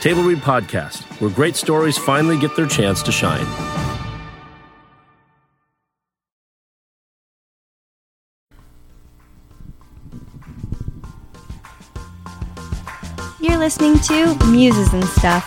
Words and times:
Table 0.00 0.22
Read 0.22 0.38
Podcast, 0.38 1.02
where 1.20 1.28
great 1.28 1.56
stories 1.56 1.98
finally 1.98 2.38
get 2.38 2.54
their 2.54 2.68
chance 2.68 3.02
to 3.02 3.10
shine. 3.10 3.44
You're 13.40 13.58
listening 13.58 13.98
to 14.00 14.36
Muses 14.46 14.92
and 14.92 15.04
Stuff. 15.04 15.44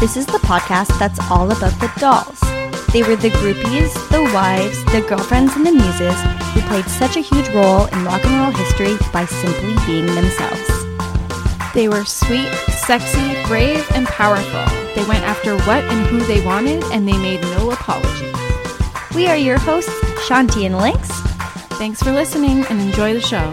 This 0.00 0.16
is 0.16 0.26
the 0.26 0.38
podcast 0.38 0.98
that's 0.98 1.20
all 1.30 1.52
about 1.52 1.78
the 1.78 1.92
dolls. 2.00 2.40
They 2.92 3.04
were 3.04 3.14
the 3.14 3.30
groupies, 3.30 3.94
the 4.10 4.22
wives, 4.34 4.84
the 4.86 5.02
girlfriends, 5.08 5.54
and 5.54 5.64
the 5.64 5.70
muses 5.70 6.20
who 6.54 6.60
played 6.62 6.86
such 6.86 7.16
a 7.16 7.20
huge 7.20 7.48
role 7.50 7.86
in 7.86 8.04
rock 8.04 8.24
and 8.24 8.34
roll 8.42 8.50
history 8.50 8.96
by 9.12 9.26
simply 9.26 9.76
being 9.86 10.06
themselves. 10.06 10.68
They 11.72 11.88
were 11.88 12.04
sweet, 12.04 12.52
sexy, 12.68 13.31
brave, 13.52 13.86
and 13.92 14.06
powerful. 14.06 14.64
They 14.94 15.06
went 15.06 15.24
after 15.24 15.58
what 15.66 15.84
and 15.84 16.06
who 16.06 16.20
they 16.20 16.42
wanted, 16.42 16.82
and 16.84 17.06
they 17.06 17.18
made 17.18 17.42
no 17.42 17.70
apology. 17.70 18.32
We 19.14 19.26
are 19.26 19.36
your 19.36 19.58
hosts, 19.58 19.92
Shanti 20.26 20.64
and 20.64 20.78
Lynx. 20.78 21.06
Thanks 21.76 22.02
for 22.02 22.12
listening 22.12 22.64
and 22.70 22.80
enjoy 22.80 23.12
the 23.12 23.20
show. 23.20 23.52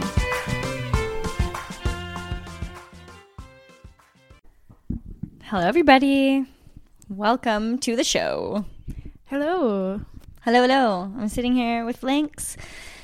Hello, 5.43 5.67
everybody. 5.67 6.45
Welcome 7.09 7.77
to 7.79 7.97
the 7.97 8.05
show. 8.05 8.63
Hello. 9.25 9.99
Hello, 10.43 10.61
hello. 10.61 11.11
I'm 11.17 11.27
sitting 11.27 11.55
here 11.55 11.83
with 11.83 12.03
Lynx, 12.03 12.55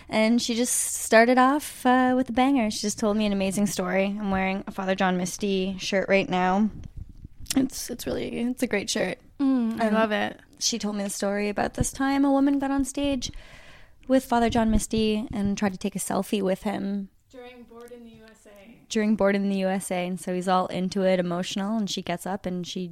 and 0.09 0.41
she 0.41 0.55
just 0.55 0.75
started 0.75 1.37
off 1.37 1.85
uh, 1.85 2.13
with 2.15 2.29
a 2.29 2.33
banger. 2.33 2.69
She 2.71 2.79
just 2.81 2.99
told 2.99 3.17
me 3.17 3.25
an 3.25 3.33
amazing 3.33 3.67
story. 3.67 4.05
I'm 4.05 4.31
wearing 4.31 4.63
a 4.67 4.71
Father 4.71 4.95
John 4.95 5.17
Misty 5.17 5.75
shirt 5.79 6.07
right 6.09 6.29
now. 6.29 6.69
It's 7.55 7.89
it's 7.89 8.05
really 8.05 8.37
it's 8.39 8.63
a 8.63 8.67
great 8.67 8.89
shirt. 8.89 9.17
Mm, 9.39 9.79
I 9.81 9.87
Um, 9.87 9.93
love 9.93 10.11
it. 10.11 10.39
She 10.59 10.79
told 10.79 10.95
me 10.95 11.03
the 11.03 11.09
story 11.09 11.49
about 11.49 11.73
this 11.75 11.91
time 11.91 12.23
a 12.25 12.31
woman 12.31 12.59
got 12.59 12.71
on 12.71 12.85
stage 12.85 13.31
with 14.07 14.23
Father 14.25 14.49
John 14.49 14.71
Misty 14.71 15.27
and 15.33 15.57
tried 15.57 15.73
to 15.73 15.79
take 15.79 15.95
a 15.95 15.99
selfie 15.99 16.41
with 16.41 16.63
him 16.63 17.09
During 17.31 17.63
Bored 17.63 17.91
in 17.91 18.03
the 18.03 18.11
USA. 18.15 18.51
during 18.89 19.15
Bored 19.15 19.35
in 19.35 19.49
the 19.49 19.57
USA, 19.57 20.07
and 20.07 20.19
so 20.19 20.33
he's 20.33 20.47
all 20.47 20.67
into 20.67 21.01
it, 21.03 21.19
emotional, 21.19 21.77
and 21.77 21.89
she 21.89 22.01
gets 22.01 22.25
up 22.25 22.45
and 22.45 22.65
she, 22.65 22.91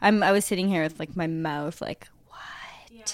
I'm 0.00 0.22
I 0.22 0.32
was 0.32 0.44
sitting 0.44 0.68
here 0.68 0.82
with 0.82 0.98
like 1.00 1.16
my 1.16 1.26
mouth 1.26 1.80
like 1.80 2.08
what? 2.28 2.38
Yeah. 2.90 3.04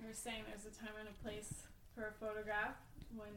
We 0.00 0.06
were 0.08 0.12
saying 0.14 0.42
there's 0.48 0.66
a 0.66 0.76
time 0.78 0.94
and 0.98 1.08
a 1.08 1.22
place 1.22 1.52
for 1.94 2.06
a 2.08 2.12
photograph 2.12 2.76
when 3.16 3.28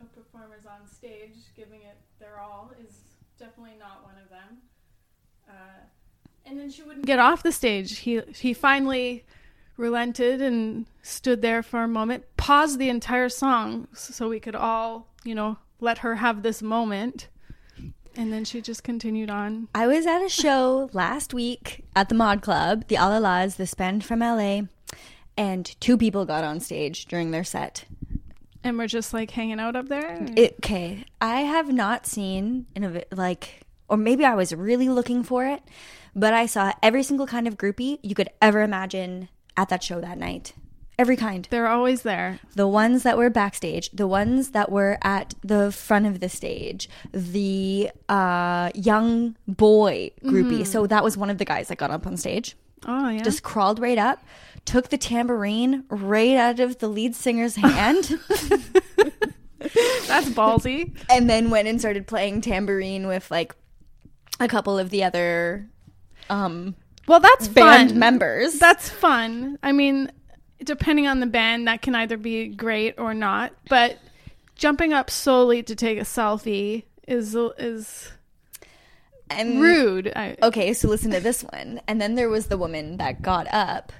a 0.00 0.04
performer's 0.06 0.64
on 0.66 0.86
stage 0.88 1.36
giving 1.56 1.82
it 1.82 1.96
their 2.20 2.38
all 2.40 2.72
is 2.86 2.94
definitely 3.38 3.76
not 3.78 4.04
one 4.04 4.14
of 4.22 4.30
them. 4.30 4.58
Uh, 5.48 5.84
and 6.54 6.62
then 6.62 6.70
she 6.70 6.82
wouldn't 6.84 7.04
get 7.04 7.18
off 7.18 7.42
the 7.42 7.50
stage. 7.50 7.98
He 7.98 8.20
he 8.32 8.54
finally 8.54 9.24
relented 9.76 10.40
and 10.40 10.86
stood 11.02 11.42
there 11.42 11.64
for 11.64 11.82
a 11.82 11.88
moment, 11.88 12.24
paused 12.36 12.78
the 12.78 12.88
entire 12.88 13.28
song 13.28 13.88
so 13.92 14.28
we 14.28 14.38
could 14.38 14.54
all, 14.54 15.08
you 15.24 15.34
know, 15.34 15.58
let 15.80 15.98
her 15.98 16.14
have 16.14 16.44
this 16.44 16.62
moment. 16.62 17.26
And 18.16 18.32
then 18.32 18.44
she 18.44 18.60
just 18.60 18.84
continued 18.84 19.30
on. 19.30 19.66
I 19.74 19.88
was 19.88 20.06
at 20.06 20.22
a 20.22 20.28
show 20.28 20.88
last 20.92 21.34
week 21.34 21.84
at 21.96 22.08
the 22.08 22.14
Mod 22.14 22.40
Club, 22.40 22.86
the 22.86 22.94
Alalas, 22.94 23.56
the 23.56 23.66
Spend 23.66 24.04
from 24.04 24.20
LA, 24.20 24.62
and 25.36 25.74
two 25.80 25.98
people 25.98 26.24
got 26.24 26.44
on 26.44 26.60
stage 26.60 27.06
during 27.06 27.32
their 27.32 27.42
set. 27.42 27.84
And 28.62 28.78
we're 28.78 28.86
just 28.86 29.12
like 29.12 29.32
hanging 29.32 29.58
out 29.58 29.74
up 29.74 29.88
there. 29.88 30.24
It, 30.36 30.54
okay, 30.58 31.04
I 31.20 31.40
have 31.40 31.72
not 31.72 32.06
seen 32.06 32.66
in 32.76 32.84
a 32.84 33.02
like, 33.10 33.62
or 33.88 33.96
maybe 33.96 34.24
I 34.24 34.36
was 34.36 34.54
really 34.54 34.88
looking 34.88 35.24
for 35.24 35.44
it, 35.44 35.60
but 36.14 36.32
I 36.34 36.46
saw 36.46 36.72
every 36.82 37.02
single 37.02 37.26
kind 37.26 37.46
of 37.48 37.56
groupie 37.56 37.98
you 38.02 38.14
could 38.14 38.28
ever 38.42 38.62
imagine 38.62 39.28
at 39.56 39.68
that 39.68 39.82
show 39.82 40.00
that 40.00 40.18
night. 40.18 40.52
Every 40.96 41.16
kind. 41.16 41.48
They're 41.50 41.66
always 41.66 42.02
there. 42.02 42.38
The 42.54 42.68
ones 42.68 43.02
that 43.02 43.18
were 43.18 43.28
backstage, 43.28 43.90
the 43.90 44.06
ones 44.06 44.50
that 44.50 44.70
were 44.70 44.96
at 45.02 45.34
the 45.42 45.72
front 45.72 46.06
of 46.06 46.20
the 46.20 46.28
stage, 46.28 46.88
the 47.10 47.90
uh, 48.08 48.70
young 48.76 49.34
boy 49.48 50.12
groupie. 50.22 50.64
So 50.64 50.86
that 50.86 51.02
was 51.02 51.16
one 51.16 51.30
of 51.30 51.38
the 51.38 51.44
guys 51.44 51.66
that 51.68 51.78
got 51.78 51.90
up 51.90 52.06
on 52.06 52.16
stage. 52.16 52.54
Oh 52.86 53.08
yeah. 53.08 53.22
Just 53.22 53.42
crawled 53.42 53.80
right 53.80 53.98
up, 53.98 54.22
took 54.66 54.90
the 54.90 54.98
tambourine 54.98 55.84
right 55.88 56.36
out 56.36 56.60
of 56.60 56.78
the 56.78 56.86
lead 56.86 57.16
singer's 57.16 57.56
hand, 57.56 58.04
That's 60.06 60.28
ballsy. 60.28 60.94
and 61.10 61.28
then 61.28 61.50
went 61.50 61.66
and 61.66 61.80
started 61.80 62.06
playing 62.06 62.42
tambourine 62.42 63.06
with 63.06 63.30
like 63.30 63.54
a 64.38 64.46
couple 64.46 64.78
of 64.78 64.90
the 64.90 65.02
other 65.02 65.68
um, 66.30 66.74
Well, 67.08 67.20
that's 67.20 67.48
band 67.48 67.90
fun. 67.90 67.98
members. 67.98 68.58
That's 68.58 68.88
fun. 68.88 69.58
I 69.62 69.72
mean, 69.72 70.10
depending 70.62 71.06
on 71.06 71.20
the 71.20 71.26
band, 71.26 71.68
that 71.68 71.82
can 71.82 71.94
either 71.94 72.16
be 72.16 72.48
great 72.48 72.94
or 72.98 73.14
not. 73.14 73.52
But 73.68 73.98
jumping 74.56 74.92
up 74.92 75.10
solely 75.10 75.62
to 75.64 75.74
take 75.74 75.98
a 75.98 76.02
selfie 76.02 76.84
is 77.06 77.34
is 77.58 78.10
and 79.30 79.60
rude. 79.60 80.12
I, 80.14 80.36
Okay, 80.42 80.72
so 80.74 80.88
listen 80.88 81.10
to 81.12 81.20
this 81.20 81.42
one. 81.42 81.80
And 81.88 82.00
then 82.00 82.14
there 82.14 82.28
was 82.28 82.46
the 82.46 82.58
woman 82.58 82.98
that 82.98 83.22
got 83.22 83.46
up 83.52 83.92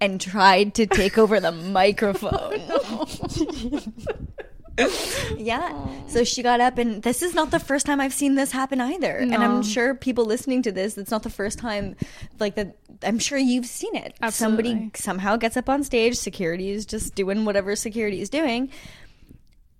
and 0.00 0.20
tried 0.20 0.74
to 0.74 0.86
take 0.86 1.18
over 1.18 1.40
the 1.40 1.52
microphone. 1.52 2.60
yeah. 5.36 5.86
So 6.08 6.24
she 6.24 6.42
got 6.42 6.60
up, 6.60 6.78
and 6.78 7.02
this 7.02 7.22
is 7.22 7.34
not 7.34 7.50
the 7.50 7.60
first 7.60 7.86
time 7.86 8.00
I've 8.00 8.14
seen 8.14 8.34
this 8.34 8.52
happen 8.52 8.80
either. 8.80 9.16
And 9.16 9.34
I'm 9.34 9.62
sure 9.62 9.94
people 9.94 10.24
listening 10.24 10.62
to 10.62 10.72
this, 10.72 10.98
it's 10.98 11.10
not 11.10 11.22
the 11.22 11.30
first 11.30 11.58
time, 11.58 11.96
like 12.38 12.56
that. 12.56 12.76
I'm 13.02 13.18
sure 13.18 13.38
you've 13.38 13.66
seen 13.66 13.94
it. 13.94 14.14
Somebody 14.32 14.90
somehow 14.94 15.36
gets 15.36 15.56
up 15.56 15.68
on 15.68 15.84
stage. 15.84 16.16
Security 16.16 16.70
is 16.70 16.86
just 16.86 17.14
doing 17.14 17.44
whatever 17.44 17.76
security 17.76 18.20
is 18.20 18.28
doing. 18.28 18.70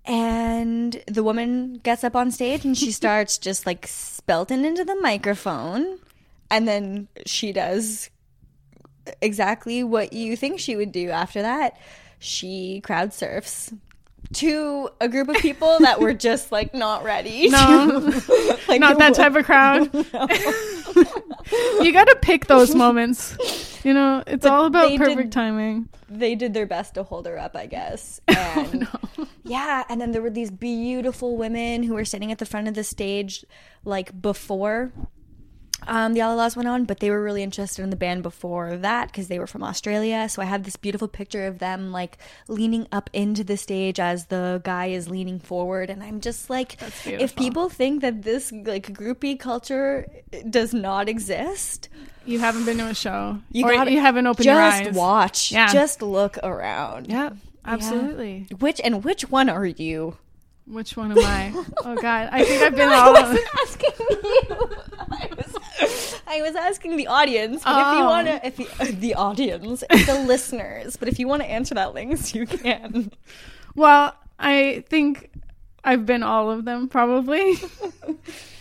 And 0.05 1.01
the 1.07 1.23
woman 1.23 1.79
gets 1.83 2.03
up 2.03 2.15
on 2.15 2.29
stage 2.31 2.63
and 2.63 2.77
she 2.77 2.91
starts 3.01 3.37
just 3.37 3.65
like 3.65 3.87
spelting 3.87 4.63
into 4.63 4.85
the 4.85 4.95
microphone. 5.01 5.97
And 6.51 6.67
then 6.67 7.07
she 7.25 7.51
does 7.51 8.11
exactly 9.21 9.83
what 9.83 10.13
you 10.13 10.35
think 10.35 10.59
she 10.59 10.75
would 10.75 10.91
do 10.91 11.09
after 11.09 11.41
that. 11.41 11.77
She 12.19 12.81
crowd 12.81 13.13
surfs 13.13 13.73
to 14.33 14.89
a 14.99 15.07
group 15.07 15.29
of 15.29 15.35
people 15.37 15.77
that 15.79 15.99
were 15.99 16.13
just 16.13 16.51
like 16.51 16.73
not 16.73 17.03
ready. 17.03 17.49
No. 17.49 18.09
to- 18.11 18.59
like, 18.67 18.79
Not 18.79 18.97
that 18.99 19.13
type 19.15 19.35
of 19.35 19.45
crowd. 19.45 19.93
you 21.83 21.91
got 21.91 22.05
to 22.07 22.17
pick 22.21 22.47
those 22.47 22.73
moments. 22.75 23.37
You 23.85 23.93
know, 23.93 24.23
it's 24.25 24.43
But 24.43 24.51
all 24.51 24.65
about 24.65 24.95
perfect 24.97 25.17
did- 25.17 25.31
timing. 25.31 25.89
They 26.09 26.35
did 26.35 26.53
their 26.53 26.65
best 26.67 26.93
to 26.95 27.03
hold 27.03 27.25
her 27.25 27.37
up, 27.37 27.55
I 27.55 27.65
guess. 27.65 28.21
And 28.55 28.87
yeah, 29.43 29.83
and 29.89 29.99
then 30.01 30.11
there 30.11 30.21
were 30.21 30.29
these 30.29 30.49
beautiful 30.49 31.35
women 31.37 31.83
who 31.83 31.93
were 31.93 32.05
sitting 32.05 32.31
at 32.31 32.37
the 32.39 32.45
front 32.45 32.67
of 32.67 32.73
the 32.73 32.83
stage 32.83 33.43
like 33.83 34.19
before 34.21 34.91
um, 35.87 36.13
the 36.13 36.21
Alalas 36.21 36.55
went 36.55 36.67
on, 36.67 36.85
but 36.85 36.99
they 36.99 37.11
were 37.11 37.21
really 37.21 37.43
interested 37.43 37.83
in 37.83 37.89
the 37.91 37.95
band 37.95 38.23
before 38.23 38.75
that 38.77 39.07
because 39.07 39.27
they 39.27 39.37
were 39.37 39.45
from 39.47 39.61
Australia. 39.61 40.27
So 40.29 40.41
I 40.41 40.45
have 40.45 40.63
this 40.63 40.75
beautiful 40.77 41.07
picture 41.07 41.45
of 41.45 41.59
them 41.59 41.91
like 41.91 42.17
leaning 42.47 42.87
up 42.91 43.09
into 43.13 43.43
the 43.43 43.55
stage 43.57 43.99
as 43.99 44.25
the 44.27 44.61
guy 44.63 44.87
is 44.87 45.09
leaning 45.09 45.39
forward, 45.39 45.89
and 45.89 46.01
I'm 46.01 46.21
just 46.21 46.49
like, 46.49 46.77
if 47.05 47.35
people 47.35 47.69
think 47.69 48.01
that 48.01 48.23
this 48.23 48.51
like 48.51 48.93
groupie 48.93 49.39
culture 49.39 50.07
does 50.49 50.73
not 50.73 51.07
exist, 51.07 51.89
You 52.25 52.39
haven't 52.39 52.65
been 52.65 52.77
to 52.79 52.87
a 52.87 52.95
show. 52.95 53.37
you 53.51 53.65
or 53.65 53.73
gotta 53.73 53.91
you 53.91 53.99
haven't 53.99 54.25
opened 54.25 54.45
your 54.45 54.59
eyes. 54.59 54.85
just 54.87 54.97
watch, 54.97 55.51
Yeah. 55.51 55.71
just 55.71 56.01
look 56.01 56.37
around. 56.41 57.07
Yeah, 57.07 57.31
absolutely. 57.63 58.47
Which 58.59 58.81
and 58.83 59.03
which 59.03 59.29
one 59.29 59.49
are 59.49 59.65
you? 59.67 60.17
Which 60.67 60.97
one 60.97 61.11
am 61.11 61.19
I? 61.19 61.53
Oh 61.85 61.93
God, 61.95 62.29
I 62.31 62.43
think 62.43 62.63
I've 62.63 62.75
been 62.75 62.89
all. 62.91 63.15
I 63.15 63.21
of 63.21 63.27
wasn't 63.29 63.47
asking 63.61 63.91
you. 64.09 64.57
I 66.27 66.41
was, 66.41 66.55
asking 66.55 66.97
the 66.97 67.07
audience. 67.07 67.63
But 67.63 67.71
if 67.71 67.97
you 67.97 68.03
Oh. 68.03 68.09
want 68.09 68.27
to, 68.27 68.45
if 68.47 68.59
you, 68.59 68.67
uh, 68.79 68.87
the 68.99 69.13
audience, 69.15 69.83
the 69.89 70.23
listeners, 70.27 70.95
but 70.95 71.07
if 71.07 71.19
you 71.19 71.27
want 71.27 71.41
to 71.43 71.49
answer 71.49 71.75
that, 71.75 71.93
Lynx, 71.93 72.33
you 72.33 72.45
can. 72.45 73.11
Well, 73.75 74.15
I 74.39 74.83
think 74.89 75.31
I've 75.83 76.05
been 76.05 76.23
all 76.23 76.49
of 76.49 76.65
them 76.65 76.87
probably, 76.87 77.55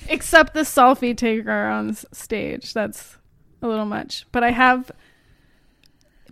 except 0.09 0.55
the 0.55 0.61
selfie 0.61 1.17
taker 1.17 1.51
on 1.67 1.95
stage. 2.13 2.75
That's 2.75 3.17
a 3.63 3.69
little 3.69 3.87
much, 3.87 4.27
but 4.33 4.43
I 4.45 4.51
have 4.51 4.91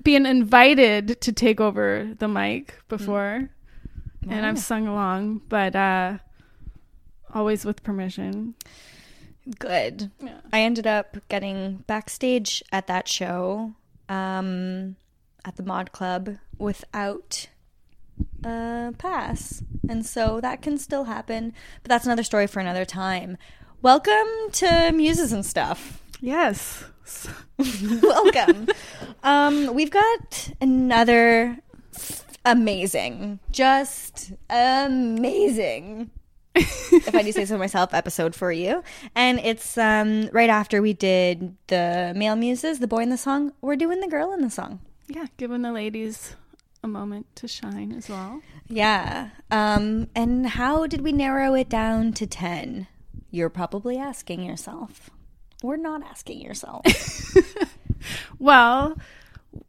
been 0.03 0.27
invited 0.27 1.21
to 1.21 1.33
take 1.33 1.61
over 1.61 2.13
the 2.19 2.29
mic 2.29 2.75
before, 2.89 3.49
and 4.29 4.45
I've 4.47 4.59
sung 4.59 4.87
along, 4.89 5.43
but 5.49 5.75
uh, 5.77 6.19
always 7.33 7.65
with 7.65 7.83
permission. 7.83 8.55
Good. 9.59 10.11
Yeah. 10.21 10.41
I 10.53 10.61
ended 10.61 10.87
up 10.87 11.17
getting 11.29 11.85
backstage 11.87 12.63
at 12.71 12.87
that 12.87 13.09
show, 13.09 13.75
um, 14.09 14.97
at 15.45 15.57
the 15.57 15.63
Mod 15.65 15.93
Club 15.93 16.37
without 16.59 17.49
a 18.45 18.93
pass, 18.99 19.63
and 19.89 20.07
so 20.07 20.41
that 20.41 20.63
can 20.63 20.79
still 20.79 21.05
happen. 21.05 21.53
But 21.83 21.89
that's 21.89 22.07
another 22.07 22.23
story 22.23 22.47
for 22.47 22.61
another 22.61 22.85
time. 22.85 23.37
Welcome 23.81 24.29
to 24.53 24.93
Muses 24.93 25.33
and 25.33 25.45
Stuff. 25.45 26.01
Yes. 26.21 26.85
Welcome. 28.03 28.69
um, 29.25 29.75
we've 29.75 29.91
got 29.91 30.51
another 30.61 31.59
amazing, 32.45 33.41
just 33.51 34.33
amazing. 34.49 36.11
If 36.55 37.15
I 37.15 37.23
do 37.23 37.33
say 37.33 37.45
so 37.45 37.59
myself, 37.59 37.95
episode 37.95 38.35
for 38.35 38.53
you, 38.53 38.83
and 39.15 39.39
it's 39.41 39.79
um 39.79 40.29
right 40.33 40.51
after 40.51 40.83
we 40.83 40.93
did 40.93 41.57
the 41.69 42.13
male 42.15 42.37
muses, 42.37 42.79
the 42.79 42.87
boy 42.87 43.03
in 43.03 43.11
the 43.11 43.17
song. 43.17 43.53
We're 43.61 43.77
doing 43.77 44.01
the 44.01 44.09
girl 44.09 44.33
in 44.33 44.41
the 44.41 44.51
song. 44.51 44.81
Yeah, 45.09 45.27
giving 45.37 45.63
the 45.63 45.73
ladies 45.73 46.37
a 46.83 46.89
moment 46.89 47.27
to 47.37 47.49
shine 47.49 47.93
as 47.93 48.09
well. 48.09 48.43
Yeah. 48.69 49.31
Um, 49.51 50.09
and 50.15 50.47
how 50.47 50.87
did 50.87 51.01
we 51.03 51.13
narrow 51.13 51.55
it 51.55 51.69
down 51.69 52.13
to 52.15 52.27
ten? 52.27 52.87
You're 53.31 53.51
probably 53.51 53.99
asking 53.99 54.43
yourself. 54.43 55.11
We're 55.63 55.77
not 55.77 56.03
asking 56.03 56.41
yourself. 56.41 56.85
Well, 58.39 58.97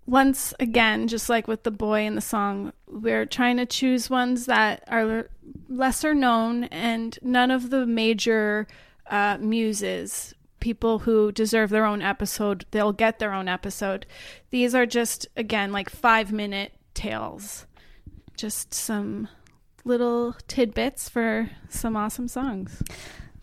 once 0.06 0.54
again, 0.60 1.08
just 1.08 1.30
like 1.30 1.48
with 1.48 1.64
the 1.64 1.72
boy 1.72 2.02
in 2.02 2.16
the 2.16 2.22
song, 2.22 2.74
we're 2.88 3.26
trying 3.26 3.58
to 3.58 3.66
choose 3.66 4.10
ones 4.10 4.46
that 4.46 4.84
are 4.88 5.30
lesser 5.70 6.14
known 6.14 6.66
and 6.66 7.18
none 7.22 7.52
of 7.52 7.70
the 7.70 7.86
major 7.86 8.68
uh, 9.10 9.38
muses, 9.40 10.34
people 10.60 11.00
who 11.00 11.32
deserve 11.32 11.70
their 11.70 11.86
own 11.86 12.02
episode, 12.02 12.66
they'll 12.72 12.94
get 12.94 13.20
their 13.20 13.34
own 13.34 13.48
episode. 13.48 14.06
These 14.50 14.74
are 14.74 14.86
just, 14.86 15.28
again, 15.36 15.72
like 15.72 15.90
five 15.90 16.32
minute 16.32 16.74
tales. 16.94 17.66
Just 18.38 18.74
some 18.74 19.28
little 19.84 20.36
tidbits 20.48 21.10
for 21.10 21.50
some 21.70 21.96
awesome 21.96 22.28
songs. 22.28 22.82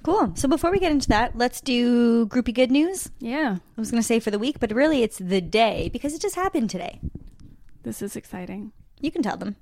Cool. 0.03 0.33
So 0.35 0.49
before 0.49 0.71
we 0.71 0.79
get 0.79 0.93
into 0.93 1.09
that, 1.09 1.37
let's 1.37 1.61
do 1.61 2.27
groupie 2.27 2.55
good 2.55 2.71
news. 2.71 3.11
Yeah, 3.19 3.57
I 3.77 3.81
was 3.81 3.91
going 3.91 4.03
to 4.03 4.07
say 4.07 4.21
for 4.21 4.31
the 4.31 4.39
week, 4.39 4.61
but 4.61 4.73
really 4.73 5.03
it's 5.03 5.19
the 5.19 5.41
day 5.41 5.91
because 5.93 6.15
it 6.15 6.21
just 6.21 6.35
happened 6.37 6.71
today. 6.71 7.01
this 7.83 8.03
is 8.03 8.17
exciting. 8.17 8.73
You 9.01 9.11
can 9.11 9.23
tell 9.23 9.37
them. 9.37 9.57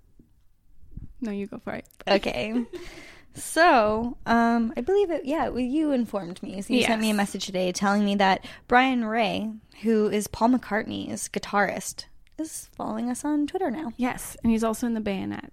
No, 1.20 1.30
you 1.30 1.46
go 1.46 1.58
for 1.58 1.74
it. 1.74 1.86
Okay. 2.06 2.64
so, 3.34 4.16
um, 4.26 4.72
I 4.76 4.80
believe 4.80 5.10
it, 5.10 5.24
yeah, 5.24 5.48
well, 5.48 5.60
you 5.60 5.92
informed 5.92 6.42
me. 6.42 6.60
So 6.62 6.72
you 6.72 6.82
sent 6.82 7.00
me 7.00 7.10
a 7.10 7.14
message 7.14 7.46
today 7.46 7.72
telling 7.72 8.04
me 8.04 8.14
that 8.16 8.44
Brian 8.68 9.04
Ray, 9.04 9.50
who 9.82 10.08
is 10.08 10.26
Paul 10.28 10.50
McCartney's 10.50 11.28
guitarist, 11.28 12.04
is 12.40 12.68
following 12.76 13.10
us 13.10 13.24
on 13.24 13.46
Twitter 13.46 13.70
now. 13.70 13.92
Yes, 13.96 14.36
and 14.42 14.52
he's 14.52 14.64
also 14.64 14.86
in 14.86 14.94
the 14.94 15.00
bayonets. 15.00 15.50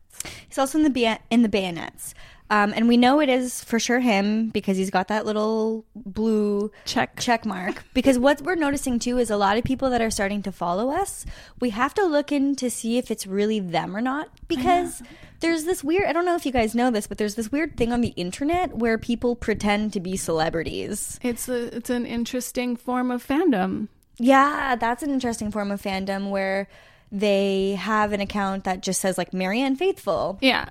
He's 0.47 0.57
also 0.57 0.77
in 0.77 0.83
the 0.83 0.89
ba- 0.89 1.19
in 1.29 1.41
the 1.41 1.49
bayonets. 1.49 2.13
Um, 2.49 2.73
and 2.75 2.87
we 2.87 2.95
know 2.95 3.19
it 3.21 3.29
is 3.29 3.63
for 3.63 3.79
sure 3.79 3.99
him 4.01 4.49
because 4.49 4.77
he's 4.77 4.91
got 4.91 5.07
that 5.07 5.25
little 5.25 5.83
blue 5.95 6.71
Check. 6.85 7.19
check 7.19 7.43
mark. 7.43 7.83
Because 7.95 8.19
what 8.19 8.41
we're 8.41 8.53
noticing 8.55 8.99
too 8.99 9.17
is 9.17 9.31
a 9.31 9.37
lot 9.37 9.57
of 9.57 9.63
people 9.63 9.89
that 9.89 10.01
are 10.01 10.11
starting 10.11 10.43
to 10.43 10.51
follow 10.51 10.91
us, 10.91 11.25
we 11.59 11.71
have 11.71 11.95
to 11.95 12.05
look 12.05 12.31
in 12.31 12.55
to 12.57 12.69
see 12.69 12.97
if 12.99 13.09
it's 13.09 13.25
really 13.25 13.59
them 13.59 13.95
or 13.97 14.01
not. 14.01 14.29
Because 14.47 15.01
there's 15.39 15.63
this 15.63 15.83
weird, 15.83 16.05
I 16.07 16.13
don't 16.13 16.25
know 16.25 16.35
if 16.35 16.45
you 16.45 16.51
guys 16.51 16.75
know 16.75 16.91
this, 16.91 17.07
but 17.07 17.17
there's 17.17 17.33
this 17.33 17.51
weird 17.51 17.77
thing 17.77 17.91
on 17.91 18.01
the 18.01 18.09
internet 18.09 18.75
where 18.77 18.99
people 18.99 19.35
pretend 19.35 19.93
to 19.93 19.99
be 19.99 20.15
celebrities. 20.15 21.19
It's 21.23 21.49
a 21.49 21.75
it's 21.75 21.89
an 21.89 22.05
interesting 22.05 22.75
form 22.75 23.09
of 23.09 23.25
fandom. 23.25 23.87
Yeah, 24.17 24.75
that's 24.75 25.03
an 25.03 25.09
interesting 25.09 25.51
form 25.51 25.71
of 25.71 25.81
fandom 25.81 26.29
where 26.29 26.67
they 27.11 27.75
have 27.79 28.13
an 28.13 28.21
account 28.21 28.63
that 28.63 28.81
just 28.81 28.99
says 29.01 29.17
like 29.17 29.33
Marianne 29.33 29.75
Faithfull 29.75 30.39
Yeah. 30.41 30.69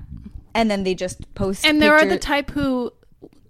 and 0.54 0.70
then 0.70 0.84
they 0.84 0.94
just 0.94 1.34
post 1.34 1.64
And 1.64 1.80
there 1.80 1.94
are 1.94 2.04
the 2.04 2.18
type 2.18 2.50
who 2.50 2.92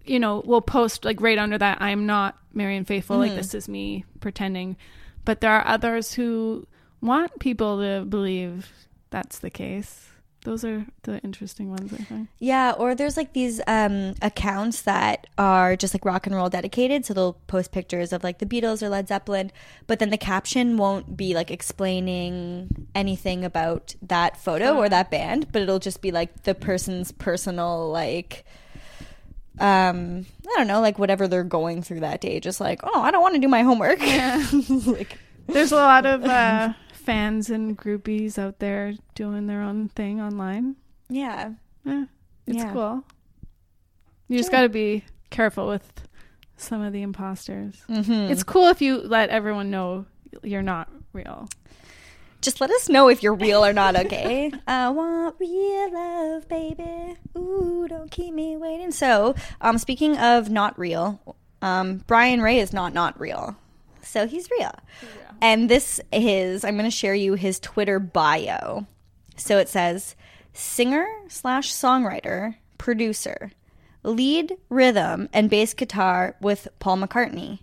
you 0.04 0.18
know, 0.18 0.42
will 0.44 0.60
post 0.60 1.04
like 1.04 1.20
right 1.20 1.38
under 1.38 1.58
that 1.58 1.80
I'm 1.80 2.06
not 2.06 2.38
Marianne 2.52 2.84
Faithfull, 2.84 3.18
like 3.18 3.30
mm-hmm. 3.30 3.38
this 3.38 3.54
is 3.54 3.68
me 3.68 4.04
pretending. 4.20 4.76
But 5.24 5.40
there 5.40 5.50
are 5.50 5.66
others 5.66 6.12
who 6.12 6.66
want 7.00 7.38
people 7.40 7.78
to 7.80 8.04
believe 8.04 8.70
that's 9.10 9.38
the 9.38 9.50
case. 9.50 10.08
Those 10.44 10.62
are 10.62 10.84
the 11.04 11.18
interesting 11.20 11.70
ones, 11.70 11.90
I 11.94 11.96
think. 11.96 12.28
Yeah, 12.38 12.72
or 12.76 12.94
there's 12.94 13.16
like 13.16 13.32
these 13.32 13.62
um, 13.66 14.14
accounts 14.20 14.82
that 14.82 15.26
are 15.38 15.74
just 15.74 15.94
like 15.94 16.04
rock 16.04 16.26
and 16.26 16.36
roll 16.36 16.50
dedicated. 16.50 17.06
So 17.06 17.14
they'll 17.14 17.38
post 17.46 17.72
pictures 17.72 18.12
of 18.12 18.22
like 18.22 18.38
the 18.40 18.46
Beatles 18.46 18.82
or 18.82 18.90
Led 18.90 19.08
Zeppelin, 19.08 19.50
but 19.86 20.00
then 20.00 20.10
the 20.10 20.18
caption 20.18 20.76
won't 20.76 21.16
be 21.16 21.34
like 21.34 21.50
explaining 21.50 22.86
anything 22.94 23.42
about 23.42 23.94
that 24.02 24.36
photo 24.36 24.76
or 24.76 24.90
that 24.90 25.10
band, 25.10 25.50
but 25.50 25.62
it'll 25.62 25.78
just 25.78 26.02
be 26.02 26.10
like 26.10 26.42
the 26.42 26.54
person's 26.54 27.10
personal 27.10 27.90
like 27.90 28.44
um 29.58 30.26
I 30.46 30.58
don't 30.58 30.66
know, 30.66 30.82
like 30.82 30.98
whatever 30.98 31.26
they're 31.26 31.42
going 31.42 31.82
through 31.82 32.00
that 32.00 32.20
day. 32.20 32.38
Just 32.38 32.60
like, 32.60 32.80
oh, 32.84 33.00
I 33.00 33.10
don't 33.10 33.22
want 33.22 33.34
to 33.34 33.40
do 33.40 33.48
my 33.48 33.62
homework. 33.62 34.00
like, 34.86 35.18
There's 35.46 35.72
a 35.72 35.76
lot 35.76 36.04
of 36.04 36.22
uh, 36.24 36.74
fans 37.04 37.50
and 37.50 37.76
groupies 37.78 38.38
out 38.38 38.58
there 38.58 38.94
doing 39.14 39.46
their 39.46 39.60
own 39.62 39.88
thing 39.90 40.20
online. 40.20 40.76
yeah. 41.08 41.52
Yeah, 41.84 42.04
it's 42.46 42.56
Yeah. 42.56 42.72
cool. 42.72 43.04
You 44.28 44.38
just 44.38 44.50
got 44.50 44.62
to 44.62 44.70
be 44.70 45.04
careful 45.28 45.68
with 45.68 46.08
some 46.56 46.80
of 46.80 46.94
the 46.94 47.02
imposters. 47.02 47.82
Mm-hmm. 47.90 48.32
It's 48.32 48.42
cool 48.42 48.68
if 48.68 48.80
you 48.80 48.98
let 49.02 49.28
everyone 49.28 49.70
know 49.70 50.06
you're 50.42 50.62
not 50.62 50.88
real. 51.12 51.46
Just 52.40 52.60
let 52.62 52.70
us 52.70 52.88
know 52.88 53.08
if 53.08 53.22
you're 53.22 53.34
real 53.34 53.64
or 53.64 53.74
not, 53.74 53.96
okay? 53.96 54.50
I 54.66 54.88
want 54.88 55.36
real 55.38 55.92
love, 55.92 56.48
baby. 56.48 57.16
Ooh, 57.36 57.86
don't 57.88 58.10
keep 58.10 58.32
me 58.32 58.56
waiting. 58.56 58.90
So, 58.90 59.34
um, 59.60 59.76
speaking 59.76 60.16
of 60.16 60.48
not 60.48 60.78
real, 60.78 61.36
um, 61.60 61.98
Brian 62.06 62.40
Ray 62.40 62.60
is 62.60 62.72
not 62.72 62.94
not 62.94 63.18
real. 63.20 63.56
So 64.02 64.26
he's 64.26 64.48
real. 64.58 64.72
And 65.44 65.68
this 65.68 66.00
is, 66.10 66.64
I'm 66.64 66.78
going 66.78 66.90
to 66.90 66.90
share 66.90 67.14
you 67.14 67.34
his 67.34 67.60
Twitter 67.60 67.98
bio. 67.98 68.86
So 69.36 69.58
it 69.58 69.68
says 69.68 70.16
singer 70.54 71.06
slash 71.28 71.70
songwriter, 71.70 72.54
producer, 72.78 73.52
lead 74.02 74.56
rhythm 74.70 75.28
and 75.34 75.50
bass 75.50 75.74
guitar 75.74 76.34
with 76.40 76.68
Paul 76.78 76.96
McCartney 76.96 77.58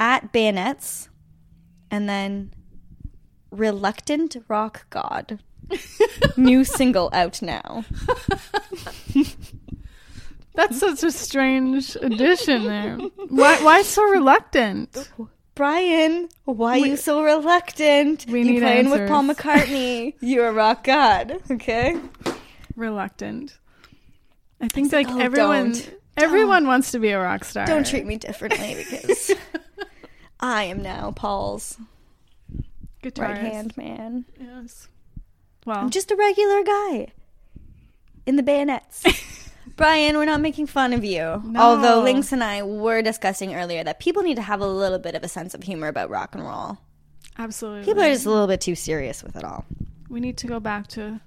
at 0.00 0.32
Bayonets, 0.32 1.10
and 1.92 2.08
then 2.08 2.52
Reluctant 3.52 4.36
Rock 4.48 4.86
God. 4.90 5.38
New 6.36 6.64
single 6.64 7.08
out 7.12 7.40
now. 7.40 7.84
That's 10.54 10.80
such 10.80 11.04
a 11.04 11.12
strange 11.12 11.96
addition 12.02 12.64
there. 12.64 12.96
Why, 13.28 13.62
why 13.62 13.82
so 13.82 14.02
reluctant? 14.02 15.08
Brian, 15.62 16.28
why 16.44 16.80
are 16.80 16.84
you 16.84 16.96
so 16.96 17.22
reluctant? 17.22 18.26
We 18.26 18.42
you 18.42 18.58
playing 18.58 18.90
with 18.90 19.08
Paul. 19.08 19.22
McCartney. 19.28 20.12
You're 20.20 20.48
a 20.48 20.52
rock 20.52 20.82
god, 20.82 21.40
okay? 21.52 22.00
Reluctant. 22.74 23.56
I 24.60 24.66
think 24.66 24.92
like 24.92 25.06
oh, 25.08 25.20
everyone, 25.20 25.74
don't. 25.74 25.94
everyone 26.16 26.66
wants 26.66 26.90
to 26.90 26.98
be 26.98 27.10
a 27.10 27.20
rock 27.20 27.44
star. 27.44 27.64
Don't 27.64 27.86
treat 27.86 28.04
me 28.04 28.16
differently 28.16 28.74
because 28.90 29.30
I 30.40 30.64
am 30.64 30.82
now 30.82 31.12
Paul's 31.12 31.78
Guitarist. 33.04 33.18
right 33.20 33.38
hand 33.38 33.76
man. 33.76 34.24
Yes. 34.40 34.88
Well, 35.64 35.78
I'm 35.78 35.90
just 35.90 36.10
a 36.10 36.16
regular 36.16 36.64
guy 36.64 37.12
in 38.26 38.34
the 38.34 38.42
bayonets. 38.42 39.04
Brian, 39.76 40.16
we're 40.16 40.24
not 40.24 40.40
making 40.40 40.66
fun 40.66 40.92
of 40.92 41.04
you. 41.04 41.42
Although 41.56 42.02
Lynx 42.02 42.32
and 42.32 42.42
I 42.44 42.62
were 42.62 43.02
discussing 43.02 43.54
earlier 43.54 43.82
that 43.84 44.00
people 44.00 44.22
need 44.22 44.36
to 44.36 44.42
have 44.42 44.60
a 44.60 44.66
little 44.66 44.98
bit 44.98 45.14
of 45.14 45.22
a 45.22 45.28
sense 45.28 45.54
of 45.54 45.62
humor 45.62 45.88
about 45.88 46.10
rock 46.10 46.34
and 46.34 46.44
roll. 46.44 46.78
absolutely. 47.38 47.84
People 47.84 48.02
are 48.02 48.08
just 48.12 48.26
a 48.26 48.30
little 48.30 48.46
bit 48.46 48.60
too 48.60 48.74
serious 48.74 49.22
with 49.22 49.36
it 49.36 49.44
all. 49.44 49.64
we 50.10 50.20
need 50.20 50.36
to 50.38 50.46
go 50.46 50.60
back 50.60 50.86
to 50.88 51.20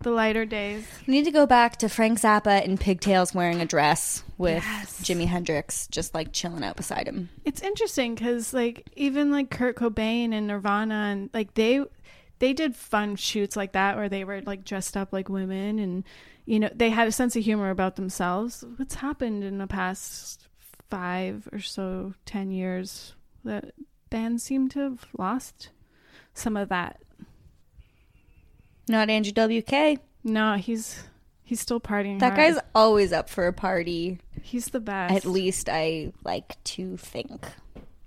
the 0.00 0.10
lighter 0.10 0.44
days. 0.44 0.84
We 1.06 1.12
need 1.14 1.24
to 1.24 1.30
go 1.30 1.46
back 1.46 1.76
to 1.78 1.88
Frank 1.88 2.20
Zappa 2.20 2.62
in 2.64 2.76
pigtails 2.76 3.32
wearing 3.34 3.60
a 3.60 3.64
dress 3.66 4.22
with 4.36 4.62
Yes. 4.62 5.00
Jimi 5.02 5.26
Hendrix 5.26 5.86
just 5.86 6.14
like 6.14 6.32
chilling 6.32 6.62
out 6.64 6.76
beside 6.76 7.06
him. 7.08 7.30
It's 7.44 7.62
interesting 7.62 8.14
because 8.14 8.52
like 8.52 8.86
even 8.96 9.30
like 9.30 9.50
Kurt 9.50 9.76
Cobain 9.76 10.34
and 10.34 10.46
Nirvana 10.48 10.94
and 11.12 11.30
like 11.32 11.54
they 11.54 11.82
they 12.40 12.52
did 12.52 12.74
fun 12.76 13.16
shoots 13.16 13.56
like 13.56 13.72
that 13.72 13.96
where 13.96 14.08
they 14.10 14.24
were 14.24 14.42
like 14.42 14.64
dressed 14.64 14.96
up 14.96 15.10
like 15.12 15.28
women 15.30 15.78
and 15.78 16.04
you 16.46 16.60
know 16.60 16.70
they 16.74 16.90
had 16.90 17.08
a 17.08 17.12
sense 17.12 17.36
of 17.36 17.44
humor 17.44 17.70
about 17.70 17.96
themselves. 17.96 18.64
What's 18.76 18.96
happened 18.96 19.44
in 19.44 19.58
the 19.58 19.66
past 19.66 20.48
five 20.90 21.48
or 21.52 21.60
so 21.60 22.14
ten 22.26 22.50
years 22.50 23.14
that 23.44 23.72
bands 24.10 24.42
seem 24.42 24.68
to 24.70 24.80
have 24.80 25.06
lost 25.18 25.70
some 26.34 26.56
of 26.56 26.68
that. 26.68 27.00
Not 28.88 29.08
Andrew 29.10 29.32
WK. 29.32 30.00
No, 30.22 30.54
he's 30.54 31.04
he's 31.42 31.60
still 31.60 31.80
partying. 31.80 32.18
That 32.20 32.34
hard. 32.34 32.54
guy's 32.54 32.62
always 32.74 33.12
up 33.12 33.28
for 33.28 33.46
a 33.46 33.52
party. 33.52 34.18
he's 34.42 34.66
the 34.66 34.80
best. 34.80 35.14
At 35.14 35.24
least 35.24 35.68
I 35.68 36.12
like 36.24 36.62
to 36.64 36.96
think. 36.96 37.46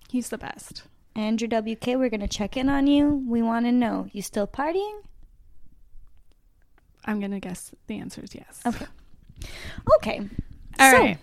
he's 0.10 0.29
the 0.29 0.38
best. 0.38 0.84
Andrew 1.15 1.48
WK, 1.48 1.88
we're 1.88 2.10
going 2.10 2.20
to 2.20 2.27
check 2.27 2.56
in 2.58 2.70
on 2.70 2.86
you. 2.86 3.25
We 3.27 3.41
want 3.41 3.65
to 3.65 3.72
know, 3.72 4.08
you 4.12 4.22
still 4.22 4.46
partying? 4.46 5.00
I'm 7.08 7.20
gonna 7.20 7.40
guess 7.40 7.72
the 7.88 8.00
answer 8.00 8.22
is 8.22 8.36
yes. 8.36 8.62
Okay. 8.66 8.86
Okay. 9.98 10.20
All 10.80 10.92
so, 10.92 10.98
right. 11.00 11.18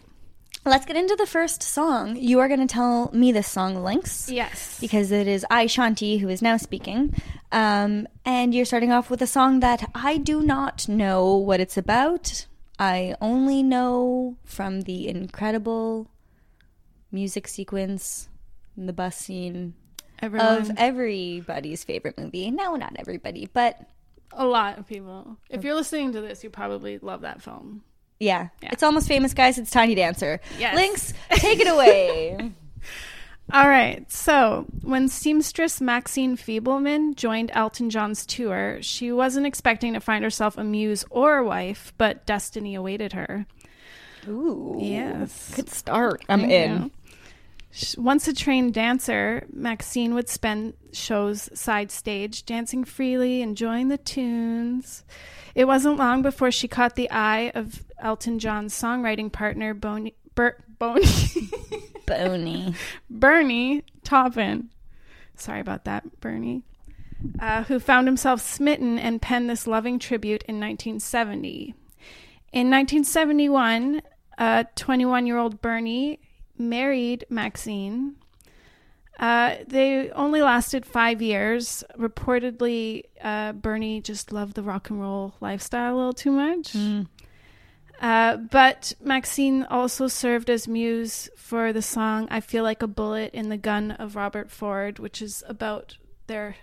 Let's 0.67 0.87
get 0.87 0.97
into 0.97 1.15
the 1.17 1.27
first 1.27 1.63
song. 1.63 2.17
You 2.17 2.41
are 2.41 2.49
going 2.49 2.67
to 2.67 2.73
tell 2.73 3.11
me 3.13 3.33
this 3.33 3.47
song, 3.47 3.85
Lynx. 3.85 4.31
Yes. 4.31 4.81
Because 4.81 5.13
it 5.13 5.29
is 5.29 5.45
I, 5.51 5.67
Shanti, 5.67 6.19
who 6.19 6.31
is 6.31 6.41
now 6.41 6.57
speaking. 6.57 7.15
Um, 7.53 8.09
and 8.25 8.55
you're 8.55 8.65
starting 8.65 8.91
off 8.91 9.11
with 9.11 9.21
a 9.21 9.27
song 9.27 9.61
that 9.61 9.91
I 9.95 10.17
do 10.17 10.41
not 10.43 10.89
know 10.89 11.37
what 11.37 11.61
it's 11.61 11.77
about. 11.77 12.47
I 12.79 13.15
only 13.21 13.63
know 13.63 14.39
from 14.45 14.83
the 14.83 15.07
incredible 15.07 16.11
music 17.13 17.47
sequence, 17.47 18.29
in 18.77 18.87
the 18.87 18.93
bus 18.95 19.17
scene 19.17 19.75
Everyone, 20.21 20.47
of 20.47 20.71
everybody's 20.79 21.85
favorite 21.85 22.17
movie. 22.19 22.51
No, 22.51 22.75
not 22.77 22.97
everybody, 22.99 23.51
but 23.53 23.79
a 24.33 24.47
lot 24.47 24.79
of 24.79 24.87
people. 24.87 25.37
If 25.51 25.65
you're 25.65 25.75
listening 25.75 26.13
to 26.13 26.21
this, 26.21 26.43
you 26.45 26.51
probably 26.51 26.99
love 26.99 27.21
that 27.23 27.43
film. 27.43 27.83
yeah, 28.21 28.49
Yeah. 28.63 28.71
it's 28.73 28.83
almost 28.83 29.07
famous, 29.09 29.35
guys. 29.35 29.59
It's 29.59 29.71
Tiny 29.71 29.95
Dancer. 29.95 30.41
Yes. 30.59 30.75
Lynx, 30.77 31.13
take 31.33 31.61
it 31.61 31.67
away. 31.69 32.53
All 33.53 33.69
right. 33.69 34.11
So, 34.11 34.65
when 34.83 35.07
seamstress 35.09 35.81
Maxine 35.81 36.35
Feibelman 36.37 37.15
joined 37.15 37.51
Elton 37.53 37.91
John's 37.91 38.25
tour, 38.25 38.79
she 38.81 39.13
wasn't 39.13 39.47
expecting 39.47 39.93
to 39.93 40.01
find 40.01 40.25
herself 40.25 40.57
a 40.57 40.65
muse 40.65 41.05
or 41.11 41.37
a 41.37 41.45
wife, 41.45 41.93
but 41.99 42.25
destiny 42.25 42.75
awaited 42.75 43.13
her. 43.13 43.45
Ooh, 44.27 44.79
Yes. 44.81 45.53
good 45.55 45.69
start. 45.69 46.25
I'm 46.31 46.41
in. 46.51 46.91
Once 47.97 48.29
a 48.29 48.33
trained 48.33 48.73
dancer, 48.73 49.47
Maxine 49.53 50.15
would 50.15 50.29
spend 50.29 50.75
shows 50.93 51.51
side 51.59 51.91
stage, 51.91 52.47
dancing 52.47 52.85
freely, 52.85 53.43
enjoying 53.43 53.89
the 53.89 53.99
tunes. 53.99 55.05
It 55.55 55.65
wasn't 55.67 55.99
long 55.99 56.23
before 56.23 56.53
she 56.53 56.69
caught 56.69 56.95
the 56.95 57.11
eye 57.11 57.51
of 57.55 57.85
Elton 57.99 58.39
John's 58.39 58.75
songwriting 58.75 59.33
partner, 59.33 59.75
Boney, 59.75 60.15
Ber- 60.35 60.63
Boney, 60.79 61.05
Bony. 62.07 62.75
Bernie 63.11 63.83
Taupin. 64.05 64.71
Sorry 65.37 65.61
about 65.61 65.85
that, 65.85 66.21
Bernie. 66.21 66.63
Uh, 67.41 67.65
who 67.65 67.81
found 67.81 68.07
himself 68.07 68.41
smitten 68.41 68.99
and 68.99 69.21
penned 69.21 69.49
this 69.49 69.67
loving 69.67 69.99
tribute 69.99 70.43
in 70.45 70.61
1970. 70.61 71.75
In 72.53 72.71
1971, 72.71 74.03
a 74.39 74.67
21 74.77 75.27
year 75.27 75.39
old 75.39 75.61
Bernie 75.61 76.21
married 76.59 77.25
Maxine. 77.29 78.17
Uh, 79.19 79.57
they 79.69 80.11
only 80.11 80.43
lasted 80.43 80.85
five 80.85 81.23
years. 81.23 81.85
Reportedly, 81.97 83.05
uh, 83.23 83.53
Bernie 83.53 84.01
just 84.01 84.33
loved 84.33 84.55
the 84.55 84.63
rock 84.63 84.91
and 84.91 85.01
roll 85.01 85.35
lifestyle 85.41 85.95
a 85.95 85.97
little 85.97 86.13
too 86.13 86.33
much. 86.33 86.75
Uh, 88.01 88.37
but 88.37 88.93
Maxine 89.01 89.63
also 89.65 90.09
served 90.09 90.51
as 90.51 90.67
muse 90.67 91.29
for 91.37 91.73
the 91.73 91.81
song 91.81 92.27
I 92.31 92.41
Feel 92.41 92.65
Like 92.65 92.83
a 92.83 92.89
Bullet 92.89 93.33
in 93.33 93.51
the 93.51 93.57
Gun 93.57 93.93
of 93.93 94.17
Robert 94.17 94.51
Ford, 94.51 94.99
which 94.99 95.23
is 95.23 95.45
about 95.47 95.97
their 96.27 96.57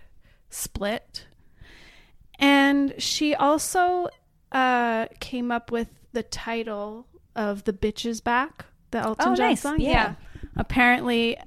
split. 0.49 1.25
And 2.37 2.93
she 2.97 3.33
also 3.33 4.09
uh, 4.51 5.05
came 5.19 5.51
up 5.51 5.71
with 5.71 5.87
the 6.11 6.23
title 6.23 7.07
of 7.35 7.63
The 7.63 7.73
Bitch 7.73 8.05
Is 8.05 8.19
Back, 8.19 8.65
the 8.91 8.99
Elton 8.99 9.27
Oh, 9.29 9.35
John 9.35 9.47
nice. 9.49 9.61
song. 9.61 9.79
Yeah. 9.79 10.15
Apparently, 10.55 11.37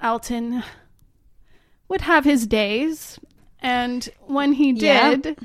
Elton 0.00 0.62
would 1.88 2.02
have 2.02 2.24
his 2.24 2.46
days. 2.46 3.18
And 3.60 4.08
when 4.26 4.54
he 4.54 4.72
Yeah. 4.72 5.14
did, 5.16 5.38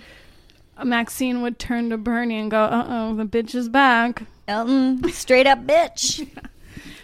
Maxine 0.84 1.42
would 1.42 1.60
turn 1.60 1.90
to 1.92 1.98
Bernie 1.98 2.38
and 2.40 2.50
go, 2.52 2.62
uh 2.64 2.86
oh, 2.88 3.16
the 3.16 3.26
bitch 3.26 3.54
is 3.56 3.70
back. 3.70 4.24
Elton, 4.48 5.08
straight 5.12 5.48
up 5.48 5.60
bitch. 5.66 6.28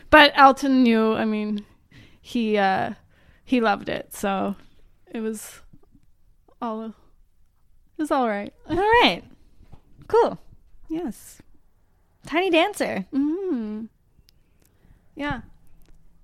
But 0.09 0.31
Elton 0.35 0.83
knew, 0.83 1.13
I 1.13 1.25
mean, 1.25 1.65
he 2.21 2.55
uh 2.57 2.93
he 3.43 3.59
loved 3.59 3.89
it, 3.89 4.13
so 4.13 4.55
it 5.11 5.21
was 5.21 5.61
all 6.61 6.83
it 6.85 6.93
was 7.97 8.11
all 8.11 8.27
right. 8.29 8.53
All 8.69 8.75
right. 8.77 9.23
Cool. 10.07 10.37
Yes. 10.87 11.41
Tiny 12.27 12.51
Dancer. 12.51 13.05
Mm. 13.11 13.89
Yeah. 15.15 15.41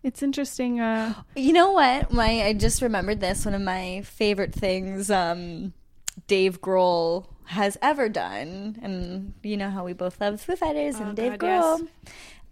It's 0.04 0.24
interesting 0.24 0.80
uh 0.80 1.14
You 1.36 1.54
know 1.54 1.72
what? 1.72 2.12
My 2.12 2.44
I 2.44 2.54
just 2.54 2.82
remembered 2.82 3.20
this. 3.20 3.46
One 3.46 3.54
of 3.54 3.62
my 3.62 4.02
favorite 4.04 4.54
things 4.54 5.12
um, 5.12 5.74
Dave 6.28 6.62
Grohl 6.62 7.26
has 7.46 7.78
ever 7.82 8.08
done, 8.10 8.78
and 8.82 9.34
you 9.42 9.58
know 9.58 9.70
how 9.72 9.84
we 9.84 9.94
both 9.94 10.22
love 10.22 10.40
Foo 10.40 10.56
Fighters 10.56 10.96
and 11.00 11.12
Oh, 11.12 11.14
Dave 11.14 11.40
God, 11.40 11.82
Grohl. 11.82 11.88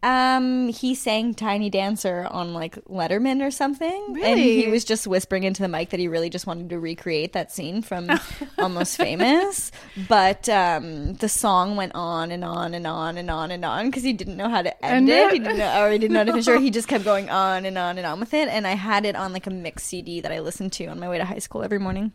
Um, 0.03 0.67
he 0.67 0.93
sang 0.93 1.33
"Tiny 1.33 1.69
Dancer" 1.69 2.27
on 2.29 2.53
like 2.53 2.75
Letterman 2.85 3.45
or 3.45 3.49
something, 3.49 4.17
and 4.21 4.39
he 4.39 4.67
was 4.67 4.85
just 4.85 5.07
whispering 5.07 5.43
into 5.43 5.63
the 5.63 5.67
mic 5.67 5.89
that 5.89 5.99
he 5.99 6.07
really 6.07 6.29
just 6.29 6.45
wanted 6.45 6.69
to 6.69 6.79
recreate 6.79 7.33
that 7.33 7.51
scene 7.51 7.81
from 7.81 8.07
Almost 8.59 8.97
Famous. 8.97 9.71
But 10.07 10.47
um, 10.49 11.15
the 11.15 11.27
song 11.27 11.75
went 11.77 11.93
on 11.95 12.31
and 12.31 12.43
on 12.43 12.75
and 12.75 12.85
on 12.85 13.17
and 13.17 13.31
on 13.31 13.49
and 13.49 13.65
on 13.65 13.87
because 13.87 14.03
he 14.03 14.13
didn't 14.13 14.37
know 14.37 14.49
how 14.49 14.61
to 14.61 14.85
end 14.85 15.09
it. 15.09 15.13
it? 15.13 15.33
He 15.33 15.39
didn't 15.39 15.57
know, 15.57 15.83
or 15.83 15.91
he 15.91 15.97
didn't 15.97 16.13
know 16.13 16.19
how 16.19 16.25
to 16.25 16.31
finish 16.31 16.47
it. 16.47 16.61
He 16.61 16.69
just 16.77 16.87
kept 16.87 17.03
going 17.03 17.29
on 17.31 17.65
and 17.65 17.77
on 17.77 17.97
and 17.97 18.05
on 18.05 18.19
with 18.19 18.35
it. 18.35 18.47
And 18.49 18.67
I 18.67 18.75
had 18.75 19.03
it 19.03 19.15
on 19.15 19.33
like 19.33 19.47
a 19.47 19.51
mix 19.51 19.83
CD 19.83 20.21
that 20.21 20.31
I 20.31 20.39
listened 20.39 20.73
to 20.73 20.85
on 20.85 20.99
my 20.99 21.09
way 21.09 21.17
to 21.17 21.25
high 21.25 21.39
school 21.39 21.63
every 21.63 21.79
morning. 21.79 22.11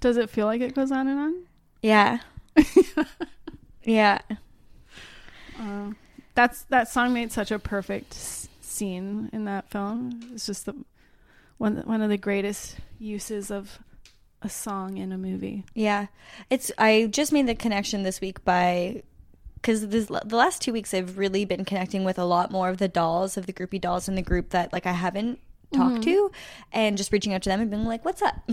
Does 0.00 0.16
it 0.16 0.30
feel 0.30 0.46
like 0.46 0.62
it 0.62 0.74
goes 0.74 0.90
on 0.90 1.06
and 1.06 1.20
on? 1.20 1.44
Yeah. 1.82 2.18
yeah. 3.84 4.18
Uh, 5.58 5.90
that's 6.40 6.62
that 6.64 6.88
song 6.88 7.12
made 7.12 7.32
such 7.32 7.50
a 7.50 7.58
perfect 7.58 8.14
s- 8.14 8.48
scene 8.62 9.28
in 9.32 9.44
that 9.44 9.70
film. 9.70 10.20
It's 10.32 10.46
just 10.46 10.66
the 10.66 10.74
one 11.58 11.76
one 11.84 12.00
of 12.00 12.08
the 12.08 12.16
greatest 12.16 12.76
uses 12.98 13.50
of 13.50 13.78
a 14.40 14.48
song 14.48 14.96
in 14.96 15.12
a 15.12 15.18
movie. 15.18 15.64
Yeah. 15.74 16.06
It's 16.48 16.72
I 16.78 17.08
just 17.10 17.32
made 17.32 17.46
the 17.46 17.54
connection 17.54 18.04
this 18.04 18.22
week 18.22 18.42
by 18.42 19.02
because 19.56 19.86
the 19.86 20.06
last 20.30 20.62
two 20.62 20.72
weeks 20.72 20.94
I've 20.94 21.18
really 21.18 21.44
been 21.44 21.66
connecting 21.66 22.04
with 22.04 22.18
a 22.18 22.24
lot 22.24 22.50
more 22.50 22.70
of 22.70 22.78
the 22.78 22.88
dolls 22.88 23.36
of 23.36 23.44
the 23.44 23.52
groupie 23.52 23.80
dolls 23.80 24.08
in 24.08 24.14
the 24.14 24.22
group 24.22 24.50
that 24.50 24.72
like 24.72 24.86
I 24.86 24.92
haven't 24.92 25.38
talked 25.74 25.96
mm-hmm. 25.96 26.10
to, 26.10 26.32
and 26.72 26.96
just 26.96 27.12
reaching 27.12 27.34
out 27.34 27.42
to 27.42 27.50
them 27.50 27.60
and 27.60 27.70
being 27.70 27.84
like, 27.84 28.04
"What's 28.04 28.22
up? 28.22 28.34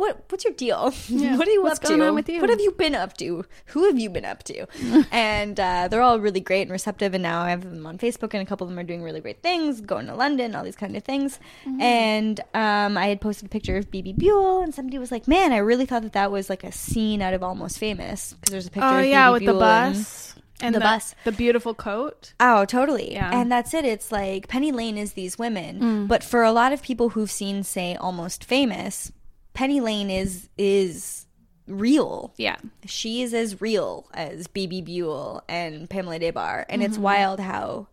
what 0.00 0.24
What's 0.30 0.44
your 0.44 0.54
deal? 0.54 0.92
Yeah. 1.08 1.36
what 1.36 1.46
are 1.46 1.50
you 1.50 1.62
What's 1.62 1.78
up 1.78 1.84
going 1.88 2.00
to? 2.00 2.08
on 2.08 2.14
with 2.14 2.28
you?" 2.28 2.40
What 2.40 2.50
have 2.50 2.60
you 2.60 2.72
been 2.72 2.94
up 2.94 3.16
to? 3.18 3.44
Who 3.66 3.84
have 3.86 3.98
you 3.98 4.08
been 4.10 4.24
up 4.24 4.42
to?" 4.44 4.66
and 5.12 5.58
uh, 5.60 5.88
they're 5.88 6.02
all 6.02 6.18
really 6.20 6.40
great 6.40 6.62
and 6.62 6.70
receptive. 6.72 7.14
And 7.14 7.22
now 7.22 7.42
I 7.42 7.50
have 7.50 7.62
them 7.62 7.86
on 7.86 7.98
Facebook, 7.98 8.32
and 8.34 8.42
a 8.42 8.46
couple 8.46 8.64
of 8.66 8.70
them 8.70 8.78
are 8.78 8.82
doing 8.84 9.02
really 9.02 9.20
great 9.20 9.42
things, 9.42 9.80
going 9.80 10.06
to 10.06 10.14
London, 10.14 10.54
all 10.54 10.64
these 10.64 10.76
kind 10.76 10.96
of 10.96 11.04
things. 11.04 11.38
Mm-hmm. 11.66 11.80
And 11.80 12.40
um, 12.54 12.96
I 12.98 13.06
had 13.06 13.20
posted 13.20 13.46
a 13.46 13.48
picture 13.50 13.76
of 13.76 13.90
Bebe 13.90 14.12
Buell, 14.12 14.62
and 14.62 14.74
somebody 14.74 14.98
was 14.98 15.10
like, 15.12 15.28
"Man, 15.28 15.52
I 15.52 15.58
really 15.58 15.86
thought 15.86 16.02
that 16.02 16.12
that 16.14 16.30
was 16.32 16.48
like 16.50 16.64
a 16.64 16.72
scene 16.72 17.20
out 17.22 17.34
of 17.34 17.42
Almost 17.42 17.78
Famous 17.78 18.32
because 18.34 18.50
there's 18.52 18.66
a 18.66 18.70
picture." 18.70 18.86
Oh 18.88 19.00
of 19.00 19.06
yeah, 19.06 19.28
BB 19.28 19.32
with 19.32 19.40
the 19.46 19.52
Buell 19.52 19.62
and- 19.64 19.94
bus 19.94 20.34
and 20.62 20.74
the 20.74 20.80
bus. 20.80 21.14
the 21.24 21.32
beautiful 21.32 21.72
coat. 21.74 22.34
Oh, 22.38 22.66
totally. 22.66 23.12
Yeah. 23.14 23.30
And 23.32 23.50
that's 23.50 23.72
it. 23.72 23.86
It's 23.86 24.12
like 24.12 24.46
Penny 24.48 24.72
Lane 24.72 24.98
is 24.98 25.14
these 25.14 25.38
women, 25.38 25.80
Mm. 25.80 26.08
but 26.08 26.22
for 26.22 26.42
a 26.42 26.52
lot 26.52 26.72
of 26.74 26.82
people 26.82 27.10
who've 27.10 27.30
seen, 27.30 27.62
say, 27.62 27.96
Almost 27.96 28.44
Famous, 28.44 29.10
Penny 29.60 29.82
Lane 29.82 30.08
is 30.08 30.48
is 30.56 31.26
real. 31.66 32.32
Yeah, 32.38 32.56
She 32.86 33.20
is 33.20 33.34
as 33.34 33.60
real 33.60 34.08
as 34.14 34.46
Bebe 34.46 34.80
Buell 34.80 35.42
and 35.50 35.88
Pamela 35.90 36.18
Des 36.18 36.32
Barres, 36.32 36.64
and 36.70 36.80
Mm-hmm. 36.80 36.90
it's 36.90 36.98
wild 36.98 37.40
how. 37.40 37.88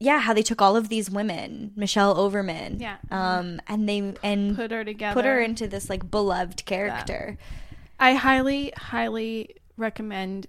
Yeah, 0.00 0.18
how 0.18 0.34
they 0.34 0.42
took 0.42 0.60
all 0.60 0.74
of 0.74 0.88
these 0.88 1.08
women, 1.12 1.70
Michelle 1.76 2.18
Overman, 2.18 2.80
Yeah. 2.80 2.96
um, 3.12 3.60
and 3.68 3.88
they 3.88 4.14
and 4.24 4.56
put 4.56 4.72
her 4.72 4.84
together. 4.84 5.14
put 5.14 5.24
her 5.24 5.40
into 5.40 5.68
this 5.68 5.88
like 5.88 6.10
beloved 6.10 6.64
character. 6.64 7.38
I 8.00 8.14
highly, 8.14 8.72
highly 8.76 9.54
recommend 9.76 10.48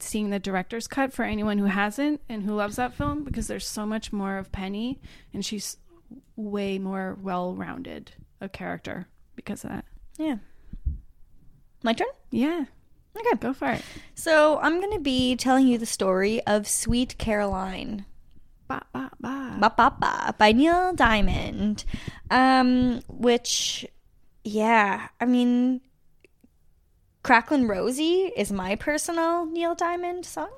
seeing 0.00 0.30
the 0.30 0.38
director's 0.38 0.88
cut 0.88 1.12
for 1.12 1.26
anyone 1.26 1.58
who 1.58 1.66
hasn't 1.66 2.22
and 2.26 2.42
who 2.42 2.54
loves 2.54 2.76
that 2.76 2.94
film 2.94 3.22
because 3.22 3.48
there's 3.48 3.66
so 3.68 3.84
much 3.84 4.14
more 4.14 4.38
of 4.38 4.50
Penny 4.50 4.98
and 5.34 5.44
she's 5.44 5.76
way 6.36 6.78
more 6.78 7.18
well-rounded 7.20 8.12
a 8.40 8.48
character 8.48 9.08
because 9.36 9.64
of 9.64 9.70
that. 9.70 9.84
Yeah. 10.18 10.36
My 11.82 11.92
turn. 11.92 12.08
Yeah, 12.30 12.64
Okay. 13.16 13.36
go 13.40 13.52
for 13.52 13.70
it. 13.70 13.82
So 14.14 14.58
I'm 14.60 14.80
going 14.80 14.92
to 14.92 15.00
be 15.00 15.36
telling 15.36 15.66
you 15.68 15.78
the 15.78 15.86
story 15.86 16.40
of 16.46 16.66
Sweet 16.68 17.16
Caroline. 17.18 18.04
Ba, 18.68 18.82
ba, 18.92 19.10
ba. 19.20 19.56
Ba, 19.60 19.72
ba, 19.76 19.94
ba, 19.98 20.34
by 20.36 20.52
Neil 20.52 20.92
Diamond. 20.92 21.84
Um, 22.30 23.00
which, 23.08 23.86
yeah, 24.44 25.08
I 25.20 25.24
mean, 25.24 25.80
Cracklin' 27.22 27.66
Rosie 27.68 28.30
is 28.36 28.52
my 28.52 28.76
personal 28.76 29.46
Neil 29.46 29.74
Diamond 29.74 30.26
song. 30.26 30.50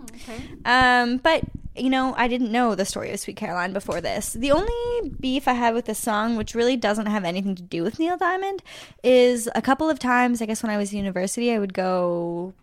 Oh, 0.00 0.04
okay. 0.14 0.42
Um, 0.64 1.18
but 1.18 1.44
you 1.76 1.88
know, 1.88 2.14
I 2.16 2.28
didn't 2.28 2.50
know 2.50 2.74
the 2.74 2.84
story 2.84 3.12
of 3.12 3.20
Sweet 3.20 3.36
Caroline 3.36 3.72
before 3.72 4.00
this. 4.00 4.32
The 4.32 4.50
only 4.50 5.10
beef 5.20 5.46
I 5.46 5.52
have 5.52 5.74
with 5.74 5.86
this 5.86 5.98
song, 5.98 6.36
which 6.36 6.54
really 6.54 6.76
doesn't 6.76 7.06
have 7.06 7.24
anything 7.24 7.54
to 7.54 7.62
do 7.62 7.82
with 7.82 7.98
Neil 7.98 8.16
Diamond, 8.16 8.62
is 9.02 9.48
a 9.54 9.62
couple 9.62 9.88
of 9.88 9.98
times. 9.98 10.42
I 10.42 10.46
guess 10.46 10.62
when 10.62 10.70
I 10.70 10.76
was 10.76 10.92
in 10.92 10.98
university, 10.98 11.52
I 11.52 11.58
would 11.58 11.72
go, 11.72 12.54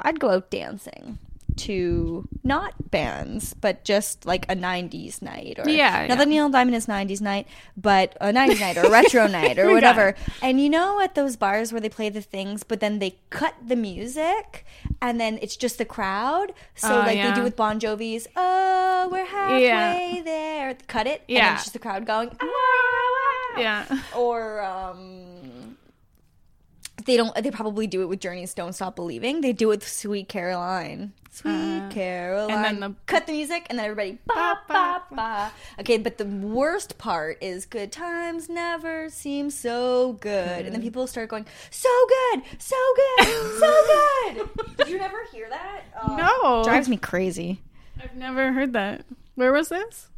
I'd 0.00 0.18
go 0.18 0.30
out 0.30 0.50
dancing 0.50 1.18
to 1.56 2.26
not 2.42 2.90
bands, 2.90 3.54
but 3.54 3.84
just 3.84 4.26
like 4.26 4.44
a 4.50 4.54
'90s 4.56 5.22
night, 5.22 5.58
or 5.58 5.68
Yeah, 5.68 6.06
not 6.06 6.08
yeah. 6.08 6.14
that 6.16 6.28
Neil 6.28 6.48
Diamond 6.48 6.76
is 6.76 6.86
'90s 6.86 7.20
night, 7.20 7.46
but 7.76 8.16
a 8.20 8.32
'90s 8.32 8.60
night 8.60 8.76
or 8.78 8.84
a 8.84 8.90
retro 8.90 9.26
night 9.40 9.58
or 9.58 9.70
whatever. 9.72 10.14
And 10.42 10.60
you 10.60 10.68
know, 10.70 11.00
at 11.00 11.14
those 11.14 11.36
bars 11.36 11.72
where 11.72 11.80
they 11.80 11.88
play 11.88 12.08
the 12.10 12.20
things, 12.22 12.62
but 12.62 12.80
then 12.80 12.98
they 12.98 13.16
cut 13.30 13.54
the 13.66 13.76
music, 13.76 14.64
and 15.00 15.20
then 15.20 15.38
it's 15.42 15.56
just 15.56 15.78
the 15.78 15.84
crowd. 15.84 16.52
So 16.74 16.94
Oh, 16.94 16.98
like 17.00 17.22
they 17.22 17.32
do 17.32 17.42
with 17.42 17.56
Bon 17.56 17.78
Jovi's, 17.80 18.26
"Oh, 18.36 19.08
we're 19.10 19.24
halfway 19.26 19.64
Yeah. 19.64 20.22
there." 20.22 20.76
Cut 20.86 21.06
it, 21.06 21.22
and 21.28 21.36
Yeah. 21.36 21.54
it's 21.54 21.64
just 21.64 21.72
the 21.72 21.78
crowd 21.78 22.06
going, 22.06 22.30
"Ah, 22.40 22.44
"Wow!" 22.44 23.60
Yeah. 23.60 23.84
Or 24.16 24.60
um, 24.62 25.33
they 27.04 27.16
don't. 27.16 27.34
They 27.34 27.50
probably 27.50 27.86
do 27.86 28.02
it 28.02 28.06
with 28.06 28.20
Journey's 28.20 28.54
"Don't 28.54 28.72
Stop 28.72 28.96
Believing." 28.96 29.40
They 29.40 29.52
do 29.52 29.66
it 29.70 29.76
with 29.80 29.88
"Sweet 29.88 30.28
Caroline." 30.28 31.12
Sweet 31.30 31.50
Uh, 31.50 31.88
Caroline. 31.90 32.50
and 32.54 32.64
then 32.64 32.80
the- 32.80 32.94
cut 33.06 33.26
the 33.26 33.32
music, 33.32 33.66
and 33.68 33.76
then 33.78 33.86
everybody 33.86 34.18
ba 34.26 34.58
ba 34.68 35.02
ba. 35.10 35.50
Okay, 35.80 35.98
but 35.98 36.16
the 36.18 36.24
worst 36.26 36.96
part 36.98 37.38
is 37.42 37.66
"Good 37.66 37.90
times 37.90 38.48
never 38.48 39.10
seem 39.10 39.50
so 39.50 40.12
good," 40.20 40.64
and 40.64 40.72
then 40.74 40.80
people 40.82 41.06
start 41.08 41.28
going, 41.28 41.46
"So 41.70 41.88
good, 42.32 42.42
so 42.58 42.76
good, 42.96 43.26
so 43.58 43.84
good." 44.36 44.76
Did 44.76 44.88
you 44.88 44.98
never 44.98 45.24
hear 45.32 45.48
that? 45.50 45.82
Oh, 46.02 46.16
No. 46.16 46.64
drives 46.64 46.88
me 46.88 46.96
crazy. 46.96 47.60
I've 48.00 48.14
never 48.14 48.52
heard 48.52 48.72
that. 48.74 49.04
Where 49.34 49.52
was 49.52 49.68
this? 49.68 50.08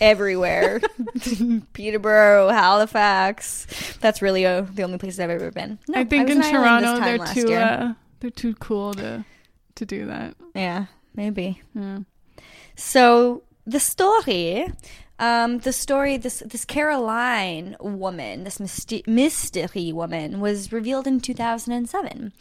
Everywhere, 0.00 0.80
Peterborough, 1.72 2.48
Halifax. 2.48 3.66
That's 4.00 4.20
really 4.20 4.44
uh, 4.44 4.62
the 4.62 4.82
only 4.82 4.98
places 4.98 5.20
I've 5.20 5.30
ever 5.30 5.50
been. 5.50 5.78
No, 5.88 6.00
I 6.00 6.04
think 6.04 6.28
was 6.28 6.36
in 6.36 6.42
Toronto 6.42 7.00
they're 7.00 7.18
too 7.18 7.54
uh, 7.54 7.94
they're 8.20 8.30
too 8.30 8.54
cool 8.56 8.94
to 8.94 9.24
to 9.76 9.86
do 9.86 10.06
that. 10.06 10.34
Yeah, 10.54 10.86
maybe. 11.14 11.62
Yeah. 11.74 12.00
So 12.76 13.42
the 13.66 13.80
story, 13.80 14.70
um, 15.18 15.58
the 15.58 15.72
story, 15.72 16.16
this 16.16 16.42
this 16.46 16.64
Caroline 16.64 17.76
woman, 17.80 18.44
this 18.44 18.58
mystery 19.06 19.92
woman, 19.92 20.40
was 20.40 20.72
revealed 20.72 21.06
in 21.06 21.20
2007, 21.20 22.32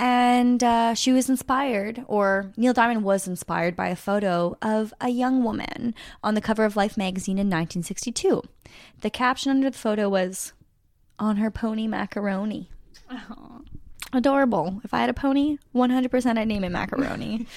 and 0.00 0.64
uh, 0.64 0.94
she 0.94 1.12
was 1.12 1.28
inspired, 1.28 2.02
or 2.08 2.52
Neil 2.56 2.72
Diamond 2.72 3.04
was 3.04 3.28
inspired 3.28 3.76
by 3.76 3.88
a 3.88 3.96
photo 3.96 4.56
of 4.62 4.94
a 4.98 5.10
young 5.10 5.44
woman 5.44 5.94
on 6.24 6.34
the 6.34 6.40
cover 6.40 6.64
of 6.64 6.74
Life 6.74 6.96
magazine 6.96 7.36
in 7.36 7.48
1962. 7.48 8.42
The 9.02 9.10
caption 9.10 9.50
under 9.50 9.68
the 9.68 9.76
photo 9.76 10.08
was, 10.08 10.54
"On 11.18 11.36
her 11.36 11.50
pony 11.50 11.86
macaroni." 11.86 12.70
Adorable. 14.14 14.80
If 14.82 14.94
I 14.94 15.00
had 15.00 15.10
a 15.10 15.14
pony, 15.14 15.58
100% 15.74 16.38
I'd 16.38 16.48
name 16.48 16.64
it 16.64 16.70
macaroni. 16.70 17.46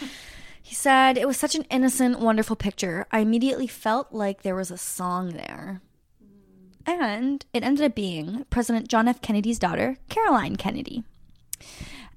He 0.66 0.76
said, 0.76 1.18
It 1.18 1.28
was 1.28 1.36
such 1.36 1.56
an 1.56 1.66
innocent, 1.70 2.20
wonderful 2.20 2.56
picture. 2.56 3.06
I 3.12 3.20
immediately 3.20 3.68
felt 3.68 4.14
like 4.14 4.44
there 4.44 4.56
was 4.56 4.72
a 4.72 4.78
song 4.78 5.32
there. 5.32 5.82
And 6.86 7.46
it 7.52 7.64
ended 7.64 7.84
up 7.84 7.96
being 7.96 8.46
President 8.50 8.88
John 8.88 9.10
F. 9.10 9.22
Kennedy's 9.22 9.60
daughter, 9.60 9.98
Caroline 10.08 10.56
Kennedy. 10.56 11.04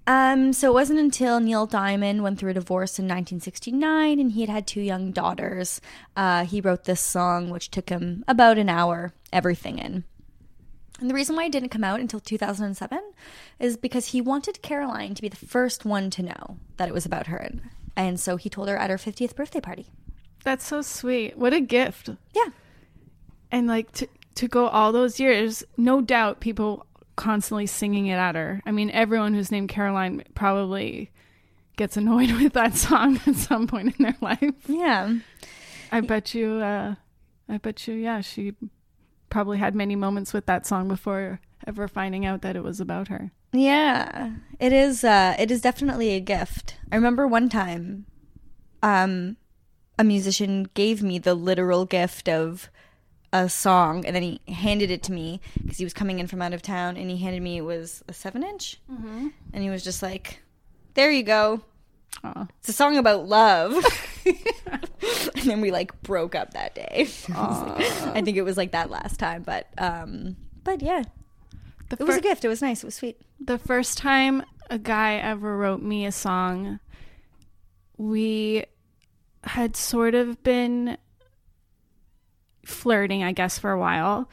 Um, 0.07 0.53
so 0.53 0.71
it 0.71 0.75
wasn't 0.75 1.01
until 1.01 1.41
Neil 1.41 1.67
Diamond 1.67 2.23
went 2.23 2.39
through 2.39 2.53
a 2.53 2.55
divorce 2.55 2.99
in 2.99 3.07
1969 3.07 4.21
and 4.21 4.33
he 4.33 4.41
had 4.43 4.49
had 4.49 4.67
two 4.67 4.81
young 4.81 5.11
daughters. 5.11 5.81
Uh, 6.17 6.45
he 6.45 6.61
wrote 6.61 6.85
this 6.85 7.01
song, 7.01 7.51
which 7.51 7.71
took 7.71 7.89
him 7.89 8.25
about 8.29 8.59
an 8.59 8.69
hour, 8.69 9.13
everything 9.33 9.79
in. 9.79 10.05
And 11.01 11.11
the 11.11 11.15
reason 11.15 11.37
why 11.37 11.45
it 11.45 11.53
didn't 11.53 11.71
come 11.71 11.85
out 11.85 12.01
until 12.01 12.21
2007 12.21 13.01
is 13.59 13.77
because 13.77 14.09
he 14.09 14.21
wanted 14.21 14.63
Caroline 14.63 15.15
to 15.15 15.23
be 15.23 15.29
the 15.29 15.37
first 15.37 15.85
one 15.85 16.09
to 16.11 16.23
know 16.23 16.59
that 16.77 16.89
it 16.89 16.95
was 16.95 17.05
about 17.05 17.27
her. 17.27 17.51
And 17.97 18.21
so 18.21 18.37
he 18.37 18.49
told 18.49 18.69
her 18.69 18.77
at 18.77 18.91
her 18.91 18.97
50th 18.97 19.35
birthday 19.35 19.61
party. 19.61 19.87
That's 20.45 20.65
so 20.65 20.83
sweet. 20.83 21.37
What 21.37 21.53
a 21.53 21.61
gift. 21.61 22.11
Yeah. 22.33 22.51
And 23.51 23.67
like 23.67 23.91
to 23.93 24.09
to 24.37 24.49
go 24.49 24.69
all 24.69 24.93
those 24.93 25.19
years, 25.19 25.65
no 25.77 26.01
doubt 26.01 26.41
people 26.41 26.87
constantly 27.17 27.67
singing 27.67 28.07
it 28.07 28.17
at 28.17 28.35
her. 28.35 28.63
I 28.65 28.71
mean, 28.71 28.91
everyone 28.91 29.35
who's 29.35 29.51
named 29.51 29.71
Caroline 29.71 30.23
probably 30.35 31.11
gets 31.77 31.97
annoyed 31.97 32.31
with 32.43 32.53
that 32.55 32.75
song 32.75 33.21
at 33.27 33.37
some 33.37 33.67
point 33.67 33.97
in 33.99 34.03
their 34.05 34.17
life. 34.21 34.69
Yeah. 34.69 35.15
I 35.93 36.01
bet 36.01 36.35
you 36.35 36.57
uh 36.57 36.95
I 37.49 37.59
bet 37.59 37.87
you 37.87 37.95
yeah, 37.95 38.21
she 38.21 38.55
probably 39.31 39.59
had 39.59 39.75
many 39.75 39.97
moments 39.97 40.33
with 40.33 40.47
that 40.47 40.67
song 40.67 40.89
before 40.89 41.41
ever 41.67 41.89
finding 41.89 42.25
out 42.27 42.43
that 42.43 42.57
it 42.57 42.63
was 42.63 42.81
about 42.81 43.09
her. 43.09 43.33
Yeah. 43.53 44.33
It 44.59 44.73
is 44.73 45.05
uh 45.05 45.37
it 45.39 45.51
is 45.51 45.61
definitely 45.61 46.11
a 46.11 46.21
gift. 46.21 46.77
I 46.91 46.97
remember 46.97 47.27
one 47.27 47.49
time 47.49 48.07
um 48.83 49.37
a 49.99 50.05
musician 50.05 50.69
gave 50.75 51.03
me 51.03 51.19
the 51.19 51.35
literal 51.35 51.87
gift 51.87 52.29
of 52.29 52.71
a 53.45 53.49
song 53.49 54.05
and 54.07 54.15
then 54.15 54.23
he 54.23 54.41
handed 54.53 54.91
it 54.91 55.03
to 55.03 55.13
me 55.13 55.41
because 55.63 55.79
he 55.79 55.85
was 55.85 55.93
coming 55.95 56.19
in 56.19 56.27
from 56.27 56.41
out 56.43 56.53
of 56.55 56.63
town 56.63 56.97
and 56.97 57.11
he 57.11 57.17
handed 57.17 57.43
me 57.43 57.57
it 57.59 57.63
was 57.63 58.03
a 58.09 58.13
7 58.13 58.43
inch 58.43 58.81
and 58.89 59.63
he 59.63 59.71
was 59.71 59.83
just 59.85 60.03
like 60.03 60.41
there 60.95 61.11
you 61.11 61.23
go 61.23 61.63
Aw. 62.25 62.47
It's 62.61 62.69
a 62.69 62.73
song 62.73 62.97
about 62.97 63.29
love. 63.29 63.75
and 64.27 65.45
then 65.45 65.61
we 65.61 65.71
like 65.71 66.01
broke 66.03 66.35
up 66.35 66.55
that 66.55 66.75
day. 66.75 67.09
I 67.35 68.23
think 68.25 68.37
it 68.37 68.43
was 68.43 68.57
like 68.57 68.73
that 68.73 68.91
last 68.91 69.19
time, 69.19 69.43
but 69.43 69.69
um, 69.79 70.37
but 70.65 70.83
yeah, 70.83 71.03
The 71.91 71.97
it 72.01 72.07
was 72.07 72.17
a 72.17 72.21
gift. 72.21 72.45
It 72.45 72.49
was 72.49 72.63
nice. 72.63 72.83
It 72.83 72.87
was 72.87 72.95
sweet. 72.95 73.21
the 73.39 73.59
first 73.59 73.99
time 73.99 74.43
a 74.71 74.79
guy 74.79 75.15
ever 75.17 75.57
wrote 75.57 75.83
me 75.83 76.07
a 76.07 76.13
song, 76.13 76.81
we 77.97 78.65
had 79.45 79.77
sort 79.77 80.15
of 80.15 80.43
been 80.43 80.99
flirting, 82.67 83.23
I 83.23 83.33
guess, 83.33 83.59
for 83.59 83.71
a 83.71 83.79
while, 83.79 84.29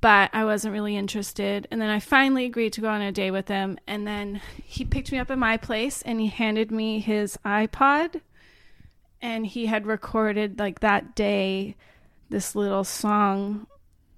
but 0.00 0.30
I 0.32 0.44
wasn't 0.44 0.74
really 0.74 0.96
interested. 0.96 1.66
And 1.70 1.80
then 1.80 1.90
I 1.90 2.00
finally 2.00 2.44
agreed 2.44 2.72
to 2.74 2.80
go 2.80 2.88
on 2.88 3.00
a 3.00 3.10
date 3.12 3.30
with 3.32 3.48
him. 3.48 3.78
And 3.86 4.06
then 4.06 4.40
he 4.62 4.84
picked 4.84 5.10
me 5.10 5.18
up 5.18 5.30
at 5.30 5.38
my 5.38 5.56
place 5.56 6.02
and 6.02 6.20
he 6.20 6.26
handed 6.28 6.70
me 6.70 7.00
his 7.00 7.36
iPod. 7.44 8.20
And 9.22 9.46
he 9.46 9.66
had 9.66 9.86
recorded, 9.86 10.58
like, 10.58 10.80
that 10.80 11.14
day, 11.16 11.74
this 12.28 12.54
little 12.54 12.84
song. 12.84 13.66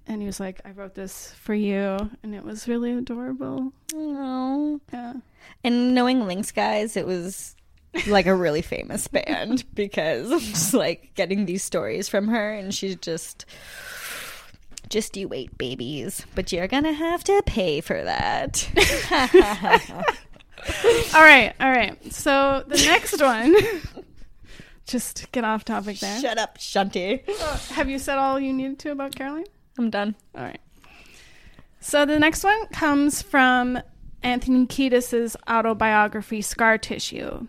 And 0.05 0.21
he 0.21 0.25
was 0.25 0.39
like, 0.39 0.59
I 0.65 0.71
wrote 0.71 0.93
this 0.95 1.31
for 1.39 1.53
you. 1.53 2.09
And 2.21 2.35
it 2.35 2.43
was 2.43 2.67
really 2.67 2.91
adorable. 2.91 3.71
Oh, 3.95 4.81
Yeah. 4.91 5.13
and 5.63 5.95
knowing 5.95 6.27
Lynx 6.27 6.51
guys, 6.51 6.97
it 6.97 7.07
was 7.07 7.55
like 8.07 8.25
a 8.25 8.35
really 8.35 8.61
famous 8.61 9.07
band 9.07 9.63
because 9.73 10.31
I'm 10.31 10.39
just 10.39 10.73
like 10.73 11.13
getting 11.15 11.45
these 11.45 11.63
stories 11.63 12.09
from 12.09 12.27
her, 12.27 12.53
and 12.53 12.73
she's 12.73 12.95
just. 12.95 13.45
Just 14.89 15.15
you 15.15 15.27
wait, 15.27 15.55
babies. 15.59 16.25
But 16.33 16.51
you're 16.51 16.67
gonna 16.67 16.93
have 16.93 17.23
to 17.25 17.43
pay 17.45 17.79
for 17.79 18.03
that. 18.03 18.67
All 21.13 21.21
right, 21.21 21.53
all 21.59 21.71
right. 21.71 22.13
So 22.13 22.63
the 22.67 22.75
next 22.75 23.21
one, 23.21 23.55
just 24.85 25.31
get 25.31 25.43
off 25.43 25.63
topic 25.65 25.99
there. 25.99 26.19
Shut 26.19 26.37
up, 26.37 26.57
Shanti. 26.57 27.23
Oh, 27.27 27.61
have 27.73 27.89
you 27.89 27.97
said 27.97 28.17
all 28.17 28.39
you 28.39 28.53
needed 28.53 28.79
to 28.79 28.91
about 28.91 29.15
Caroline? 29.15 29.45
I'm 29.77 29.89
done. 29.89 30.15
All 30.35 30.43
right. 30.43 30.59
So 31.79 32.05
the 32.05 32.19
next 32.19 32.43
one 32.43 32.67
comes 32.67 33.21
from 33.21 33.79
Anthony 34.21 34.67
Kiedis's 34.67 35.37
autobiography, 35.49 36.41
Scar 36.41 36.77
Tissue. 36.77 37.47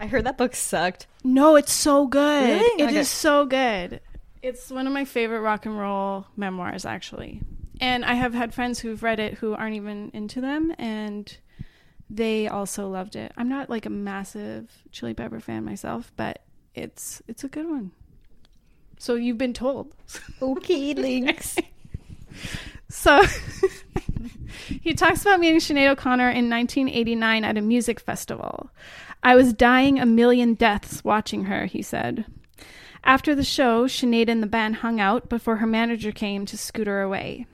I 0.00 0.06
heard 0.06 0.24
that 0.24 0.38
book 0.38 0.54
sucked. 0.54 1.06
No, 1.24 1.56
it's 1.56 1.72
so 1.72 2.06
good. 2.06 2.44
Really? 2.44 2.82
It 2.82 2.90
is 2.90 2.96
Okay. 2.96 3.02
so 3.04 3.46
good. 3.46 4.00
It's 4.42 4.70
one 4.70 4.86
of 4.86 4.92
my 4.92 5.04
favorite 5.04 5.40
rock 5.40 5.66
and 5.66 5.76
roll 5.78 6.26
memoirs, 6.36 6.84
actually. 6.84 7.42
And 7.80 8.04
I 8.04 8.14
have 8.14 8.34
had 8.34 8.54
friends 8.54 8.78
who've 8.78 9.02
read 9.02 9.18
it 9.20 9.34
who 9.34 9.54
aren't 9.54 9.74
even 9.76 10.10
into 10.14 10.40
them, 10.40 10.72
and 10.78 11.36
they 12.10 12.46
also 12.48 12.88
loved 12.88 13.16
it. 13.16 13.32
I'm 13.36 13.48
not 13.48 13.68
like 13.68 13.86
a 13.86 13.90
massive 13.90 14.70
Chili 14.92 15.14
Pepper 15.14 15.40
fan 15.40 15.64
myself, 15.64 16.12
but 16.16 16.42
it's 16.74 17.20
it's 17.28 17.42
a 17.44 17.48
good 17.48 17.68
one. 17.68 17.90
So 18.98 19.14
you've 19.14 19.38
been 19.38 19.52
told. 19.52 19.94
Okay, 20.42 20.94
Lynx. 20.94 21.56
So 22.88 23.22
he 24.82 24.94
talks 24.94 25.22
about 25.22 25.40
meeting 25.40 25.58
Sinead 25.60 25.90
O'Connor 25.90 26.30
in 26.30 26.48
1989 26.50 27.44
at 27.44 27.56
a 27.58 27.60
music 27.60 28.00
festival. 28.00 28.70
I 29.22 29.34
was 29.34 29.52
dying 29.52 29.98
a 29.98 30.06
million 30.06 30.54
deaths 30.54 31.04
watching 31.04 31.44
her, 31.44 31.66
he 31.66 31.82
said. 31.82 32.24
After 33.04 33.34
the 33.34 33.44
show, 33.44 33.86
Sinead 33.86 34.28
and 34.28 34.42
the 34.42 34.46
band 34.46 34.76
hung 34.76 35.00
out 35.00 35.28
before 35.28 35.56
her 35.56 35.66
manager 35.66 36.12
came 36.12 36.46
to 36.46 36.58
scoot 36.58 36.86
her 36.86 37.02
away. 37.02 37.46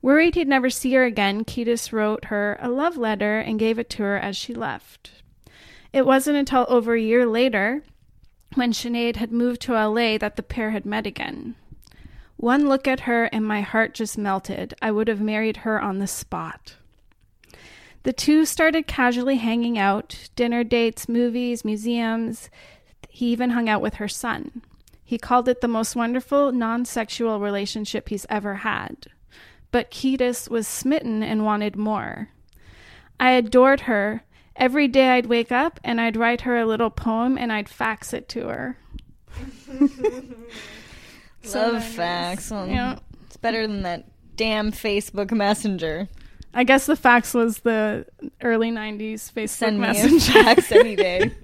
Worried 0.00 0.34
he'd 0.36 0.48
never 0.48 0.70
see 0.70 0.92
her 0.94 1.04
again, 1.04 1.44
Kiedis 1.44 1.92
wrote 1.92 2.26
her 2.26 2.56
a 2.60 2.68
love 2.68 2.96
letter 2.96 3.38
and 3.38 3.58
gave 3.58 3.78
it 3.78 3.90
to 3.90 4.02
her 4.02 4.16
as 4.16 4.36
she 4.36 4.54
left. 4.54 5.10
It 5.92 6.06
wasn't 6.06 6.36
until 6.36 6.66
over 6.68 6.94
a 6.94 7.00
year 7.00 7.26
later, 7.26 7.82
when 8.54 8.72
Sinead 8.72 9.16
had 9.16 9.32
moved 9.32 9.60
to 9.62 9.72
LA, 9.72 10.18
that 10.18 10.36
the 10.36 10.42
pair 10.42 10.70
had 10.70 10.86
met 10.86 11.06
again. 11.06 11.56
One 12.36 12.68
look 12.68 12.86
at 12.86 13.00
her 13.00 13.24
and 13.24 13.44
my 13.44 13.62
heart 13.62 13.94
just 13.94 14.16
melted. 14.16 14.74
I 14.80 14.92
would 14.92 15.08
have 15.08 15.20
married 15.20 15.58
her 15.58 15.80
on 15.80 15.98
the 15.98 16.06
spot. 16.06 16.76
The 18.04 18.12
two 18.12 18.44
started 18.44 18.86
casually 18.86 19.36
hanging 19.36 19.78
out 19.78 20.28
dinner 20.36 20.64
dates, 20.64 21.08
movies, 21.08 21.64
museums. 21.64 22.48
He 23.08 23.26
even 23.32 23.50
hung 23.50 23.68
out 23.68 23.82
with 23.82 23.94
her 23.94 24.08
son. 24.08 24.62
He 25.04 25.18
called 25.18 25.48
it 25.48 25.60
the 25.60 25.68
most 25.68 25.96
wonderful 25.96 26.52
non 26.52 26.84
sexual 26.84 27.40
relationship 27.40 28.08
he's 28.08 28.26
ever 28.30 28.56
had. 28.56 29.06
But 29.70 29.90
Kiedis 29.90 30.48
was 30.48 30.66
smitten 30.68 31.22
and 31.22 31.44
wanted 31.44 31.76
more. 31.76 32.28
I 33.20 33.32
adored 33.32 33.80
her. 33.82 34.22
Every 34.56 34.88
day 34.88 35.10
I'd 35.10 35.26
wake 35.26 35.52
up 35.52 35.78
and 35.84 36.00
I'd 36.00 36.16
write 36.16 36.42
her 36.42 36.58
a 36.58 36.66
little 36.66 36.90
poem 36.90 37.36
and 37.38 37.52
I'd 37.52 37.68
fax 37.68 38.12
it 38.12 38.28
to 38.30 38.48
her. 38.48 38.78
So 41.42 41.60
Love 41.62 41.72
nice. 41.74 41.94
facts. 41.94 42.50
Well, 42.50 42.66
Yeah. 42.66 42.98
It's 43.26 43.36
better 43.36 43.66
than 43.66 43.82
that 43.82 44.04
damn 44.36 44.72
Facebook 44.72 45.30
Messenger. 45.32 46.08
I 46.58 46.64
guess 46.64 46.86
the 46.86 46.96
fax 46.96 47.34
was 47.34 47.60
the 47.60 48.04
early 48.42 48.72
90s 48.72 49.32
Facebook 49.32 49.48
Send 49.48 49.78
me 49.78 49.84
a 49.84 49.92
Messenger. 49.92 50.32
fax 50.32 50.72
any 50.72 50.96
day. 50.96 51.32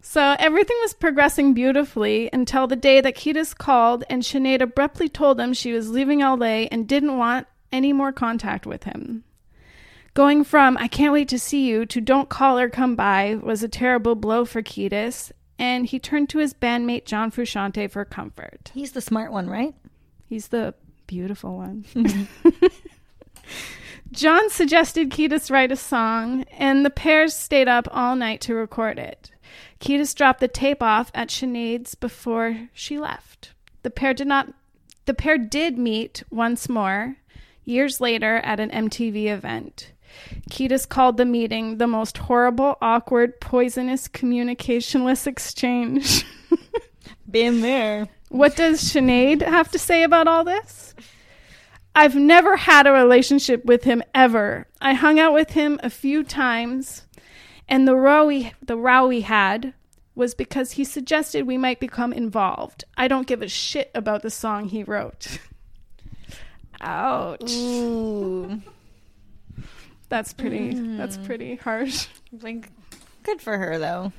So 0.00 0.36
everything 0.38 0.76
was 0.82 0.94
progressing 0.94 1.54
beautifully 1.54 2.30
until 2.32 2.68
the 2.68 2.76
day 2.76 3.00
that 3.00 3.16
Kiedis 3.16 3.58
called 3.58 4.04
and 4.08 4.22
Sinead 4.22 4.60
abruptly 4.60 5.08
told 5.08 5.40
him 5.40 5.52
she 5.52 5.72
was 5.72 5.90
leaving 5.90 6.20
LA 6.20 6.68
and 6.70 6.86
didn't 6.86 7.18
want 7.18 7.48
any 7.72 7.92
more 7.92 8.12
contact 8.12 8.64
with 8.64 8.84
him. 8.84 9.24
Going 10.12 10.44
from 10.44 10.78
I 10.78 10.86
can't 10.86 11.12
wait 11.12 11.26
to 11.30 11.38
see 11.40 11.66
you 11.66 11.84
to 11.86 12.00
don't 12.00 12.28
call 12.28 12.60
or 12.60 12.68
come 12.68 12.94
by 12.94 13.40
was 13.42 13.64
a 13.64 13.68
terrible 13.68 14.14
blow 14.14 14.44
for 14.44 14.62
Kiedis, 14.62 15.32
and 15.58 15.84
he 15.84 15.98
turned 15.98 16.28
to 16.28 16.38
his 16.38 16.54
bandmate 16.54 17.06
John 17.06 17.32
Frusciante 17.32 17.90
for 17.90 18.04
comfort. 18.04 18.70
He's 18.72 18.92
the 18.92 19.00
smart 19.00 19.32
one, 19.32 19.50
right? 19.50 19.74
He's 20.26 20.46
the 20.46 20.74
beautiful 21.08 21.56
one. 21.56 21.84
John 24.12 24.48
suggested 24.50 25.10
Kiedis 25.10 25.50
write 25.50 25.72
a 25.72 25.76
song, 25.76 26.44
and 26.56 26.84
the 26.84 26.90
pair 26.90 27.26
stayed 27.28 27.68
up 27.68 27.88
all 27.90 28.14
night 28.14 28.40
to 28.42 28.54
record 28.54 28.98
it. 28.98 29.30
Kiedis 29.80 30.14
dropped 30.14 30.40
the 30.40 30.48
tape 30.48 30.82
off 30.82 31.10
at 31.14 31.28
Sinead's 31.28 31.94
before 31.94 32.68
she 32.72 32.98
left. 32.98 33.52
The 33.82 33.90
pair 33.90 34.14
did 34.14 34.26
not. 34.26 34.52
The 35.06 35.14
pair 35.14 35.36
did 35.36 35.76
meet 35.76 36.22
once 36.30 36.68
more, 36.68 37.16
years 37.64 38.00
later 38.00 38.36
at 38.36 38.60
an 38.60 38.70
MTV 38.70 39.26
event. 39.26 39.92
Kiedis 40.50 40.88
called 40.88 41.16
the 41.16 41.24
meeting 41.24 41.78
the 41.78 41.86
most 41.86 42.18
horrible, 42.18 42.76
awkward, 42.80 43.40
poisonous, 43.40 44.08
communicationless 44.08 45.26
exchange. 45.26 46.24
Been 47.30 47.60
there. 47.60 48.08
What 48.28 48.56
does 48.56 48.80
Sinead 48.80 49.42
have 49.42 49.70
to 49.72 49.78
say 49.78 50.02
about 50.02 50.28
all 50.28 50.44
this? 50.44 50.94
I've 51.94 52.16
never 52.16 52.56
had 52.56 52.86
a 52.86 52.92
relationship 52.92 53.64
with 53.64 53.84
him 53.84 54.02
ever. 54.14 54.66
I 54.80 54.94
hung 54.94 55.18
out 55.18 55.32
with 55.32 55.50
him 55.50 55.78
a 55.82 55.90
few 55.90 56.24
times, 56.24 57.06
and 57.68 57.86
the 57.86 57.96
row 57.96 58.26
we 58.26 58.52
the 58.62 58.76
row 58.76 59.06
we 59.06 59.20
had 59.22 59.74
was 60.14 60.34
because 60.34 60.72
he 60.72 60.84
suggested 60.84 61.46
we 61.46 61.58
might 61.58 61.80
become 61.80 62.12
involved. 62.12 62.84
I 62.96 63.08
don't 63.08 63.26
give 63.26 63.42
a 63.42 63.48
shit 63.48 63.90
about 63.94 64.22
the 64.22 64.30
song 64.30 64.68
he 64.68 64.82
wrote. 64.84 65.38
Ouch. 66.80 67.50
Ooh. 67.50 68.60
That's 70.08 70.32
pretty 70.32 70.74
that's 70.96 71.16
hmm. 71.16 71.24
pretty 71.24 71.56
harsh. 71.56 72.06
Like, 72.42 72.70
good 73.22 73.40
for 73.40 73.56
her, 73.56 73.78
though. 73.78 74.12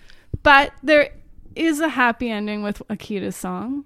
But 0.43 0.73
there 0.83 1.09
is 1.55 1.79
a 1.79 1.89
happy 1.89 2.29
ending 2.29 2.63
with 2.63 2.81
Kiedis's 2.89 3.35
song. 3.35 3.85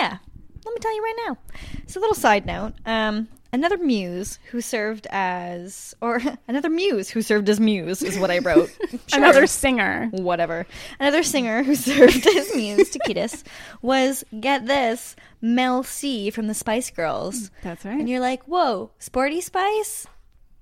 Yeah. 0.00 0.18
Let 0.64 0.72
me 0.74 0.78
tell 0.80 0.94
you 0.94 1.02
right 1.02 1.16
now. 1.26 1.38
So, 1.86 2.00
a 2.00 2.02
little 2.02 2.14
side 2.16 2.46
note. 2.46 2.72
Um, 2.86 3.28
another 3.52 3.76
muse 3.78 4.38
who 4.50 4.60
served 4.60 5.06
as, 5.10 5.94
or 6.00 6.20
another 6.48 6.70
muse 6.70 7.10
who 7.10 7.22
served 7.22 7.48
as 7.48 7.60
muse 7.60 8.02
is 8.02 8.18
what 8.18 8.30
I 8.30 8.38
wrote. 8.38 8.70
Sure. 9.06 9.18
Another 9.22 9.46
singer. 9.46 10.08
whatever. 10.12 10.66
Another 10.98 11.22
singer 11.22 11.62
who 11.62 11.74
served 11.74 12.26
as 12.26 12.54
muse 12.56 12.88
to 12.90 12.98
Kiedis 13.00 13.42
was, 13.82 14.24
get 14.40 14.66
this, 14.66 15.14
Mel 15.42 15.82
C 15.82 16.30
from 16.30 16.46
the 16.46 16.54
Spice 16.54 16.90
Girls. 16.90 17.50
That's 17.62 17.84
right. 17.84 17.98
And 18.00 18.08
you're 18.08 18.20
like, 18.20 18.42
whoa, 18.44 18.90
Sporty 18.98 19.40
Spice? 19.42 20.06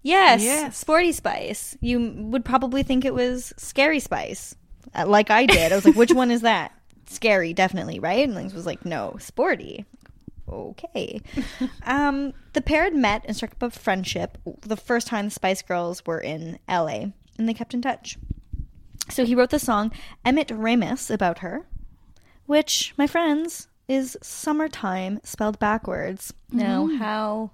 Yes, 0.02 0.42
Yes. 0.42 0.76
Sporty 0.76 1.12
Spice. 1.12 1.76
You 1.80 2.12
would 2.16 2.44
probably 2.44 2.82
think 2.82 3.04
it 3.04 3.14
was 3.14 3.52
Scary 3.56 4.00
Spice, 4.00 4.56
uh, 4.94 5.06
like 5.06 5.30
I 5.30 5.46
did. 5.46 5.70
I 5.70 5.76
was 5.76 5.84
like, 5.84 5.94
which 5.94 6.12
one 6.12 6.32
is 6.32 6.40
that? 6.42 6.72
Scary, 7.06 7.52
definitely, 7.52 8.00
right? 8.00 8.24
And 8.24 8.34
Lynx 8.34 8.52
was 8.54 8.66
like, 8.66 8.84
no, 8.84 9.16
Sporty. 9.20 9.84
Okay. 10.52 11.20
um, 11.86 12.32
the 12.52 12.60
pair 12.60 12.84
had 12.84 12.94
met 12.94 13.24
and 13.26 13.34
struck 13.36 13.52
up 13.52 13.62
a 13.62 13.70
friendship 13.70 14.38
the 14.62 14.76
first 14.76 15.06
time 15.06 15.24
the 15.26 15.30
Spice 15.30 15.62
Girls 15.62 16.04
were 16.06 16.20
in 16.20 16.58
LA, 16.68 17.06
and 17.38 17.48
they 17.48 17.54
kept 17.54 17.74
in 17.74 17.82
touch. 17.82 18.18
So 19.08 19.24
he 19.24 19.34
wrote 19.34 19.50
the 19.50 19.58
song 19.58 19.92
Emit 20.24 20.50
Remmus 20.50 21.10
about 21.10 21.38
her, 21.38 21.66
which, 22.46 22.94
my 22.96 23.06
friends, 23.06 23.68
is 23.88 24.16
summertime 24.22 25.20
spelled 25.24 25.58
backwards. 25.58 26.32
Now, 26.52 26.86
how 26.98 27.50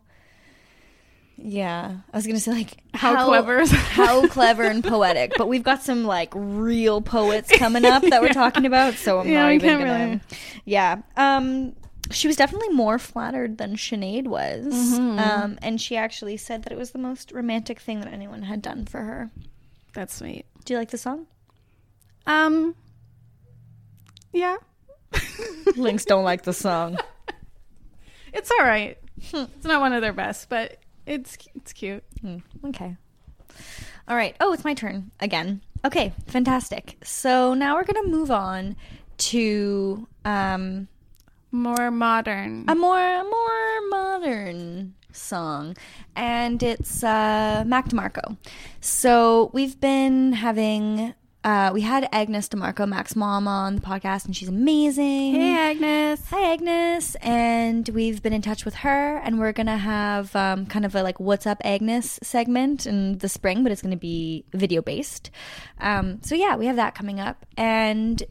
Yeah, 1.36 1.98
I 2.12 2.16
was 2.16 2.26
gonna 2.26 2.40
say 2.40 2.50
like 2.52 2.78
How 2.94 3.24
clever 3.26 3.64
how 3.66 4.26
clever 4.26 4.64
and 4.64 4.82
poetic. 4.82 5.32
But 5.38 5.46
we've 5.48 5.62
got 5.62 5.82
some 5.82 6.04
like 6.04 6.32
real 6.34 7.00
poets 7.00 7.50
coming 7.56 7.84
up 7.84 8.02
that 8.02 8.20
we're 8.20 8.28
talking 8.32 8.66
about, 8.66 8.94
so 8.94 9.20
I'm 9.20 9.28
Yeah, 9.28 9.42
not 9.42 9.52
even 9.52 9.78
gonna. 9.78 9.84
really- 10.06 10.20
Yeah, 10.64 10.96
um, 11.16 11.74
she 12.10 12.26
was 12.26 12.36
definitely 12.36 12.70
more 12.70 12.98
flattered 12.98 13.58
than 13.58 13.76
Sinead 13.76 14.26
was, 14.26 14.66
Mm-hmm. 14.66 15.18
um, 15.18 15.58
and 15.62 15.80
she 15.80 15.96
actually 15.96 16.36
said 16.36 16.62
that 16.64 16.72
it 16.72 16.78
was 16.78 16.90
the 16.92 16.98
most 16.98 17.32
romantic 17.32 17.78
thing 17.80 18.00
that 18.00 18.12
anyone 18.12 18.42
had 18.42 18.62
done 18.62 18.86
for 18.86 19.00
her. 19.02 19.30
That's 19.94 20.14
sweet. 20.14 20.46
Do 20.64 20.74
you 20.74 20.78
like 20.78 20.90
the 20.90 20.98
song? 20.98 21.26
Um. 22.26 22.74
Yeah, 24.32 24.56
Lynx 25.76 26.04
don't 26.04 26.24
like 26.24 26.42
the 26.42 26.52
song. 26.52 26.98
it's 28.32 28.50
all 28.50 28.66
right. 28.66 28.98
it's 29.32 29.64
not 29.64 29.80
one 29.80 29.92
of 29.94 30.02
their 30.02 30.12
best, 30.12 30.48
but 30.48 30.76
it's 31.06 31.36
it's 31.54 31.72
cute. 31.72 32.04
Hmm, 32.20 32.38
okay. 32.66 32.96
All 34.06 34.16
right. 34.16 34.36
Oh, 34.40 34.52
it's 34.52 34.64
my 34.64 34.74
turn 34.74 35.10
again. 35.20 35.62
Okay, 35.84 36.12
fantastic. 36.26 36.96
So 37.02 37.54
now 37.54 37.74
we're 37.76 37.84
gonna 37.84 38.06
move 38.08 38.30
on 38.30 38.76
to 39.18 40.06
um, 40.24 40.88
More 41.50 41.90
modern. 41.90 42.64
a 42.68 42.74
more 42.74 42.98
a 43.20 43.24
more 43.24 43.88
modern 43.88 44.94
song 45.10 45.76
and 46.14 46.62
it's 46.62 47.02
uh 47.02 47.64
mac 47.66 47.88
demarco 47.88 48.36
so 48.80 49.50
we've 49.52 49.80
been 49.80 50.32
having 50.34 51.14
uh 51.42 51.70
we 51.72 51.80
had 51.80 52.06
agnes 52.12 52.48
demarco 52.48 52.86
mac's 52.86 53.16
mom 53.16 53.48
on 53.48 53.76
the 53.76 53.80
podcast 53.80 54.26
and 54.26 54.36
she's 54.36 54.48
amazing 54.48 55.32
hey, 55.34 55.54
Agnes. 55.70 56.20
Hi, 56.30 56.52
Agnes. 56.52 57.14
And 57.16 57.88
we've 57.88 58.22
been 58.22 58.32
in 58.34 58.42
touch 58.42 58.64
with 58.64 58.74
her, 58.76 59.16
and 59.18 59.38
we're 59.38 59.52
going 59.52 59.66
to 59.66 59.76
have 59.76 60.34
um, 60.36 60.66
kind 60.66 60.84
of 60.84 60.94
a 60.94 61.02
like 61.02 61.18
What's 61.20 61.46
Up 61.46 61.58
Agnes 61.64 62.18
segment 62.22 62.86
in 62.86 63.18
the 63.18 63.28
spring, 63.28 63.62
but 63.62 63.70
it's 63.72 63.82
going 63.82 63.92
to 63.92 63.96
be 63.98 64.44
video 64.52 64.82
based. 64.82 65.30
Um, 65.80 66.20
so, 66.22 66.34
yeah, 66.34 66.56
we 66.56 66.66
have 66.66 66.76
that 66.76 66.94
coming 66.94 67.20
up. 67.20 67.44
And 67.56 68.22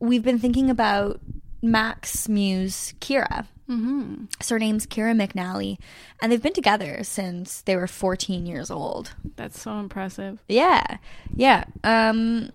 we've 0.00 0.22
been 0.22 0.38
thinking 0.38 0.68
about 0.70 1.20
Mac's 1.62 2.28
muse, 2.28 2.94
Kiera. 3.00 3.46
Mm-hmm. 3.68 4.24
Surname's 4.40 4.86
Kiera 4.86 5.14
McNally. 5.14 5.78
And 6.22 6.32
they've 6.32 6.42
been 6.42 6.54
together 6.54 7.00
since 7.04 7.60
they 7.62 7.76
were 7.76 7.86
14 7.86 8.46
years 8.46 8.70
old. 8.70 9.12
That's 9.36 9.60
so 9.60 9.78
impressive. 9.78 10.42
Yeah. 10.48 10.98
Yeah. 11.34 11.64
Um 11.84 12.50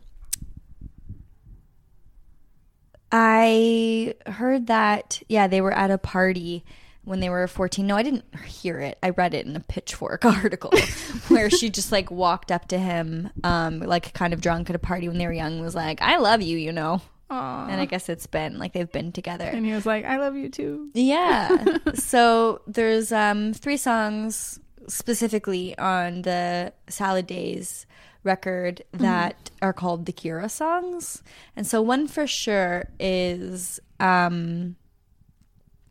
I 3.11 4.15
heard 4.25 4.67
that 4.67 5.21
yeah, 5.27 5.47
they 5.47 5.61
were 5.61 5.73
at 5.73 5.91
a 5.91 5.99
party 5.99 6.63
when 7.03 7.19
they 7.19 7.29
were 7.29 7.47
14. 7.47 7.85
No, 7.85 7.95
I 7.95 8.01
didn't 8.01 8.25
hear 8.45 8.79
it. 8.79 8.97
I 9.03 9.09
read 9.09 9.35
it 9.35 9.45
in 9.45 9.55
a 9.55 9.59
Pitchfork 9.59 10.25
article 10.25 10.71
where 11.27 11.51
she 11.51 11.69
just 11.69 11.91
like 11.91 12.09
walked 12.09 12.51
up 12.51 12.69
to 12.69 12.79
him 12.79 13.29
um 13.43 13.81
like 13.81 14.13
kind 14.13 14.33
of 14.33 14.41
drunk 14.41 14.71
at 14.71 14.75
a 14.75 14.79
party 14.79 15.07
when 15.07 15.19
they 15.19 15.27
were 15.27 15.33
young 15.33 15.53
and 15.53 15.61
was 15.61 15.75
like, 15.75 16.01
"I 16.01 16.17
love 16.17 16.41
you, 16.41 16.57
you 16.57 16.71
know." 16.71 17.01
Aww. 17.33 17.69
And 17.69 17.81
I 17.81 17.85
guess 17.85 18.09
it's 18.09 18.27
been 18.27 18.59
like 18.59 18.73
they've 18.73 18.91
been 18.91 19.11
together. 19.11 19.45
And 19.45 19.65
he 19.65 19.73
was 19.73 19.85
like, 19.85 20.05
"I 20.05 20.17
love 20.17 20.35
you 20.35 20.49
too." 20.49 20.89
Yeah. 20.93 21.77
so 21.95 22.61
there's 22.67 23.11
um 23.11 23.53
three 23.53 23.77
songs 23.77 24.59
specifically 24.87 25.77
on 25.77 26.23
the 26.23 26.73
Salad 26.87 27.27
Days 27.27 27.85
record 28.23 28.83
that 28.93 29.51
are 29.61 29.73
called 29.73 30.05
the 30.05 30.13
Kiera 30.13 30.49
songs. 30.49 31.23
And 31.55 31.65
so 31.65 31.81
one 31.81 32.07
for 32.07 32.27
sure 32.27 32.85
is 32.99 33.79
um 33.99 34.75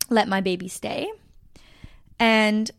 Let 0.09 0.27
My 0.27 0.41
Baby 0.41 0.67
Stay. 0.67 1.11
And 2.19 2.71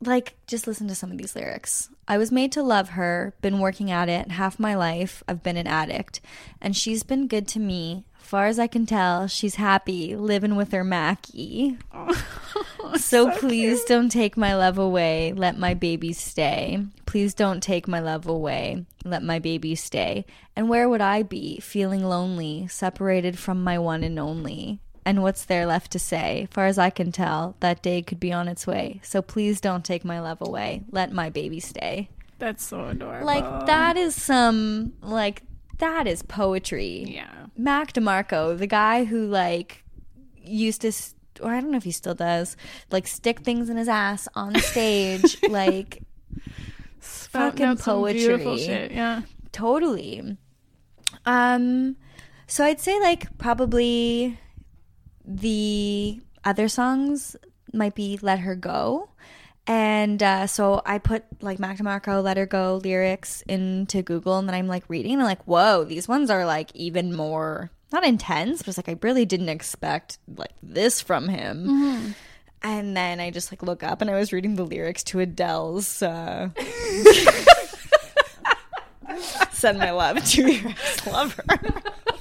like 0.00 0.34
just 0.46 0.66
listen 0.66 0.88
to 0.88 0.94
some 0.94 1.10
of 1.10 1.18
these 1.18 1.34
lyrics. 1.34 1.88
I 2.06 2.18
was 2.18 2.32
made 2.32 2.52
to 2.52 2.62
love 2.62 2.90
her, 2.90 3.34
been 3.40 3.58
working 3.58 3.90
at 3.90 4.08
it 4.08 4.30
half 4.30 4.58
my 4.58 4.74
life. 4.74 5.22
I've 5.28 5.42
been 5.42 5.56
an 5.56 5.66
addict, 5.66 6.20
and 6.60 6.76
she's 6.76 7.02
been 7.02 7.26
good 7.26 7.48
to 7.48 7.58
me. 7.58 8.04
Far 8.18 8.46
as 8.46 8.58
I 8.58 8.66
can 8.66 8.84
tell, 8.84 9.26
she's 9.26 9.54
happy 9.54 10.14
living 10.14 10.54
with 10.54 10.72
her 10.72 10.84
Mackie. 10.84 11.78
so 12.96 13.30
please 13.30 13.82
don't 13.84 14.10
take 14.10 14.36
my 14.36 14.54
love 14.54 14.76
away. 14.76 15.32
Let 15.34 15.58
my 15.58 15.72
baby 15.72 16.12
stay. 16.12 16.84
Please 17.06 17.32
don't 17.32 17.62
take 17.62 17.88
my 17.88 18.00
love 18.00 18.26
away. 18.26 18.84
Let 19.02 19.22
my 19.22 19.38
baby 19.38 19.74
stay. 19.74 20.26
And 20.54 20.68
where 20.68 20.90
would 20.90 21.00
I 21.00 21.22
be, 21.22 21.58
feeling 21.60 22.04
lonely, 22.04 22.66
separated 22.68 23.38
from 23.38 23.64
my 23.64 23.78
one 23.78 24.04
and 24.04 24.18
only? 24.18 24.80
And 25.08 25.22
what's 25.22 25.46
there 25.46 25.64
left 25.64 25.90
to 25.92 25.98
say? 25.98 26.48
Far 26.50 26.66
as 26.66 26.76
I 26.76 26.90
can 26.90 27.12
tell, 27.12 27.56
that 27.60 27.80
day 27.82 28.02
could 28.02 28.20
be 28.20 28.30
on 28.30 28.46
its 28.46 28.66
way. 28.66 29.00
So 29.02 29.22
please 29.22 29.58
don't 29.58 29.82
take 29.82 30.04
my 30.04 30.20
love 30.20 30.42
away. 30.42 30.82
Let 30.90 31.12
my 31.12 31.30
baby 31.30 31.60
stay. 31.60 32.10
That's 32.38 32.62
so 32.62 32.88
adorable. 32.88 33.24
Like 33.26 33.66
that 33.66 33.96
is 33.96 34.14
some 34.14 34.92
like 35.00 35.42
that 35.78 36.06
is 36.06 36.22
poetry. 36.22 37.04
Yeah. 37.08 37.30
Mac 37.56 37.94
DeMarco, 37.94 38.58
the 38.58 38.66
guy 38.66 39.04
who 39.04 39.26
like 39.28 39.82
used 40.36 40.82
to 40.82 40.92
or 41.40 41.52
I 41.54 41.60
don't 41.62 41.70
know 41.70 41.78
if 41.78 41.84
he 41.84 41.90
still 41.90 42.14
does, 42.14 42.54
like 42.90 43.06
stick 43.06 43.40
things 43.40 43.70
in 43.70 43.78
his 43.78 43.88
ass 43.88 44.28
on 44.34 44.54
stage, 44.60 45.38
like 45.48 46.02
Fucking 47.00 47.64
out 47.64 47.78
some 47.78 48.04
Beautiful 48.04 48.52
poetry. 48.56 48.66
shit. 48.66 48.92
Yeah. 48.92 49.22
totally. 49.52 50.36
Um 51.24 51.96
so 52.46 52.62
I'd 52.64 52.78
say 52.80 53.00
like 53.00 53.38
probably 53.38 54.38
the 55.28 56.20
other 56.44 56.68
songs 56.68 57.36
might 57.72 57.94
be 57.94 58.18
Let 58.22 58.40
Her 58.40 58.56
Go. 58.56 59.10
And 59.66 60.22
uh, 60.22 60.46
so 60.46 60.80
I 60.86 60.96
put 60.96 61.24
like 61.42 61.58
Mac 61.58 61.76
DeMarco, 61.76 62.22
Let 62.22 62.38
Her 62.38 62.46
Go 62.46 62.80
lyrics 62.82 63.42
into 63.42 64.02
Google 64.02 64.38
and 64.38 64.48
then 64.48 64.54
I'm 64.54 64.66
like 64.66 64.84
reading 64.88 65.12
and 65.12 65.20
I'm 65.20 65.28
like, 65.28 65.44
whoa, 65.44 65.84
these 65.84 66.08
ones 66.08 66.30
are 66.30 66.46
like 66.46 66.74
even 66.74 67.14
more 67.14 67.70
not 67.92 68.04
intense, 68.04 68.62
but 68.62 68.68
it's 68.68 68.78
like 68.78 68.88
I 68.88 68.98
really 69.02 69.24
didn't 69.24 69.48
expect 69.48 70.18
like 70.36 70.52
this 70.62 71.00
from 71.00 71.28
him. 71.28 72.14
And 72.62 72.96
then 72.96 73.20
I 73.20 73.30
just 73.30 73.52
like 73.52 73.62
look 73.62 73.82
up 73.82 74.00
and 74.00 74.10
I 74.10 74.18
was 74.18 74.32
reading 74.32 74.56
the 74.56 74.64
lyrics 74.64 75.04
to 75.04 75.20
Adele's 75.20 76.02
uh 76.02 76.48
Send 79.52 79.78
my 79.78 79.90
love 79.90 80.24
to 80.24 80.50
your 80.50 80.70
ex 80.70 81.06
lover. 81.06 81.44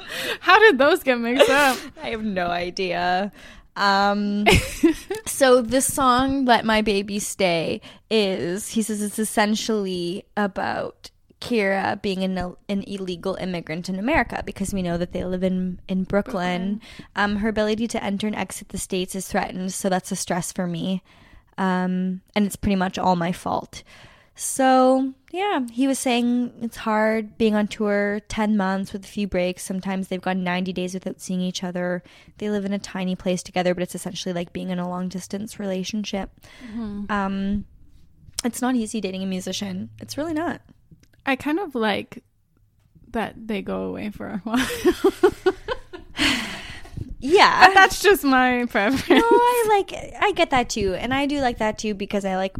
How 0.40 0.58
did 0.58 0.78
those 0.78 1.02
get 1.02 1.18
mixed 1.18 1.50
up? 1.50 1.78
I 2.02 2.10
have 2.10 2.24
no 2.24 2.46
idea. 2.46 3.32
Um, 3.76 4.46
so 5.26 5.62
this 5.62 5.92
song 5.92 6.44
"Let 6.44 6.64
My 6.64 6.82
Baby 6.82 7.18
Stay" 7.18 7.80
is 8.10 8.70
he 8.70 8.82
says 8.82 9.00
it's 9.00 9.18
essentially 9.18 10.24
about 10.36 11.10
Kiera 11.40 12.00
being 12.00 12.22
an, 12.22 12.38
an 12.68 12.82
illegal 12.86 13.34
immigrant 13.36 13.88
in 13.88 13.98
America 13.98 14.42
because 14.44 14.72
we 14.72 14.82
know 14.82 14.98
that 14.98 15.12
they 15.12 15.24
live 15.24 15.42
in 15.42 15.80
in 15.88 16.04
Brooklyn. 16.04 16.80
Um, 17.16 17.36
her 17.36 17.48
ability 17.48 17.88
to 17.88 18.04
enter 18.04 18.26
and 18.26 18.36
exit 18.36 18.68
the 18.68 18.78
states 18.78 19.14
is 19.14 19.26
threatened, 19.26 19.72
so 19.72 19.88
that's 19.88 20.12
a 20.12 20.16
stress 20.16 20.52
for 20.52 20.66
me, 20.66 21.02
um, 21.56 22.20
and 22.34 22.46
it's 22.46 22.56
pretty 22.56 22.76
much 22.76 22.98
all 22.98 23.16
my 23.16 23.32
fault. 23.32 23.82
So, 24.34 25.12
yeah, 25.32 25.60
he 25.72 25.88
was 25.88 25.98
saying 25.98 26.52
it's 26.60 26.76
hard 26.76 27.38
being 27.38 27.54
on 27.54 27.66
tour 27.66 28.20
10 28.28 28.54
months 28.56 28.92
with 28.92 29.02
a 29.04 29.08
few 29.08 29.26
breaks. 29.26 29.62
Sometimes 29.64 30.08
they've 30.08 30.20
gone 30.20 30.44
90 30.44 30.72
days 30.74 30.92
without 30.92 31.20
seeing 31.22 31.40
each 31.40 31.64
other. 31.64 32.02
They 32.36 32.50
live 32.50 32.66
in 32.66 32.72
a 32.74 32.78
tiny 32.78 33.16
place 33.16 33.42
together, 33.42 33.72
but 33.74 33.82
it's 33.82 33.94
essentially 33.94 34.34
like 34.34 34.52
being 34.52 34.68
in 34.68 34.78
a 34.78 34.88
long 34.88 35.08
distance 35.08 35.58
relationship. 35.58 36.30
Um, 37.08 37.64
it's 38.44 38.60
not 38.60 38.74
easy 38.74 39.00
dating 39.00 39.22
a 39.22 39.26
musician. 39.26 39.88
It's 40.00 40.18
really 40.18 40.34
not. 40.34 40.60
I 41.24 41.36
kind 41.36 41.58
of 41.58 41.74
like 41.74 42.22
that 43.12 43.34
they 43.48 43.62
go 43.62 43.84
away 43.84 44.10
for 44.10 44.26
a 44.28 44.38
while. 44.44 44.66
Yeah. 47.24 47.68
but 47.68 47.74
that's 47.74 48.02
just 48.02 48.24
my 48.24 48.66
preference. 48.68 49.08
no, 49.08 49.16
I 49.24 49.66
like 49.68 49.92
I 50.20 50.32
get 50.32 50.50
that 50.50 50.68
too, 50.68 50.94
and 50.94 51.14
I 51.14 51.26
do 51.26 51.40
like 51.40 51.58
that 51.58 51.78
too 51.78 51.94
because 51.94 52.24
I 52.24 52.34
like 52.36 52.56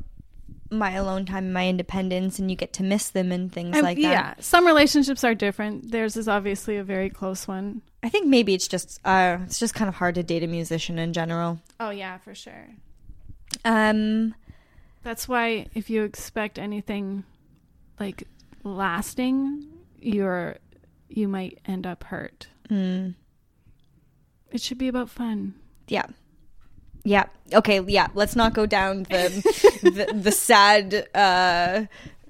my 0.72 0.92
alone 0.92 1.24
time, 1.26 1.44
and 1.44 1.54
my 1.54 1.68
independence, 1.68 2.38
and 2.38 2.50
you 2.50 2.56
get 2.56 2.72
to 2.74 2.82
miss 2.82 3.10
them 3.10 3.30
and 3.30 3.52
things 3.52 3.76
And 3.76 3.82
like 3.84 3.96
that. 3.98 4.02
yeah, 4.02 4.34
some 4.40 4.66
relationships 4.66 5.22
are 5.24 5.34
different. 5.34 5.90
Theirs 5.92 6.16
is 6.16 6.26
obviously 6.28 6.76
a 6.76 6.84
very 6.84 7.10
close 7.10 7.46
one. 7.46 7.82
I 8.02 8.08
think 8.08 8.26
maybe 8.26 8.54
it's 8.54 8.66
just 8.66 8.98
uh, 9.04 9.38
it's 9.44 9.58
just 9.60 9.74
kind 9.74 9.88
of 9.88 9.94
hard 9.94 10.14
to 10.16 10.22
date 10.22 10.42
a 10.42 10.46
musician 10.48 10.98
in 10.98 11.12
general. 11.12 11.60
Oh 11.78 11.90
yeah, 11.90 12.18
for 12.18 12.34
sure. 12.34 12.68
Um, 13.64 14.34
That's 15.02 15.28
why 15.28 15.66
if 15.74 15.90
you 15.90 16.02
expect 16.04 16.58
anything 16.58 17.24
like 18.00 18.24
lasting, 18.64 19.66
you're 20.00 20.56
you 21.08 21.28
might 21.28 21.58
end 21.66 21.86
up 21.86 22.04
hurt. 22.04 22.48
mm, 22.70 23.14
It 24.50 24.60
should 24.62 24.78
be 24.78 24.88
about 24.88 25.10
fun. 25.10 25.54
yeah, 25.88 26.06
yeah. 27.04 27.24
Okay, 27.52 27.80
yeah. 27.86 28.08
Let's 28.14 28.34
not 28.36 28.54
go 28.54 28.66
down 28.66 29.02
the 29.04 29.28
the, 29.82 30.12
the 30.14 30.32
sad 30.32 31.06
uh, 31.14 31.84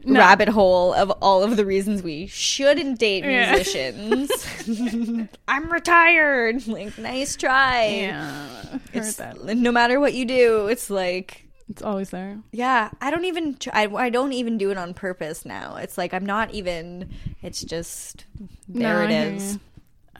No. 0.04 0.18
rabbit 0.18 0.48
hole 0.48 0.92
of 0.94 1.10
all 1.22 1.44
of 1.44 1.56
the 1.56 1.64
reasons 1.64 2.02
we 2.02 2.26
shouldn't 2.26 2.98
date 2.98 3.22
Yeah. 3.24 3.52
musicians. 3.52 4.30
I'm 5.48 5.70
retired. 5.72 6.66
Like, 6.66 6.98
nice 6.98 7.36
try. 7.36 7.86
Yeah, 7.86 8.78
It's 8.92 9.16
that. 9.16 9.44
no 9.44 9.70
matter 9.70 10.00
what 10.00 10.14
you 10.14 10.24
do, 10.24 10.66
it's 10.66 10.90
like 10.90 11.46
It's 11.68 11.82
always 11.82 12.10
there. 12.10 12.38
Yeah, 12.50 12.90
I 13.00 13.10
don't 13.12 13.24
even 13.26 13.56
I, 13.72 13.86
I 13.86 14.10
don't 14.10 14.32
even 14.32 14.58
do 14.58 14.70
it 14.72 14.76
on 14.76 14.92
purpose 14.94 15.44
now. 15.44 15.76
It's 15.76 15.96
like 15.96 16.12
I'm 16.12 16.26
not 16.26 16.50
even 16.52 17.10
it's 17.42 17.60
just 17.62 18.24
there 18.68 18.98
No, 18.98 19.04
it 19.04 19.10
is. 19.34 19.58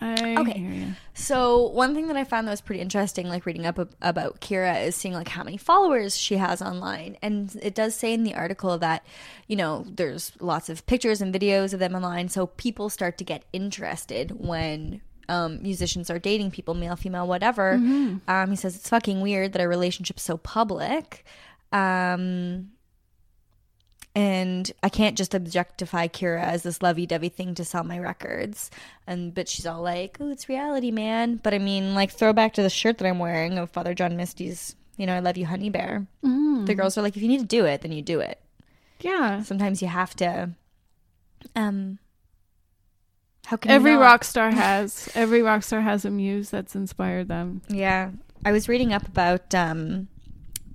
I 0.02 0.36
Okay. 0.36 0.86
So 1.14 1.68
one 1.68 1.94
thing 1.94 2.08
that 2.08 2.16
I 2.16 2.24
found 2.24 2.46
that 2.46 2.50
was 2.50 2.60
pretty 2.60 2.80
interesting, 2.80 3.28
like 3.28 3.46
reading 3.46 3.66
up 3.66 3.78
about 4.00 4.40
Kiera, 4.40 4.86
is 4.86 4.96
seeing 4.96 5.14
like 5.14 5.28
how 5.28 5.44
many 5.44 5.56
followers 5.56 6.16
she 6.16 6.36
has 6.36 6.60
online, 6.60 7.16
and 7.22 7.54
it 7.62 7.74
does 7.74 7.94
say 7.94 8.12
in 8.12 8.24
the 8.24 8.34
article 8.34 8.78
that 8.78 9.04
you 9.46 9.56
know 9.56 9.84
there's 9.88 10.32
lots 10.40 10.68
of 10.68 10.84
pictures 10.86 11.20
and 11.20 11.34
videos 11.34 11.72
of 11.72 11.80
them 11.80 11.94
online, 11.94 12.28
so 12.28 12.46
people 12.46 12.88
start 12.88 13.18
to 13.18 13.24
get 13.24 13.44
interested 13.52 14.32
when 14.38 15.00
um, 15.28 15.62
musicians 15.62 16.10
are 16.10 16.18
dating 16.18 16.50
people, 16.50 16.74
male, 16.74 16.96
female, 16.96 17.26
whatever. 17.26 17.74
Um, 18.28 18.50
he 18.50 18.56
says 18.56 18.74
it's 18.74 18.88
fucking 18.88 19.20
weird 19.20 19.52
that 19.52 19.62
a 19.62 19.68
relationship's 19.68 20.22
so 20.22 20.36
public. 20.36 21.24
Um, 21.72 22.70
and 24.14 24.70
I 24.82 24.88
can't 24.88 25.16
just 25.16 25.34
objectify 25.34 26.08
Kiera 26.08 26.42
as 26.42 26.62
this 26.62 26.82
lovey-dovey 26.82 27.30
thing 27.30 27.54
to 27.54 27.64
sell 27.64 27.82
my 27.82 27.98
records. 27.98 28.70
And 29.06 29.34
but 29.34 29.48
she's 29.48 29.66
all 29.66 29.80
like, 29.82 30.18
"Oh, 30.20 30.30
it's 30.30 30.48
reality, 30.48 30.90
man." 30.90 31.36
But 31.36 31.54
I 31.54 31.58
mean, 31.58 31.94
like, 31.94 32.10
throw 32.10 32.32
back 32.32 32.52
to 32.54 32.62
the 32.62 32.70
shirt 32.70 32.98
that 32.98 33.08
I'm 33.08 33.18
wearing 33.18 33.58
of 33.58 33.70
Father 33.70 33.94
John 33.94 34.16
Misty's, 34.16 34.76
you 34.96 35.06
know, 35.06 35.14
"I 35.14 35.20
love 35.20 35.36
you, 35.36 35.46
honey 35.46 35.70
bear." 35.70 36.06
The 36.66 36.74
girls 36.74 36.98
are 36.98 37.02
like, 37.02 37.16
"If 37.16 37.22
you 37.22 37.28
need 37.28 37.40
to 37.40 37.46
do 37.46 37.64
it, 37.64 37.80
then 37.80 37.92
you 37.92 38.02
do 38.02 38.20
it." 38.20 38.38
Yeah. 39.00 39.42
Sometimes 39.42 39.80
you 39.82 39.88
have 39.88 40.14
to. 40.16 40.50
Um. 41.56 41.98
How 43.46 43.56
can 43.56 43.70
Every 43.72 43.96
rock 43.96 44.24
star 44.24 44.50
has 44.52 45.08
every 45.14 45.42
rock 45.42 45.62
star 45.62 45.80
has 45.80 46.04
a 46.04 46.10
muse 46.10 46.50
that's 46.50 46.76
inspired 46.76 47.28
them. 47.28 47.62
Yeah, 47.68 48.10
I 48.44 48.52
was 48.52 48.68
reading 48.68 48.92
up 48.92 49.06
about 49.08 49.54
um, 49.54 50.08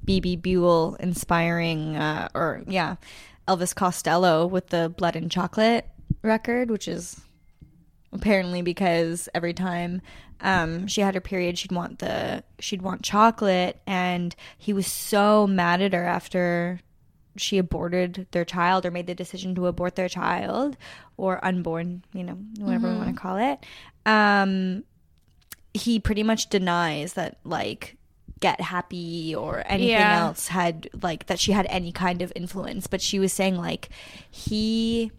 Bebe 0.03 0.35
Buell 0.35 0.95
inspiring, 0.99 1.95
uh, 1.95 2.29
or 2.33 2.63
yeah, 2.67 2.95
Elvis 3.47 3.75
Costello 3.75 4.45
with 4.45 4.67
the 4.67 4.93
Blood 4.97 5.15
and 5.15 5.31
Chocolate 5.31 5.87
record, 6.21 6.69
which 6.69 6.87
is 6.87 7.19
apparently 8.11 8.61
because 8.61 9.29
every 9.33 9.53
time 9.53 10.01
um, 10.41 10.87
she 10.87 11.01
had 11.01 11.15
her 11.15 11.21
period, 11.21 11.57
she'd 11.57 11.71
want 11.71 11.99
the 11.99 12.43
she'd 12.59 12.81
want 12.81 13.01
chocolate, 13.03 13.81
and 13.87 14.35
he 14.57 14.73
was 14.73 14.87
so 14.87 15.47
mad 15.47 15.81
at 15.81 15.93
her 15.93 16.03
after 16.03 16.79
she 17.35 17.57
aborted 17.57 18.27
their 18.31 18.45
child 18.45 18.85
or 18.85 18.91
made 18.91 19.07
the 19.07 19.15
decision 19.15 19.55
to 19.55 19.67
abort 19.67 19.95
their 19.95 20.09
child 20.09 20.77
or 21.17 21.43
unborn, 21.45 22.03
you 22.13 22.23
know, 22.23 22.37
whatever 22.59 22.91
we 22.91 22.97
want 22.97 23.15
to 23.15 23.21
call 23.21 23.37
it. 23.37 23.65
Um, 24.05 24.83
he 25.73 25.99
pretty 25.99 26.23
much 26.23 26.49
denies 26.49 27.13
that 27.13 27.37
like 27.43 27.97
get 28.39 28.61
happy 28.61 29.33
or 29.35 29.63
anything 29.65 29.89
Yeah. 29.89 30.25
else 30.25 30.47
had 30.49 30.89
like 31.01 31.25
that 31.27 31.39
she 31.39 31.51
had 31.53 31.65
any 31.69 31.91
kind 31.91 32.21
of 32.21 32.31
influence 32.35 32.85
but 32.87 33.01
she 33.01 33.19
was 33.19 33.33
saying 33.33 33.57
like 33.57 33.89
he 34.29 35.11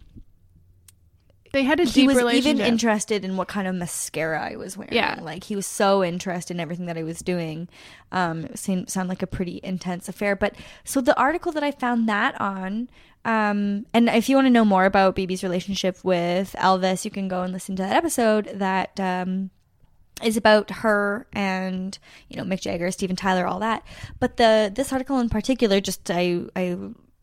They 1.51 1.63
had 1.63 1.79
a 1.79 1.85
he 1.85 2.05
was 2.07 2.17
even 2.33 2.59
interested 2.61 3.25
in 3.25 3.35
what 3.35 3.47
kind 3.47 3.67
of 3.67 3.73
mascara 3.75 4.39
I 4.51 4.55
was 4.55 4.77
wearing. 4.77 4.93
Yeah. 4.93 5.19
Like 5.21 5.45
he 5.45 5.55
was 5.55 5.65
so 5.65 6.03
interested 6.03 6.53
in 6.55 6.59
everything 6.59 6.85
that 6.85 6.97
I 6.97 7.01
was 7.03 7.19
doing. 7.21 7.67
Um, 8.11 8.45
it 8.45 8.59
seemed 8.59 8.89
sound 8.91 9.09
like 9.09 9.23
a 9.23 9.27
pretty 9.27 9.59
intense 9.63 10.07
affair. 10.07 10.35
But 10.35 10.53
so 10.83 11.01
the 11.01 11.17
article 11.19 11.51
that 11.53 11.63
I 11.63 11.71
found 11.71 12.07
that 12.07 12.39
on, 12.39 12.87
um, 13.25 13.87
and 13.95 14.09
if 14.09 14.29
you 14.29 14.35
want 14.35 14.45
to 14.45 14.51
know 14.51 14.63
more 14.63 14.85
about 14.85 15.15
Bebe's 15.15 15.41
relationship 15.43 15.97
with 16.03 16.55
Elvis, 16.59 17.03
you 17.03 17.09
can 17.09 17.27
go 17.27 17.41
and 17.41 17.51
listen 17.51 17.75
to 17.77 17.81
that 17.83 17.95
episode 17.95 18.51
that 18.53 18.99
um, 18.99 19.49
is 20.23 20.37
about 20.37 20.69
her 20.71 21.27
and 21.33 21.97
you 22.27 22.37
know 22.37 22.43
Mick 22.43 22.61
Jagger, 22.61 22.91
Steven 22.91 23.15
Tyler, 23.15 23.45
all 23.47 23.59
that. 23.59 23.83
But 24.19 24.37
the 24.37 24.71
this 24.73 24.91
article 24.91 25.19
in 25.19 25.29
particular, 25.29 25.79
just 25.81 26.09
I, 26.11 26.41
I 26.55 26.77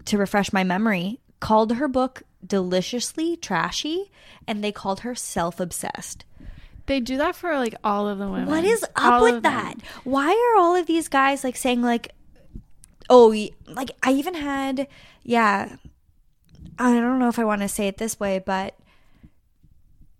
to 0.07 0.19
refresh 0.19 0.53
my 0.53 0.65
memory, 0.65 1.21
called 1.41 1.75
her 1.75 1.89
book 1.89 2.23
deliciously 2.47 3.37
trashy, 3.37 4.11
and 4.47 4.63
they 4.63 4.73
called 4.73 5.01
her 5.01 5.15
self 5.15 5.59
obsessed. 5.61 6.25
they 6.87 7.01
do 7.01 7.17
that 7.17 7.35
for 7.35 7.57
like 7.57 7.75
all 7.83 8.09
of 8.09 8.19
the 8.19 8.29
women. 8.29 8.47
What 8.49 8.65
is 8.65 8.85
up 8.85 8.91
All 8.97 9.23
with 9.23 9.37
of 9.37 9.43
them. 9.43 9.53
that? 9.53 9.75
Why 10.05 10.31
are 10.31 10.61
all 10.61 10.77
of 10.77 10.87
these 10.87 11.09
guys 11.09 11.43
like 11.43 11.57
saying 11.57 11.83
like, 11.83 12.13
oh, 13.11 13.35
like 13.67 13.91
I 14.03 14.13
even 14.13 14.35
had, 14.35 14.87
yeah, 15.25 15.77
I 16.79 16.93
don't 16.93 17.19
know 17.19 17.29
if 17.29 17.39
I 17.39 17.45
want 17.45 17.63
to 17.63 17.69
say 17.69 17.89
it 17.89 17.99
this 17.99 18.21
way, 18.21 18.39
but 18.39 18.79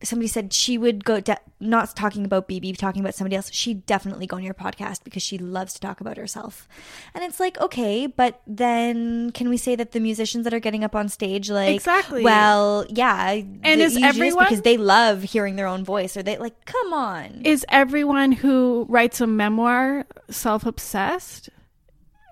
somebody 0.03 0.29
said 0.29 0.53
she 0.53 0.77
would 0.77 1.05
go 1.05 1.21
de- 1.21 1.39
not 1.59 1.97
talking 1.97 2.25
about 2.25 2.47
Bebe, 2.49 2.73
talking 2.75 3.01
about 3.01 3.15
somebody 3.15 3.35
else. 3.37 3.51
She'd 3.53 3.87
definitely 3.87 4.27
go 4.27 4.37
on 4.37 4.43
your 4.43 4.53
podcast 4.55 5.05
because 5.05 5.23
she 5.23 5.39
loves 5.39 5.73
to 5.75 5.81
talk 5.81 6.01
about 6.03 6.17
herself. 6.19 6.69
And 7.15 7.25
it's 7.25 7.41
like, 7.41 7.59
okay, 7.61 8.07
but 8.07 8.41
then 8.47 9.31
can 9.31 9.49
we 9.49 9.57
say 9.57 9.75
that 9.75 9.93
the 9.93 10.01
musicians 10.01 10.45
that 10.45 10.53
are 10.53 10.61
getting 10.61 10.85
up 10.85 10.95
on 10.95 11.09
stage, 11.09 11.49
like, 11.51 11.75
Exactly. 11.77 12.23
Well, 12.23 12.85
yeah, 12.91 13.31
and 13.63 13.81
is 13.81 13.97
everyone- 13.97 14.45
because 14.45 14.63
they 14.63 14.77
love 14.77 15.23
hearing 15.23 15.57
their 15.57 15.67
own 15.67 15.83
voice, 15.85 16.17
or 16.17 16.23
they 16.23 16.37
like, 16.37 16.65
come 16.67 16.93
on, 16.93 17.41
Is 17.45 17.65
everyone 17.69 18.33
who 18.33 18.87
writes 18.89 19.21
a 19.23 19.27
memoir 19.27 20.05
self-obsessed? 20.31 21.49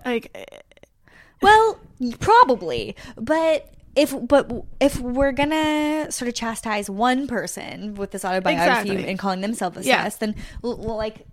Like 0.05 0.29
eh, 0.35 0.43
eh. 0.51 0.59
Well, 1.41 1.79
probably, 2.19 2.95
but 3.17 3.73
if 3.95 4.13
but 4.27 4.51
if 4.79 4.99
we're 4.99 5.31
gonna 5.31 6.11
sort 6.11 6.27
of 6.29 6.35
chastise 6.35 6.89
one 6.89 7.27
person 7.27 7.95
with 7.95 8.11
this 8.11 8.25
autobiography 8.25 8.89
Exactly. 8.91 9.09
and 9.09 9.17
calling 9.19 9.41
them 9.41 9.53
self-obsessed, 9.53 9.87
Yeah. 9.87 10.09
then 10.27 10.35
well, 10.61 10.75
like, 10.97 11.25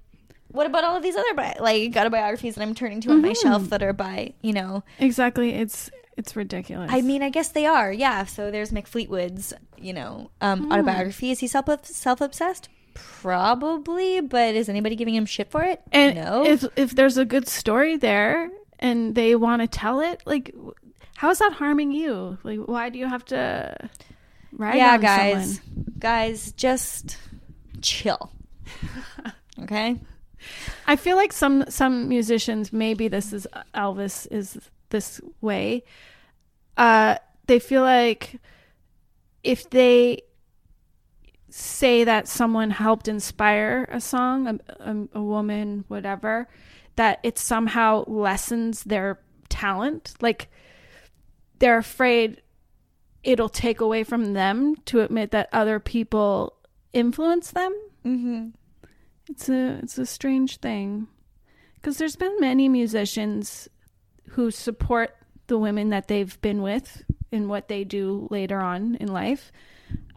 what 0.49 0.67
about 0.67 0.85
all 0.85 0.97
of 0.97 1.03
these 1.03 1.17
other 1.17 1.35
bi- 1.35 1.57
like 1.61 1.97
autobiographies 1.97 2.55
that 2.57 2.63
I'm 2.63 2.75
turning 2.75 3.01
to 3.03 3.11
on 3.11 3.23
my 3.23 3.29
Mm-hmm. 3.31 3.49
shelf 3.49 3.71
that 3.71 3.83
are 3.83 3.93
by 3.93 4.35
you 4.43 4.53
know? 4.53 4.85
exactly, 4.99 5.53
it's 5.55 5.91
it's 6.17 6.37
ridiculous. 6.37 6.91
I 6.93 7.01
mean, 7.01 7.23
I 7.23 7.31
guess 7.31 7.49
they 7.49 7.65
are, 7.67 7.91
yeah. 7.93 8.27
So 8.27 8.51
there's 8.51 8.71
Mick 8.71 8.87
Fleetwood's 8.87 9.53
you 9.79 9.93
know, 9.93 10.31
um, 10.41 10.65
Hmm. 10.67 10.73
autobiography. 10.73 11.31
Is 11.33 11.41
he 11.41 11.47
self 11.49 11.67
self-obsessed? 11.85 12.69
Probably, 12.95 14.21
but 14.21 14.55
is 14.55 14.69
anybody 14.69 14.97
giving 14.97 15.15
him 15.15 15.25
shit 15.27 15.51
for 15.51 15.63
it? 15.63 15.81
and 15.93 16.17
no. 16.17 16.45
if 16.45 16.65
if 16.77 16.91
there's 16.95 17.17
a 17.17 17.25
good 17.25 17.49
story 17.49 17.97
there 17.97 18.51
and 18.79 19.15
they 19.15 19.35
want 19.35 19.63
to 19.63 19.69
tell 19.69 20.01
it, 20.01 20.23
like 20.27 20.55
how 21.23 21.31
is 21.31 21.39
that 21.39 21.53
harming 21.53 21.93
you? 21.93 22.37
Like 22.43 22.59
why 22.59 22.89
do 22.89 22.99
you 22.99 23.07
have 23.07 23.25
to 23.27 23.77
rag 24.51 24.77
yeah, 24.77 24.95
on 24.95 25.01
guys, 25.01 25.61
someone? 25.61 25.95
guys, 25.97 26.51
just 26.51 27.17
chill. 27.81 28.33
okay. 29.63 30.01
I 30.89 30.97
feel 30.97 31.15
like 31.15 31.33
some 31.33 31.65
some 31.69 32.09
musicians, 32.09 32.73
maybe 32.73 33.07
this 33.07 33.33
is 33.33 33.47
Elvis 33.73 34.27
is 34.33 34.59
this 34.91 35.21
way. 35.41 35.85
Uh, 36.77 37.19
they 37.47 37.61
feel 37.61 37.83
like 37.83 38.41
if 39.45 39.71
they 39.71 40.23
say 41.51 42.03
that 42.03 42.27
someone 42.27 42.71
helped 42.71 43.07
inspire 43.07 43.89
a 43.93 44.01
song, 44.01 44.49
a, 44.49 44.59
a, 44.81 45.09
a 45.21 45.23
woman, 45.23 45.85
whatever, 45.87 46.49
that 46.97 47.21
it 47.23 47.39
somehow 47.39 48.03
lessens 48.09 48.83
their 48.83 49.21
talent. 49.49 50.15
Like 50.21 50.51
they're 51.63 51.79
afraid 51.79 52.43
it'll 53.23 53.49
take 53.49 53.81
away 53.81 54.03
from 54.03 54.33
them 54.33 54.75
to 54.85 55.01
admit 55.01 55.31
that 55.31 55.49
other 55.53 55.79
people 55.79 56.55
influence 56.93 57.53
them. 57.53 57.73
Mm-hmm. 58.05 58.49
It's 59.29 59.49
a 59.49 59.79
it's 59.81 59.97
a 59.97 60.05
strange 60.05 60.57
thing 60.57 61.07
because 61.77 61.99
there's 61.99 62.17
been 62.17 62.37
many 62.41 62.69
musicians 62.69 63.69
who 64.31 64.51
support 64.51 65.15
the 65.47 65.57
women 65.57 65.91
that 65.91 66.09
they've 66.09 66.41
been 66.41 66.63
with 66.63 67.05
in 67.31 67.47
what 67.47 67.69
they 67.69 67.85
do 67.85 68.27
later 68.29 68.59
on 68.59 68.97
in 68.97 69.07
life, 69.07 69.53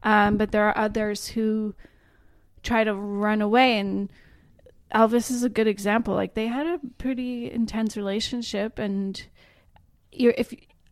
um, 0.01 0.38
but 0.38 0.51
there 0.51 0.67
are 0.67 0.75
others 0.75 1.27
who 1.27 1.75
try 2.63 2.84
to 2.84 2.95
run 2.95 3.43
away. 3.43 3.77
And 3.77 4.12
Elvis 4.95 5.29
is 5.29 5.43
a 5.43 5.49
good 5.49 5.67
example. 5.67 6.15
Like 6.15 6.34
they 6.34 6.47
had 6.47 6.65
a 6.65 6.79
pretty 6.97 7.51
intense 7.51 7.95
relationship, 7.95 8.79
and 8.79 9.23
you're 10.12 10.34
if 10.39 10.51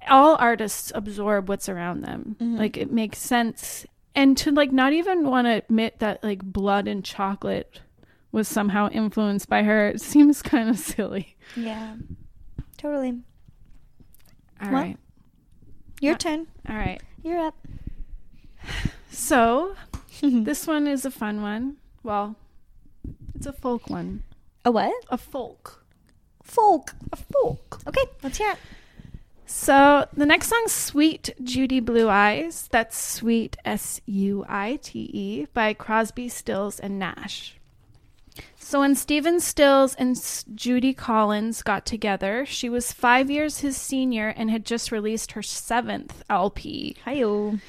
all 0.10 0.36
artists 0.40 0.92
absorb 0.96 1.50
what's 1.50 1.70
around 1.70 2.02
them, 2.02 2.36
mm-hmm. 2.40 2.58
like 2.58 2.78
it 2.78 2.92
makes 2.92 3.20
sense. 3.20 3.86
And 4.16 4.38
to 4.38 4.52
like 4.52 4.72
not 4.72 4.94
even 4.94 5.26
want 5.26 5.48
to 5.48 5.52
admit 5.54 6.00
that 6.00 6.24
like 6.24 6.44
blood 6.44 6.88
and 6.88 7.04
chocolate 7.04 7.82
was 8.32 8.48
somehow 8.48 8.90
influenced 8.90 9.48
by 9.50 9.64
her 9.64 9.90
it 9.90 10.02
seems 10.02 10.42
kind 10.42 10.70
of 10.70 10.78
silly. 10.78 11.36
Yeah, 11.56 11.96
totally. 12.78 13.22
All 14.62 14.72
Well- 14.72 14.82
right, 14.82 14.98
Your 16.02 16.16
uh, 16.16 16.18
turn. 16.18 16.48
all 16.70 16.76
right. 16.76 17.02
You're 17.24 17.40
up. 17.40 17.56
So 19.12 19.76
this 20.22 20.68
one 20.68 20.88
is 20.88 21.06
a 21.06 21.12
fun 21.12 21.42
one. 21.42 21.78
Well, 22.04 22.36
it's 23.36 23.46
a 23.46 23.54
folk 23.54 23.90
one. 23.90 24.24
A 24.66 24.72
what? 24.72 24.94
A 25.10 25.18
folk. 25.18 25.86
Folk. 26.44 26.94
A 27.12 27.16
folk. 27.16 27.80
Okay, 27.88 28.04
let's 28.22 28.38
hear 28.38 28.52
it. 28.52 28.58
So 29.46 30.08
the 30.14 30.26
next 30.26 30.48
song, 30.48 30.66
Suite 30.68 31.32
Judy 31.44 31.80
Blue 31.80 32.10
Eyes. 32.10 32.68
That's 32.72 32.98
Sweet 32.98 33.58
S 33.66 34.02
U 34.06 34.46
I 34.48 34.80
T 34.82 35.10
E 35.14 35.48
by 35.54 35.74
Crosby, 35.74 36.30
Stills, 36.30 36.80
and 36.80 36.98
Nash. 36.98 37.58
So 38.58 38.80
when 38.80 38.96
Stephen 38.96 39.40
Stills 39.40 39.94
and 39.96 40.18
Judy 40.56 40.94
Collins 40.94 41.62
got 41.62 41.86
together, 41.86 42.46
she 42.46 42.70
was 42.70 42.94
five 42.94 43.30
years 43.30 43.60
his 43.60 43.78
senior 43.78 44.30
and 44.30 44.50
had 44.50 44.66
just 44.66 44.92
released 44.92 45.34
her 45.34 45.44
seventh 45.44 46.24
LP. 46.30 46.96
Hiyo. 47.06 47.60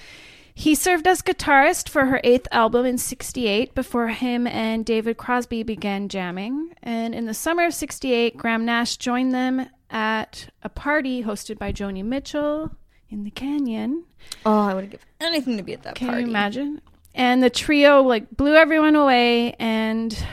He 0.57 0.77
served 0.77 1.07
as 1.09 1.21
guitarist 1.21 1.89
for 1.89 2.07
her 2.07 2.21
eighth 2.23 2.47
album 2.53 2.87
in 2.87 2.97
68 2.97 3.75
before 3.75 4.09
him 4.09 4.47
and 4.47 4.85
David 4.85 5.17
Crosby 5.17 5.65
began 5.65 6.09
jamming. 6.09 6.75
And 6.81 7.13
in 7.13 7.27
the 7.27 7.35
summer 7.35 7.67
of 7.67 7.75
68, 7.75 8.37
Graham 8.37 8.65
Nash 8.65 8.97
joined 8.97 9.35
them 9.35 9.67
at 9.95 10.49
a 10.63 10.69
party 10.69 11.23
hosted 11.23 11.57
by 11.57 11.73
Joni 11.73 12.05
Mitchell 12.05 12.73
in 13.09 13.23
the 13.23 13.31
canyon. 13.31 14.05
Oh, 14.45 14.59
I 14.59 14.75
would 14.75 14.91
give 14.91 15.07
anything 15.21 15.57
to 15.57 15.63
be 15.63 15.73
at 15.73 15.85
that 15.85 15.95
party. 15.95 15.99
Can 16.01 16.09
party. 16.09 16.23
you 16.23 16.29
imagine? 16.29 16.81
And 17.15 17.43
the 17.43 17.49
trio 17.49 18.03
like 18.03 18.37
blew 18.37 18.57
everyone 18.57 18.97
away 18.97 19.53
and 19.53 20.27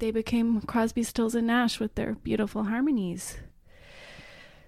they 0.00 0.10
became 0.10 0.60
Crosby, 0.62 1.04
Stills, 1.04 1.36
and 1.36 1.46
Nash 1.46 1.78
with 1.78 1.94
their 1.94 2.16
beautiful 2.16 2.64
harmonies. 2.64 3.38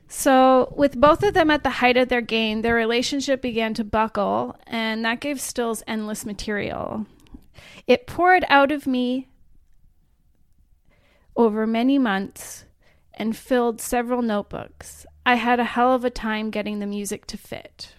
So, 0.07 0.73
with 0.75 0.99
both 0.99 1.23
of 1.23 1.35
them 1.35 1.51
at 1.51 1.65
the 1.65 1.71
height 1.71 1.99
of 1.99 2.09
their 2.09 2.23
game, 2.23 2.63
their 2.63 2.75
relationship 2.75 3.43
began 3.43 3.75
to 3.75 3.85
buckle, 3.85 4.57
and 4.67 5.05
that 5.05 5.21
gave 5.21 5.39
Stills 5.39 5.83
endless 5.87 6.25
material. 6.25 7.05
It 7.87 8.07
poured 8.07 8.47
out 8.49 8.73
of 8.73 8.87
me 8.87 9.29
over 11.37 11.67
many 11.67 11.99
months 11.99 12.65
and 13.19 13.37
filled 13.37 13.81
several 13.81 14.23
notebooks. 14.23 15.05
I 15.27 15.35
had 15.35 15.61
a 15.61 15.65
hell 15.65 15.93
of 15.93 16.05
a 16.05 16.11
time 16.11 16.49
getting 16.51 16.79
the 16.79 16.87
music 16.87 17.27
to 17.27 17.37
fit. 17.37 17.95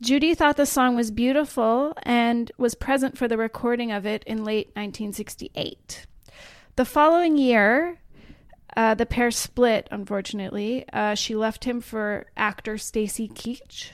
Judy 0.00 0.34
thought 0.34 0.56
the 0.56 0.64
song 0.64 0.96
was 0.96 1.10
beautiful 1.10 1.92
and 2.04 2.50
was 2.56 2.74
present 2.74 3.18
for 3.18 3.28
the 3.28 3.36
recording 3.36 3.92
of 3.92 4.06
it 4.06 4.24
in 4.24 4.44
late 4.44 4.68
1968. 4.68 6.06
The 6.76 6.84
following 6.84 7.36
year, 7.36 7.98
uh, 8.76 8.94
the 8.94 9.06
pair 9.06 9.32
split, 9.32 9.88
unfortunately. 9.90 10.84
Uh, 10.92 11.16
she 11.16 11.34
left 11.34 11.64
him 11.64 11.80
for 11.80 12.26
actor 12.36 12.78
Stacy 12.78 13.28
Keach. 13.28 13.90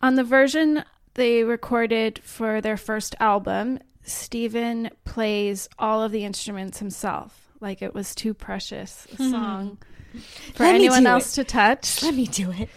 On 0.00 0.14
the 0.14 0.22
version 0.24 0.84
they 1.14 1.42
recorded 1.42 2.20
for 2.22 2.60
their 2.60 2.76
first 2.76 3.16
album, 3.18 3.80
Stephen 4.04 4.90
plays 5.04 5.68
all 5.78 6.02
of 6.02 6.12
the 6.12 6.24
instruments 6.24 6.78
himself, 6.78 7.43
like 7.64 7.82
it 7.82 7.94
was 7.94 8.14
too 8.14 8.34
precious 8.34 9.06
a 9.14 9.16
song 9.16 9.78
for 10.54 10.62
Let 10.62 10.76
anyone 10.76 11.06
else 11.06 11.34
to 11.34 11.44
touch. 11.44 12.02
Let 12.02 12.14
me 12.14 12.26
do 12.26 12.52
it. 12.52 12.68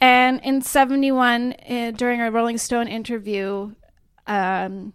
And 0.00 0.40
in 0.42 0.62
71, 0.62 1.52
uh, 1.68 1.90
during 1.90 2.22
a 2.22 2.30
Rolling 2.30 2.56
Stone 2.56 2.88
interview, 2.88 3.74
um, 4.26 4.94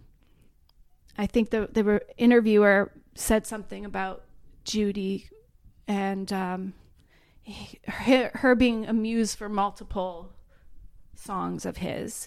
I 1.16 1.26
think 1.26 1.50
the, 1.50 1.68
the 1.70 2.00
interviewer 2.16 2.90
said 3.14 3.46
something 3.46 3.84
about 3.84 4.24
Judy 4.64 5.28
and 5.86 6.32
um, 6.32 6.74
he- 7.42 7.78
her, 7.86 8.30
her 8.34 8.54
being 8.56 8.86
amused 8.86 9.38
for 9.38 9.48
multiple 9.48 10.32
songs 11.14 11.64
of 11.64 11.76
his. 11.76 12.26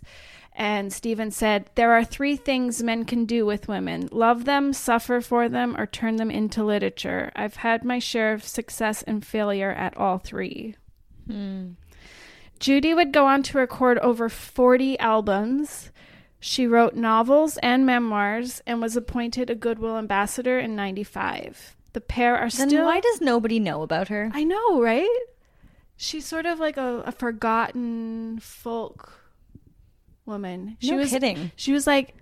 And 0.59 0.91
Stephen 0.91 1.31
said, 1.31 1.69
There 1.75 1.93
are 1.93 2.03
three 2.03 2.35
things 2.35 2.83
men 2.83 3.05
can 3.05 3.23
do 3.23 3.45
with 3.45 3.69
women 3.69 4.09
love 4.11 4.43
them, 4.43 4.73
suffer 4.73 5.21
for 5.21 5.47
them, 5.47 5.73
or 5.79 5.85
turn 5.85 6.17
them 6.17 6.29
into 6.29 6.65
literature. 6.65 7.31
I've 7.33 7.55
had 7.55 7.85
my 7.85 7.97
share 7.99 8.33
of 8.33 8.43
success 8.43 9.01
and 9.03 9.25
failure 9.25 9.71
at 9.71 9.95
all 9.95 10.17
three. 10.17 10.75
Hmm. 11.27 11.71
Judy 12.59 12.93
would 12.93 13.13
go 13.13 13.25
on 13.25 13.41
to 13.43 13.57
record 13.57 13.99
over 13.99 14.27
40 14.27 14.99
albums. 14.99 15.91
She 16.41 16.67
wrote 16.67 16.93
novels 16.93 17.57
and 17.63 17.85
memoirs 17.85 18.61
and 18.67 18.81
was 18.81 18.97
appointed 18.97 19.49
a 19.49 19.55
Goodwill 19.55 19.97
ambassador 19.97 20.59
in 20.59 20.75
95. 20.75 21.77
The 21.93 22.01
pair 22.01 22.35
are 22.35 22.49
Then 22.49 22.67
still 22.67 22.85
why 22.85 22.99
does 22.99 23.21
nobody 23.21 23.59
know 23.59 23.81
about 23.81 24.09
her? 24.09 24.29
I 24.33 24.43
know, 24.43 24.81
right? 24.81 25.07
She's 25.95 26.25
sort 26.25 26.45
of 26.45 26.59
like 26.59 26.75
a, 26.75 27.03
a 27.05 27.13
forgotten 27.13 28.39
folk 28.41 29.18
woman. 30.29 30.77
She 30.79 30.91
no 30.91 30.97
was 30.97 31.09
kidding. 31.09 31.51
she 31.57 31.73
was 31.73 31.85
like 31.87 32.15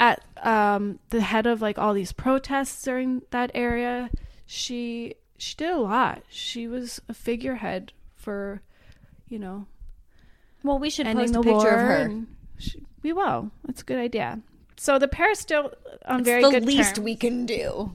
at 0.00 0.24
um 0.42 0.98
the 1.10 1.20
head 1.20 1.46
of 1.46 1.62
like 1.62 1.78
all 1.78 1.94
these 1.94 2.12
protests 2.12 2.82
during 2.82 3.22
that 3.30 3.50
area. 3.54 4.10
She 4.46 5.14
she 5.38 5.54
did 5.56 5.70
a 5.70 5.78
lot. 5.78 6.22
She 6.28 6.66
was 6.66 7.00
a 7.08 7.14
figurehead 7.14 7.92
for, 8.16 8.62
you 9.28 9.38
know, 9.38 9.66
Well, 10.64 10.78
we 10.78 10.90
should 10.90 11.06
post 11.06 11.34
a 11.36 11.40
picture 11.42 11.68
of 11.68 11.80
her. 11.80 11.96
and 12.02 12.26
she, 12.58 12.82
we 13.02 13.12
will. 13.12 13.50
That's 13.66 13.82
a 13.82 13.84
good 13.84 13.98
idea. 13.98 14.40
So 14.76 14.98
the 14.98 15.08
pair 15.08 15.34
still 15.34 15.72
on 16.06 16.20
It's 16.20 16.28
very 16.28 16.42
the 16.42 16.50
good 16.50 16.64
least 16.64 16.96
terms. 16.96 17.04
we 17.04 17.14
can 17.16 17.46
do. 17.46 17.92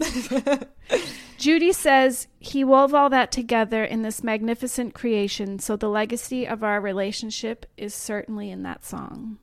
Judy 1.38 1.72
says 1.72 2.26
he 2.40 2.64
wove 2.64 2.92
all 2.92 3.08
that 3.10 3.30
together 3.30 3.84
in 3.84 4.02
this 4.02 4.22
magnificent 4.24 4.92
creation, 4.92 5.58
so 5.60 5.76
the 5.76 5.88
legacy 5.88 6.46
of 6.46 6.62
our 6.64 6.80
relationship 6.80 7.64
is 7.76 7.94
certainly 7.94 8.50
in 8.50 8.64
that 8.64 8.84
song. 8.84 9.38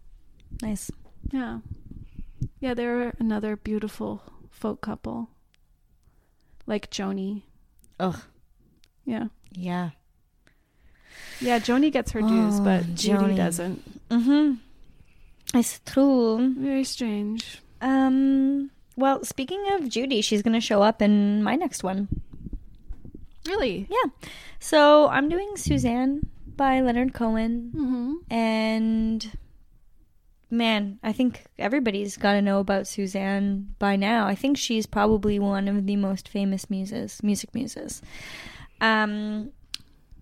Nice. 0.62 0.92
Yeah. 1.32 1.60
Yeah, 2.60 2.74
they're 2.74 3.14
another 3.20 3.56
beautiful 3.56 4.22
folk 4.50 4.82
couple. 4.82 5.30
Like 6.68 6.90
Joni. 6.92 7.44
Ugh. 8.00 8.20
Yeah. 9.06 9.28
Yeah. 9.52 9.92
Yeah, 11.40 11.60
Joni 11.60 11.92
gets 11.92 12.12
her 12.12 12.22
dues, 12.22 12.60
Oh, 12.60 12.64
but 12.64 12.96
Judy 12.96 13.36
doesn't. 13.36 14.10
Mm-hmm. 14.10 14.56
It's 15.58 15.80
true. 15.86 16.54
Very 16.58 16.84
strange. 16.84 17.62
Um. 17.82 18.72
Well, 18.96 19.24
speaking 19.24 19.64
of 19.74 19.90
Judy, 19.90 20.22
she's 20.22 20.42
going 20.42 20.54
to 20.54 20.62
show 20.62 20.82
up 20.82 21.02
in 21.02 21.44
my 21.44 21.56
next 21.56 21.84
one. 21.84 22.08
Really? 23.48 23.88
Yeah. 23.90 24.12
So 24.60 25.08
I'm 25.10 25.30
doing 25.30 25.58
Suzanne 25.58 26.30
by 26.56 26.82
Leonard 26.82 27.14
Cohen. 27.14 27.72
Mm-hmm. 27.76 28.34
And 28.34 29.38
man, 30.50 31.00
I 31.04 31.12
think 31.12 31.44
everybody's 31.60 32.18
got 32.18 32.34
to 32.34 32.42
know 32.42 32.60
about 32.60 32.88
Suzanne 32.88 33.76
by 33.80 33.96
now. 33.96 34.28
I 34.28 34.36
think 34.36 34.58
she's 34.58 34.86
probably 34.86 35.40
one 35.40 35.68
of 35.68 35.86
the 35.86 35.96
most 35.96 36.30
famous 36.30 36.70
muses, 36.70 37.22
music 37.22 37.54
muses. 37.54 38.02
Um, 38.82 39.52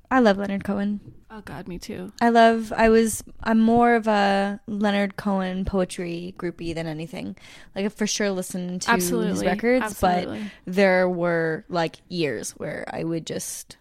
I 0.09 0.19
love 0.19 0.38
Leonard 0.38 0.63
Cohen. 0.63 0.99
Oh 1.36 1.41
God, 1.43 1.67
me 1.67 1.79
too. 1.79 2.11
I 2.21 2.29
love. 2.29 2.71
I 2.71 2.89
was. 2.89 3.23
I'm 3.43 3.59
more 3.59 3.95
of 3.95 4.07
a 4.07 4.59
Leonard 4.67 5.15
Cohen 5.17 5.65
poetry 5.65 6.36
groupie 6.38 6.75
than 6.75 6.86
anything. 6.86 7.36
Like 7.75 7.86
I 7.86 7.89
for 7.89 8.05
sure 8.05 8.29
listened 8.29 8.84
to 8.84 8.91
his 8.91 9.11
records, 9.43 9.84
Absolutely. 9.84 10.41
but 10.65 10.71
there 10.71 11.09
were 11.09 11.65
like 11.69 11.95
years 12.07 12.51
where 12.51 12.86
I 12.91 13.03
would 13.03 13.25
just. 13.25 13.77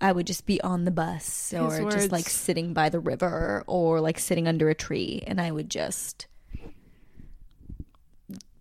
I 0.00 0.12
would 0.12 0.26
just 0.26 0.44
be 0.44 0.60
on 0.60 0.84
the 0.84 0.90
bus 0.90 1.54
or 1.54 1.90
just 1.90 2.12
like 2.12 2.28
sitting 2.28 2.74
by 2.74 2.88
the 2.90 2.98
river 3.00 3.62
or 3.66 4.00
like 4.00 4.18
sitting 4.18 4.46
under 4.48 4.68
a 4.68 4.74
tree 4.74 5.22
and 5.26 5.40
I 5.40 5.52
would 5.52 5.70
just 5.70 6.26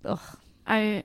Ugh. 0.05 0.19
I 0.67 1.03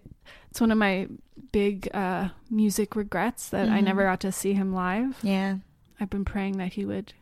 it's 0.50 0.60
one 0.60 0.70
of 0.70 0.76
my 0.76 1.08
big 1.50 1.88
uh 1.94 2.28
music 2.50 2.94
regrets 2.94 3.48
that 3.48 3.70
I 3.70 3.80
Mhm. 3.80 3.84
never 3.84 4.02
got 4.04 4.20
to 4.20 4.30
see 4.30 4.52
him 4.52 4.74
live. 4.74 5.18
Yeah. 5.22 5.56
I've 6.00 6.10
been 6.10 6.24
praying 6.24 6.58
that 6.58 6.74
he 6.74 6.84
would 6.84 7.12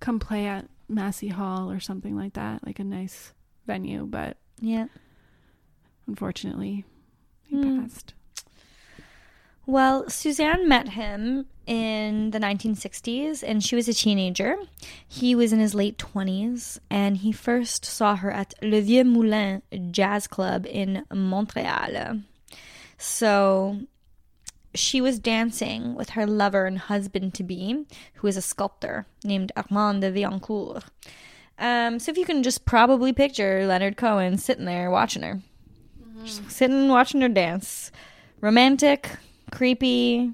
come 0.00 0.18
play 0.18 0.46
at 0.46 0.66
Massey 0.88 1.28
Hall 1.28 1.70
or 1.70 1.80
something 1.80 2.16
like 2.16 2.34
that, 2.34 2.64
like 2.66 2.78
a 2.78 2.84
nice 2.84 3.32
venue, 3.66 4.06
but 4.06 4.36
Yeah. 4.60 4.86
unfortunately 6.06 6.84
he 7.42 7.56
Hmm. 7.56 7.80
passed. 7.80 8.14
Well, 9.68 10.08
Suzanne 10.08 10.68
met 10.68 10.90
him 10.90 11.46
in 11.66 12.30
the 12.30 12.38
1960s 12.38 13.42
and 13.42 13.64
she 13.64 13.74
was 13.74 13.88
a 13.88 13.92
teenager. 13.94 14.54
He 15.08 15.34
was 15.34 15.52
in 15.52 15.58
his 15.58 15.74
late 15.74 15.98
20s 15.98 16.78
and 16.88 17.16
he 17.16 17.32
first 17.32 17.84
saw 17.84 18.14
her 18.14 18.30
at 18.30 18.54
Le 18.62 18.80
Vieux 18.80 19.02
Moulin 19.02 19.62
Jazz 19.90 20.28
Club 20.28 20.66
in 20.66 21.04
Montreal. 21.12 22.20
So 22.96 23.80
she 24.76 25.00
was 25.00 25.18
dancing 25.18 25.94
with 25.94 26.10
her 26.10 26.26
lover 26.26 26.66
and 26.66 26.78
husband 26.78 27.34
to 27.34 27.42
be, 27.42 27.86
who 28.14 28.26
is 28.26 28.36
a 28.36 28.42
sculptor 28.42 29.06
named 29.24 29.52
Armand 29.56 30.02
de 30.02 30.12
Vaillancourt. 30.12 30.84
Um, 31.58 31.98
so 31.98 32.10
if 32.10 32.18
you 32.18 32.24
can 32.24 32.42
just 32.42 32.64
probably 32.64 33.12
picture 33.12 33.66
Leonard 33.66 33.96
Cohen 33.96 34.38
sitting 34.38 34.66
there 34.66 34.90
watching 34.90 35.22
her, 35.22 35.40
just 36.22 36.50
sitting 36.50 36.88
watching 36.88 37.20
her 37.22 37.28
dance, 37.28 37.90
romantic, 38.40 39.10
creepy. 39.50 40.32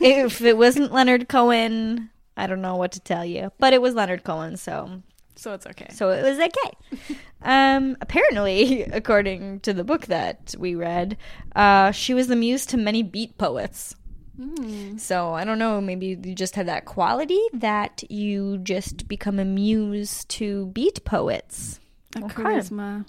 if 0.00 0.42
it 0.42 0.56
wasn't 0.56 0.92
Leonard 0.92 1.28
Cohen, 1.28 2.10
I 2.36 2.46
don't 2.46 2.62
know 2.62 2.76
what 2.76 2.92
to 2.92 3.00
tell 3.00 3.24
you, 3.24 3.52
but 3.58 3.72
it 3.72 3.80
was 3.80 3.94
Leonard 3.94 4.24
Cohen, 4.24 4.56
so 4.56 5.02
So 5.36 5.52
it's 5.52 5.66
okay. 5.66 5.88
so 5.92 6.10
it 6.10 6.22
was 6.22 6.38
okay. 6.38 7.16
Um, 7.42 7.96
apparently, 8.00 8.82
according 8.92 9.60
to 9.60 9.72
the 9.72 9.84
book 9.84 10.06
that 10.06 10.54
we 10.58 10.74
read, 10.74 11.16
uh, 11.54 11.92
she 11.92 12.12
was 12.12 12.26
the 12.26 12.34
muse 12.34 12.66
to 12.66 12.76
many 12.76 13.04
beat 13.04 13.38
poets. 13.38 13.94
Mm. 14.40 14.98
So 14.98 15.32
I 15.34 15.44
don't 15.44 15.58
know, 15.58 15.80
maybe 15.80 16.06
you 16.24 16.34
just 16.34 16.56
have 16.56 16.66
that 16.66 16.86
quality 16.86 17.40
that 17.52 18.02
you 18.10 18.58
just 18.58 19.06
become 19.06 19.38
a 19.38 19.44
muse 19.44 20.24
to 20.24 20.66
beat 20.66 21.04
poets. 21.04 21.78
A 22.16 22.24
Okay. 22.24 22.42
charisma. 22.42 23.04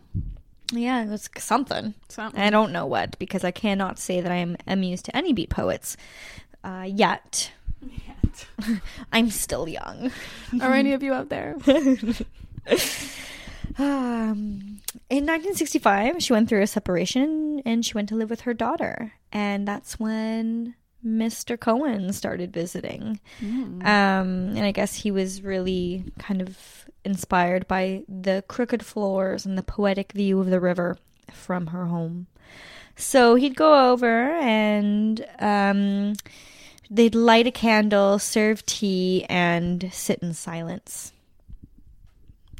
Yeah, 0.71 1.03
it 1.03 1.09
was 1.09 1.30
something. 1.38 1.95
Something. 2.09 2.39
I 2.39 2.49
don't 2.49 2.71
know 2.71 2.86
what 2.86 3.17
because 3.17 3.43
I 3.43 3.51
cannot 3.51 3.97
say 3.97 4.21
that 4.21 4.32
I 4.32 4.36
am 4.36 4.55
amused 4.67 5.05
to 5.05 5.15
any 5.17 5.34
beat 5.34 5.49
poets 5.49 5.97
uh, 6.63 6.86
yet. 6.88 7.51
Yet. 7.82 8.16
I'm 9.11 9.29
still 9.29 9.67
young. 9.67 10.11
Are 10.61 10.73
any 10.73 10.93
of 10.93 11.03
you 11.03 11.13
out 11.13 11.29
there? 11.29 11.55
Um, 13.79 14.79
in 15.09 15.25
1965, 15.25 16.23
she 16.23 16.33
went 16.33 16.49
through 16.49 16.63
a 16.63 16.67
separation 16.67 17.61
and 17.65 17.85
she 17.85 17.93
went 17.93 18.09
to 18.09 18.15
live 18.15 18.29
with 18.29 18.41
her 18.41 18.53
daughter. 18.53 19.13
And 19.31 19.67
that's 19.67 19.99
when 19.99 20.75
Mr. 21.05 21.59
Cohen 21.59 22.11
started 22.13 22.51
visiting. 22.51 23.19
Um, 23.85 24.55
and 24.55 24.65
I 24.65 24.71
guess 24.71 24.95
he 24.95 25.11
was 25.11 25.43
really 25.43 26.05
kind 26.17 26.41
of 26.41 26.89
inspired 27.05 27.67
by 27.67 28.03
the 28.09 28.43
crooked 28.47 28.83
floors 28.83 29.45
and 29.45 29.57
the 29.57 29.63
poetic 29.63 30.11
view 30.11 30.39
of 30.39 30.49
the 30.49 30.59
river 30.59 30.97
from 31.31 31.67
her 31.67 31.85
home. 31.85 32.27
So 32.95 33.35
he'd 33.35 33.55
go 33.55 33.91
over 33.91 34.31
and 34.31 35.23
um, 35.39 36.13
they'd 36.89 37.15
light 37.15 37.47
a 37.47 37.51
candle, 37.51 38.19
serve 38.19 38.65
tea, 38.65 39.25
and 39.29 39.89
sit 39.91 40.19
in 40.19 40.33
silence. 40.33 41.11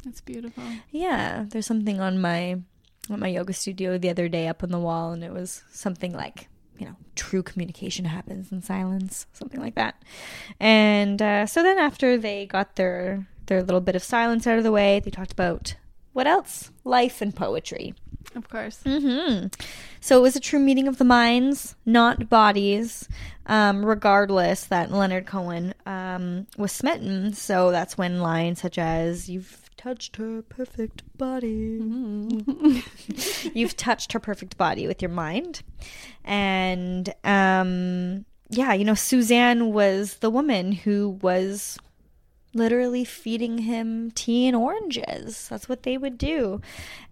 That's 0.04 0.20
beautiful. 0.20 0.64
Yeah, 0.90 1.44
there's 1.48 1.66
something 1.66 2.00
on 2.00 2.20
my 2.20 2.60
at 3.10 3.18
my 3.18 3.28
yoga 3.28 3.52
studio 3.52 3.98
the 3.98 4.10
other 4.10 4.28
day 4.28 4.48
up 4.48 4.62
on 4.62 4.70
the 4.70 4.78
wall, 4.78 5.12
and 5.12 5.24
it 5.24 5.32
was 5.32 5.62
something 5.70 6.12
like 6.12 6.48
you 6.78 6.86
know 6.86 6.96
true 7.14 7.42
communication 7.42 8.04
happens 8.04 8.52
in 8.52 8.62
silence, 8.62 9.26
something 9.32 9.60
like 9.60 9.74
that. 9.74 10.02
And 10.60 11.20
uh, 11.20 11.46
so 11.46 11.62
then 11.62 11.78
after 11.78 12.16
they 12.16 12.46
got 12.46 12.76
their 12.76 13.26
their 13.46 13.62
little 13.62 13.80
bit 13.80 13.96
of 13.96 14.02
silence 14.02 14.46
out 14.46 14.58
of 14.58 14.64
the 14.64 14.72
way, 14.72 15.00
they 15.00 15.10
talked 15.10 15.32
about 15.32 15.74
what 16.12 16.26
else? 16.26 16.70
Life 16.84 17.20
and 17.20 17.34
poetry. 17.34 17.94
Of 18.34 18.48
course. 18.48 18.80
hmm 18.86 19.46
So 20.00 20.18
it 20.18 20.22
was 20.22 20.36
a 20.36 20.40
true 20.40 20.58
meeting 20.58 20.86
of 20.86 20.98
the 20.98 21.04
minds, 21.04 21.74
not 21.86 22.28
bodies. 22.28 23.08
Um, 23.46 23.82
regardless 23.84 24.64
that 24.66 24.90
Leonard 24.92 25.24
Cohen 25.26 25.72
um, 25.86 26.46
was 26.58 26.70
smitten, 26.70 27.32
so 27.32 27.70
that's 27.70 27.96
when 27.96 28.20
lines 28.20 28.60
such 28.60 28.76
as 28.76 29.30
"You've 29.30 29.70
touched 29.78 30.16
her 30.16 30.42
perfect 30.42 31.02
body," 31.16 31.80
you've 33.54 33.74
touched 33.78 34.12
her 34.12 34.20
perfect 34.20 34.58
body 34.58 34.86
with 34.86 35.00
your 35.00 35.10
mind, 35.10 35.62
and 36.26 37.08
um, 37.24 38.26
yeah, 38.50 38.74
you 38.74 38.84
know, 38.84 38.94
Suzanne 38.94 39.72
was 39.72 40.16
the 40.16 40.28
woman 40.28 40.72
who 40.72 41.18
was 41.22 41.78
literally 42.54 43.04
feeding 43.04 43.58
him 43.58 44.10
tea 44.12 44.46
and 44.46 44.56
oranges. 44.56 45.48
That's 45.48 45.68
what 45.68 45.82
they 45.82 45.98
would 45.98 46.18
do. 46.18 46.60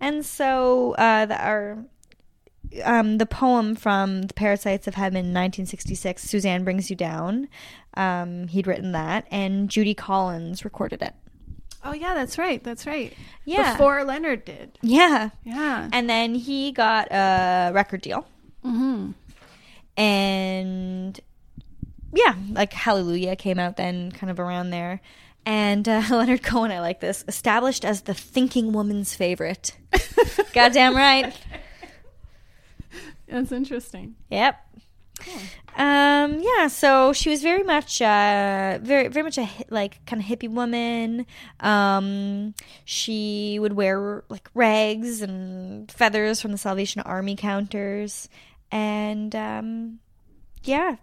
And 0.01 0.25
so 0.25 0.95
uh, 0.95 1.27
the, 1.27 1.43
our 1.45 1.79
um, 2.85 3.19
the 3.19 3.27
poem 3.27 3.75
from 3.77 4.23
The 4.23 4.35
Parasites 4.35 4.87
of 4.89 4.95
Heaven, 4.95 5.27
1966, 5.27 6.23
Suzanne 6.23 6.65
Brings 6.65 6.91
You 6.91 6.97
Down, 6.97 7.49
um, 7.95 8.49
he'd 8.49 8.67
written 8.67 8.93
that, 8.93 9.27
and 9.31 9.69
Judy 9.71 9.95
Collins 9.95 10.65
recorded 10.65 11.01
it. 11.03 11.15
Oh 11.85 11.93
yeah, 11.93 12.15
that's 12.15 12.37
right. 12.37 12.63
That's 12.65 12.85
right. 12.85 13.13
Yeah. 13.45 13.73
Before 13.73 14.03
Leonard 14.03 14.45
did. 14.45 14.77
Yeah. 14.83 15.31
Yeah. 15.45 15.89
And 15.93 16.11
then 16.11 16.35
he 16.35 16.73
got 16.73 17.07
a 17.13 17.71
record 17.73 18.01
deal. 18.01 18.27
Mm-hmm. 18.65 19.13
and 19.97 21.21
yeah, 22.13 22.35
like 22.51 22.73
Hallelujah 22.73 23.37
came 23.37 23.61
out 23.61 23.77
then, 23.77 24.11
kind 24.11 24.31
of 24.31 24.41
around 24.41 24.71
there. 24.71 25.01
And 25.47 25.89
uh, 25.89 26.03
Leonard 26.11 26.43
Cohen, 26.43 26.73
I 26.73 26.81
like 26.81 27.01
this, 27.01 27.25
established 27.29 27.85
as 27.85 28.03
the 28.03 28.15
thinking 28.15 28.73
woman's 28.73 29.15
favorite. 29.15 29.77
Goddamn 30.53 30.97
right. 30.97 31.33
That's 33.29 33.53
interesting. 33.53 34.17
Yep. 34.31 34.57
Um, 35.77 36.41
yeah, 36.41 36.69
so 36.69 37.13
she 37.13 37.31
was 37.31 37.43
very 37.43 37.63
much, 37.63 38.01
uh, 38.03 38.79
very, 38.83 39.09
very 39.09 39.23
much 39.23 39.39
a 39.39 39.49
like 39.71 40.05
kind 40.07 40.23
of 40.23 40.29
hippie 40.29 40.51
woman. 40.51 41.27
Um, 41.61 42.55
she 42.85 43.59
would 43.59 43.75
wear 43.75 44.25
like 44.29 44.49
rags 44.55 45.23
and 45.23 45.91
feathers 45.91 46.41
from 46.41 46.53
the 46.53 46.59
Salvation 46.59 47.03
Army 47.03 47.37
counters, 47.37 48.29
and 48.71 49.35
um, 49.35 49.99
yeah, 50.65 50.97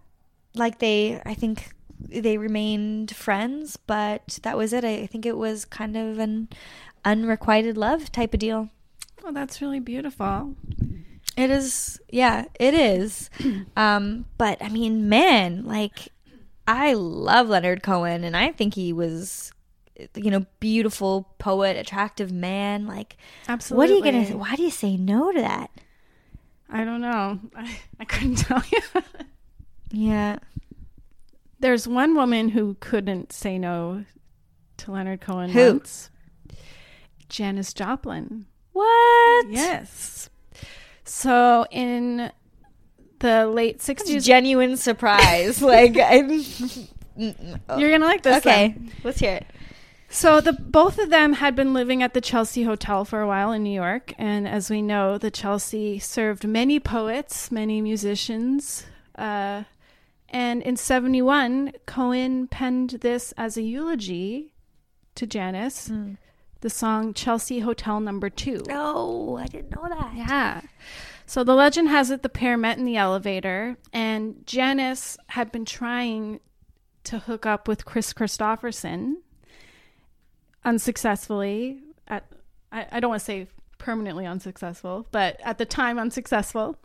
like 0.56 0.80
they, 0.80 1.22
I 1.26 1.34
think 1.34 1.74
they 2.00 2.38
remained 2.38 3.16
friends, 3.16 3.78
but 3.78 4.40
that 4.44 4.58
was 4.58 4.74
it. 4.74 4.84
I, 4.84 5.06
think 5.06 5.26
it 5.26 5.38
was 5.38 5.66
kind 5.66 5.96
of 5.98 6.20
an 6.20 6.50
unrequited 7.06 7.78
love 7.78 8.12
type 8.12 8.34
of 8.34 8.40
deal. 8.40 8.70
Well, 9.24 9.34
that's 9.34 9.62
really 9.62 9.80
beautiful. 9.80 10.56
It 11.36 11.50
is, 11.50 12.00
yeah, 12.10 12.46
it 12.60 12.74
is. 12.74 13.30
um, 13.78 14.26
but 14.38 14.62
I 14.62 14.70
mean, 14.70 15.10
man, 15.10 15.66
like, 15.66 16.10
I 16.68 16.94
love 16.94 17.50
Leonard 17.50 17.84
Cohen, 17.84 18.24
and 18.24 18.38
I 18.38 18.52
think 18.52 18.76
he 18.76 18.94
was, 18.94 19.52
you 20.16 20.32
know, 20.32 20.46
beautiful 20.60 21.34
poet, 21.40 21.78
attractive 21.78 22.32
man. 22.32 22.86
Like, 22.86 23.18
Absolutely. 23.48 23.78
what 23.78 23.90
are 23.90 24.08
you 24.08 24.28
gonna? 24.28 24.38
Why 24.38 24.56
do 24.56 24.64
you 24.64 24.72
say 24.72 24.96
no 24.96 25.32
to 25.32 25.42
that? 25.42 25.72
I 26.70 26.84
don't 26.84 27.02
know. 27.02 27.40
I, 27.56 27.78
I 28.00 28.06
couldn't 28.06 28.36
tell 28.36 28.64
you. 28.72 28.80
Yeah, 29.92 30.40
There's 31.64 31.88
one 31.88 32.14
woman 32.14 32.50
who 32.50 32.76
couldn't 32.82 33.32
say 33.32 33.58
no 33.58 34.04
to 34.76 34.92
Leonard 34.92 35.22
Cohen 35.22 35.50
Who? 35.52 35.72
once. 35.72 36.10
Janis 37.30 37.74
Joplin. 37.74 38.48
what? 38.74 39.46
Yes. 39.48 40.30
So 41.06 41.66
in 41.72 42.34
the 43.20 43.48
late 43.48 43.80
60s, 43.80 44.26
genuine 44.26 44.76
surprise. 44.76 45.62
like, 45.74 45.98
I'm. 45.98 46.32
you're 47.16 47.90
going 47.90 48.02
to 48.02 48.08
like 48.08 48.24
this. 48.24 48.40
okay, 48.40 48.76
then. 48.76 48.92
let's 49.06 49.22
hear 49.22 49.36
it. 49.36 49.46
So 50.10 50.42
the 50.42 50.52
both 50.52 51.00
of 51.00 51.12
them 51.12 51.32
had 51.32 51.56
been 51.56 51.74
living 51.74 52.04
at 52.04 52.14
the 52.14 52.20
Chelsea 52.20 52.64
Hotel 52.64 53.06
for 53.06 53.22
a 53.22 53.28
while 53.28 53.54
in 53.54 53.64
New 53.64 53.74
York, 53.74 54.14
and 54.18 54.50
as 54.50 54.70
we 54.70 54.82
know, 54.82 55.18
the 55.18 55.32
Chelsea 55.32 55.98
served 55.98 56.46
many 56.46 56.82
poets, 56.82 57.54
many 57.54 57.80
musicians. 57.80 58.86
Uh, 59.18 59.64
and 60.34 60.62
in 60.64 60.76
'71, 60.76 61.74
Cohen 61.86 62.48
penned 62.48 62.90
this 63.02 63.34
as 63.38 63.56
a 63.56 63.62
eulogy 63.62 64.54
to 65.16 65.28
Janis, 65.28 65.88
hmm. 65.88 66.14
the 66.62 66.70
song 66.70 67.14
"Chelsea 67.14 67.60
Hotel 67.60 68.00
Number 68.00 68.30
2. 68.30 68.64
Oh, 68.72 69.38
I 69.38 69.46
didn't 69.46 69.76
know 69.76 69.88
that. 69.88 70.14
Yeah. 70.16 70.62
So 71.26 71.44
the 71.44 71.54
legend 71.54 71.88
has 71.90 72.12
it 72.12 72.22
the 72.22 72.30
pair 72.30 72.58
met 72.58 72.78
in 72.78 72.86
the 72.86 72.98
elevator, 72.98 73.78
and 73.94 74.46
Janis 74.46 75.18
had 75.28 75.52
been 75.52 75.66
trying 75.66 76.40
to 77.06 77.20
hook 77.20 77.46
up 77.46 77.68
with 77.68 77.86
Kris 77.86 78.14
Kristofferson 78.14 79.16
unsuccessfully. 80.66 81.80
At 82.08 82.26
I, 82.72 82.88
I 82.92 83.00
don't 83.00 83.10
want 83.10 83.22
to 83.22 83.26
say 83.26 83.48
permanently 83.78 84.26
unsuccessful, 84.26 85.08
but 85.12 85.40
at 85.44 85.58
the 85.58 85.66
time 85.66 86.00
unsuccessful. 86.00 86.78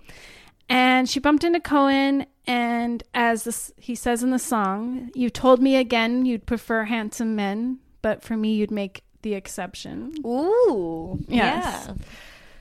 And 0.68 1.08
she 1.08 1.18
bumped 1.18 1.44
into 1.44 1.60
Cohen, 1.60 2.26
and 2.46 3.02
as 3.14 3.44
this, 3.44 3.72
he 3.76 3.94
says 3.94 4.22
in 4.22 4.30
the 4.30 4.38
song, 4.38 5.10
"You 5.14 5.30
told 5.30 5.62
me 5.62 5.76
again 5.76 6.26
you'd 6.26 6.46
prefer 6.46 6.84
handsome 6.84 7.34
men, 7.34 7.78
but 8.02 8.22
for 8.22 8.36
me 8.36 8.54
you'd 8.54 8.70
make 8.70 9.02
the 9.22 9.34
exception." 9.34 10.14
Ooh, 10.26 11.18
Yes. 11.28 11.86
yeah. 11.88 11.94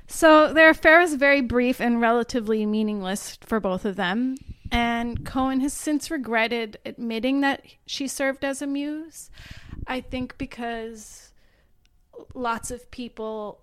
So 0.07 0.53
their 0.53 0.69
affair 0.69 0.99
was 0.99 1.15
very 1.15 1.41
brief 1.41 1.81
and 1.81 1.99
relatively 1.99 2.65
meaningless 2.65 3.37
for 3.41 3.59
both 3.59 3.83
of 3.83 3.97
them. 3.97 4.37
And 4.71 5.25
Cohen 5.25 5.59
has 5.61 5.73
since 5.73 6.09
regretted 6.09 6.77
admitting 6.85 7.41
that 7.41 7.63
she 7.85 8.07
served 8.07 8.45
as 8.45 8.61
a 8.61 8.67
muse. 8.67 9.29
I 9.85 9.99
think 10.01 10.37
because 10.37 11.31
lots 12.33 12.71
of 12.71 12.89
people 12.91 13.61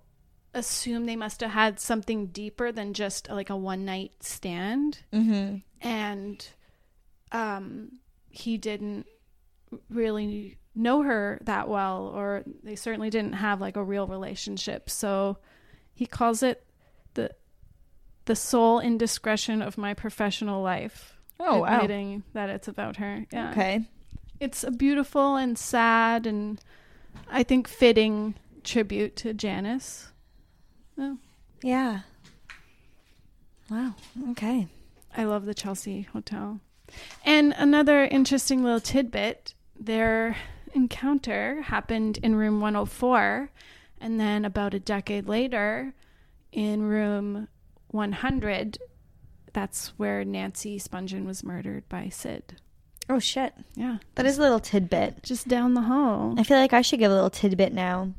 assume 0.54 1.04
they 1.06 1.16
must 1.16 1.40
have 1.40 1.50
had 1.50 1.80
something 1.80 2.26
deeper 2.28 2.72
than 2.72 2.94
just 2.94 3.28
like 3.28 3.50
a 3.50 3.56
one 3.56 3.84
night 3.84 4.12
stand. 4.20 5.00
Mm-hmm. 5.12 5.56
And 5.86 6.48
um, 7.32 7.98
he 8.30 8.56
didn't 8.56 9.06
really 9.90 10.56
know 10.74 11.02
her 11.02 11.38
that 11.42 11.68
well, 11.68 12.06
or 12.14 12.42
they 12.62 12.76
certainly 12.76 13.10
didn't 13.10 13.34
have 13.34 13.60
like 13.60 13.76
a 13.76 13.84
real 13.84 14.06
relationship. 14.06 14.88
So 14.88 15.38
he 15.92 16.06
calls 16.06 16.42
it 16.42 16.64
the 17.14 17.30
the 18.26 18.36
sole 18.36 18.80
indiscretion 18.80 19.60
of 19.60 19.76
my 19.76 19.92
professional 19.94 20.62
life. 20.62 21.18
Oh, 21.38 21.58
wow. 21.60 21.74
admitting 21.76 22.22
that 22.32 22.48
it's 22.48 22.68
about 22.68 22.96
her. 22.96 23.26
Yeah, 23.32 23.50
Okay. 23.50 23.88
it's 24.40 24.64
a 24.64 24.70
beautiful 24.70 25.36
and 25.36 25.58
sad 25.58 26.26
and 26.26 26.60
I 27.28 27.42
think 27.42 27.68
fitting 27.68 28.34
tribute 28.62 29.16
to 29.16 29.34
Janis. 29.34 30.12
Oh, 30.98 31.18
Yeah. 31.62 32.00
Wow. 33.70 33.94
Okay. 34.30 34.68
I 35.16 35.24
love 35.24 35.46
the 35.46 35.54
Chelsea 35.54 36.02
Hotel. 36.12 36.60
And 37.24 37.54
another 37.56 38.04
interesting 38.04 38.62
little 38.62 38.80
tidbit 38.80 39.54
their 39.78 40.36
encounter 40.74 41.62
happened 41.62 42.18
in 42.22 42.34
room 42.36 42.60
104. 42.60 43.50
And 44.00 44.20
then 44.20 44.44
about 44.44 44.74
a 44.74 44.78
decade 44.78 45.26
later, 45.26 45.94
in 46.52 46.82
room 46.82 47.48
100, 47.88 48.78
that's 49.52 49.88
where 49.96 50.24
Nancy 50.24 50.78
Spungen 50.78 51.24
was 51.24 51.42
murdered 51.42 51.88
by 51.88 52.10
Sid. 52.10 52.56
Oh 53.08 53.18
shit. 53.18 53.54
Yeah. 53.74 53.98
That 54.16 54.26
is 54.26 54.38
a 54.38 54.42
little 54.42 54.60
tidbit. 54.60 55.22
Just 55.22 55.48
down 55.48 55.74
the 55.74 55.82
hall. 55.82 56.34
I 56.38 56.42
feel 56.42 56.58
like 56.58 56.72
I 56.72 56.82
should 56.82 56.98
give 56.98 57.10
a 57.10 57.14
little 57.14 57.30
tidbit 57.30 57.72
now. 57.72 58.12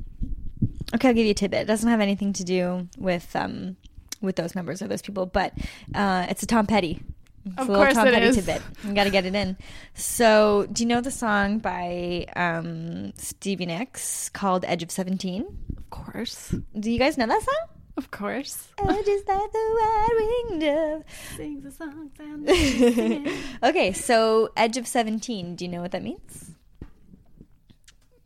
Okay, 0.94 1.08
I'll 1.08 1.14
give 1.14 1.24
you 1.24 1.32
a 1.32 1.34
tidbit. 1.34 1.62
It 1.62 1.66
doesn't 1.66 1.88
have 1.88 2.00
anything 2.00 2.32
to 2.34 2.44
do 2.44 2.88
with 2.98 3.34
um 3.34 3.76
with 4.20 4.36
those 4.36 4.54
numbers 4.54 4.80
or 4.82 4.88
those 4.88 5.02
people, 5.02 5.26
but 5.26 5.52
uh, 5.94 6.26
it's 6.30 6.42
a 6.42 6.46
Tom 6.46 6.66
Petty. 6.66 7.02
It's 7.44 7.54
Of 7.58 7.68
a 7.68 7.72
little 7.72 7.84
course 7.86 7.94
Tom 7.94 8.08
it 8.08 8.14
Petty 8.14 8.26
is. 8.26 8.36
tidbit. 8.36 8.62
You 8.84 8.92
got 8.94 9.04
to 9.04 9.10
get 9.10 9.24
it 9.26 9.34
in. 9.34 9.56
So, 9.94 10.66
do 10.72 10.82
you 10.82 10.88
know 10.88 11.00
the 11.00 11.10
song 11.12 11.58
by 11.60 12.26
um, 12.34 13.12
Stevie 13.16 13.66
Nicks 13.66 14.28
called 14.30 14.64
"Edge 14.66 14.82
of 14.82 14.90
17? 14.90 15.44
Of 15.76 15.90
course. 15.90 16.54
Do 16.78 16.90
you 16.90 16.98
guys 16.98 17.16
know 17.18 17.26
that 17.26 17.42
song? 17.42 17.68
Of 17.96 18.10
course. 18.10 18.68
Edge 18.78 19.06
is 19.08 19.22
like 19.28 19.52
the 19.52 19.58
white 19.78 20.44
winged 20.50 20.60
dove. 20.60 21.02
Sing 21.36 21.60
the 21.62 21.70
songs 21.70 22.10
and. 22.18 23.28
Okay, 23.62 23.92
so 23.92 24.50
Edge 24.56 24.76
of 24.76 24.86
17. 24.86 25.56
Do 25.56 25.64
you 25.64 25.70
know 25.70 25.80
what 25.82 25.92
that 25.92 26.02
means? 26.02 26.50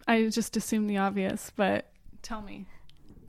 I 0.09 0.27
just 0.29 0.57
assume 0.57 0.87
the 0.87 0.97
obvious, 0.99 1.53
but 1.55 1.87
tell 2.23 2.43
me. 2.43 2.67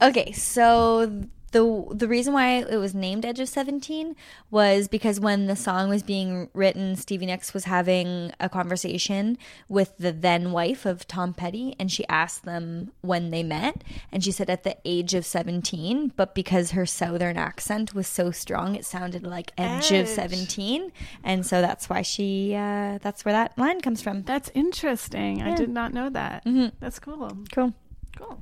Okay, 0.02 0.32
so 0.32 1.26
the 1.52 1.86
the 1.92 2.08
reason 2.08 2.34
why 2.34 2.60
it 2.60 2.78
was 2.78 2.96
named 2.96 3.26
Edge 3.26 3.40
of 3.42 3.50
Seventeen 3.50 4.16
was 4.50 4.88
because 4.88 5.20
when 5.20 5.48
the 5.48 5.56
song 5.56 5.90
was 5.90 6.02
being 6.02 6.50
written, 6.54 6.96
Stevie 6.96 7.26
Nicks 7.26 7.54
was 7.54 7.66
having 7.66 8.32
a 8.40 8.48
conversation 8.48 9.38
with 9.68 9.92
the 9.98 10.14
then 10.14 10.54
wife 10.54 10.86
of 10.86 11.06
Tom 11.10 11.34
Petty, 11.34 11.76
and 11.78 11.92
she 11.92 12.08
asked 12.08 12.46
them 12.46 12.94
when 13.02 13.32
they 13.32 13.44
met, 13.44 13.84
and 14.14 14.24
she 14.24 14.32
said 14.32 14.50
at 14.50 14.64
the 14.64 14.78
age 14.86 15.14
of 15.14 15.26
seventeen, 15.26 16.14
but 16.16 16.34
because 16.34 16.72
her 16.72 16.86
southern 16.86 17.36
accent 17.38 17.94
was 17.94 18.08
so 18.08 18.32
strong, 18.32 18.74
it 18.76 18.86
sounded 18.86 19.24
like 19.28 19.52
Edge, 19.58 19.92
Edge. 19.92 20.04
of 20.04 20.08
Seventeen, 20.08 20.92
and 21.22 21.46
so 21.46 21.60
that's 21.62 21.90
why 21.90 22.02
she 22.02 22.56
uh, 22.56 22.98
that's 23.02 23.26
where 23.26 23.34
that 23.34 23.58
line 23.58 23.82
comes 23.82 24.02
from. 24.02 24.24
That's 24.24 24.50
interesting. 24.54 25.42
I 25.42 25.54
did 25.54 25.70
not 25.70 25.94
know 25.94 26.10
that. 26.10 26.46
Mhm. 26.46 26.72
That's 26.80 26.98
cool. 26.98 27.38
Cool. 27.54 27.74
Cool. 28.18 28.42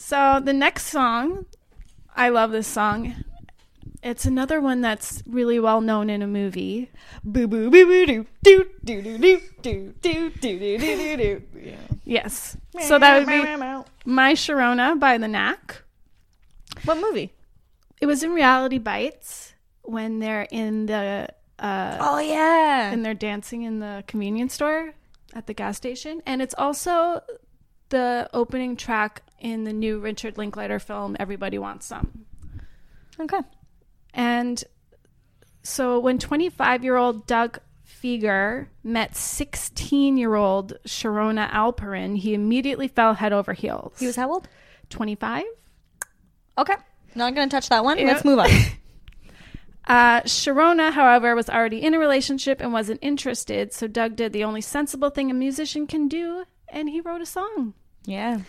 So 0.00 0.40
the 0.42 0.52
next 0.52 0.86
song, 0.86 1.44
I 2.14 2.28
love 2.28 2.52
this 2.52 2.68
song. 2.68 3.14
It's 4.00 4.24
another 4.24 4.60
one 4.60 4.80
that's 4.80 5.24
really 5.26 5.58
well 5.58 5.80
known 5.80 6.08
in 6.08 6.22
a 6.22 6.26
movie. 6.26 6.88
Boo 7.24 7.48
boo 7.48 7.68
boo 7.68 7.84
boo 7.84 8.06
doo 8.06 8.26
doo 8.44 8.70
doo 8.84 9.02
doo 9.02 9.18
doo 9.18 9.40
doo 9.60 9.94
doo 10.00 10.30
doo 10.40 10.60
doo 10.78 10.78
doo 10.78 11.16
doo. 11.16 11.76
Yes. 12.04 12.56
So 12.80 13.00
that 13.00 13.18
would 13.18 13.26
be 13.26 13.82
My 14.04 14.34
Sharona 14.34 14.98
by 15.00 15.18
the 15.18 15.26
Knack. 15.26 15.82
What 16.84 16.98
movie? 16.98 17.32
It 18.00 18.06
was 18.06 18.22
in 18.22 18.30
Reality 18.30 18.78
Bites 18.78 19.52
when 19.82 20.20
they're 20.20 20.46
in 20.52 20.86
the 20.86 21.28
uh 21.58 21.96
Oh 22.00 22.18
yeah. 22.20 22.92
and 22.92 23.04
they're 23.04 23.14
dancing 23.14 23.62
in 23.62 23.80
the 23.80 24.04
convenience 24.06 24.54
store 24.54 24.94
at 25.34 25.48
the 25.48 25.54
gas 25.54 25.76
station. 25.76 26.22
And 26.24 26.40
it's 26.40 26.54
also 26.56 27.20
the 27.88 28.30
opening 28.32 28.76
track 28.76 29.22
in 29.38 29.64
the 29.64 29.72
new 29.72 29.98
Richard 30.00 30.38
Linklater 30.38 30.78
film 30.78 31.16
Everybody 31.18 31.58
Wants 31.58 31.86
Some. 31.86 32.24
okay. 33.20 33.40
And 34.14 34.62
so 35.62 35.98
when 36.00 36.18
25 36.18 36.84
year 36.84 36.96
old 36.96 37.26
Doug 37.26 37.58
Fieger 38.02 38.68
met 38.82 39.16
16 39.16 40.16
year 40.16 40.34
old 40.34 40.74
Sharona 40.86 41.50
Alperin, 41.50 42.16
he 42.16 42.34
immediately 42.34 42.88
fell 42.88 43.14
head 43.14 43.32
over 43.32 43.52
heels. 43.52 43.94
He 43.98 44.06
was 44.06 44.16
how 44.16 44.30
old? 44.32 44.48
25. 44.90 45.44
Okay. 46.58 46.74
Not 47.14 47.34
gonna 47.34 47.48
touch 47.50 47.68
that 47.68 47.84
one. 47.84 47.98
Yeah. 47.98 48.06
Let's 48.06 48.24
move 48.24 48.38
on. 48.38 48.50
Uh, 49.88 50.20
Sharona, 50.24 50.92
however, 50.92 51.34
was 51.34 51.48
already 51.48 51.80
in 51.80 51.94
a 51.94 51.98
relationship 51.98 52.60
and 52.60 52.74
wasn't 52.74 52.98
interested, 53.00 53.72
so 53.72 53.86
Doug 53.86 54.16
did 54.16 54.34
the 54.34 54.44
only 54.44 54.60
sensible 54.60 55.08
thing 55.08 55.30
a 55.30 55.34
musician 55.34 55.86
can 55.86 56.08
do, 56.08 56.44
and 56.68 56.90
he 56.90 57.00
wrote 57.00 57.22
a 57.22 57.26
song. 57.26 57.72
yeah. 58.04 58.40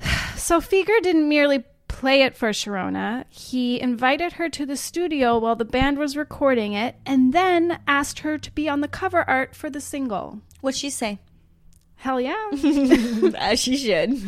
So 0.36 0.60
Fieger 0.60 1.00
didn't 1.00 1.26
merely 1.26 1.64
play 1.88 2.22
it 2.22 2.36
for 2.36 2.50
Sharona, 2.50 3.24
he 3.30 3.80
invited 3.80 4.34
her 4.34 4.50
to 4.50 4.66
the 4.66 4.76
studio 4.76 5.38
while 5.38 5.56
the 5.56 5.64
band 5.64 5.96
was 5.96 6.16
recording 6.16 6.74
it, 6.74 6.96
and 7.06 7.32
then 7.32 7.78
asked 7.86 8.18
her 8.18 8.36
to 8.36 8.50
be 8.50 8.68
on 8.68 8.80
the 8.80 8.88
cover 8.88 9.22
art 9.28 9.54
for 9.54 9.70
the 9.70 9.80
single. 9.80 10.40
What'd 10.60 10.78
she 10.78 10.90
say? 10.90 11.18
Hell 11.96 12.20
yeah. 12.20 12.50
As 13.38 13.60
she 13.60 13.78
should. 13.78 14.20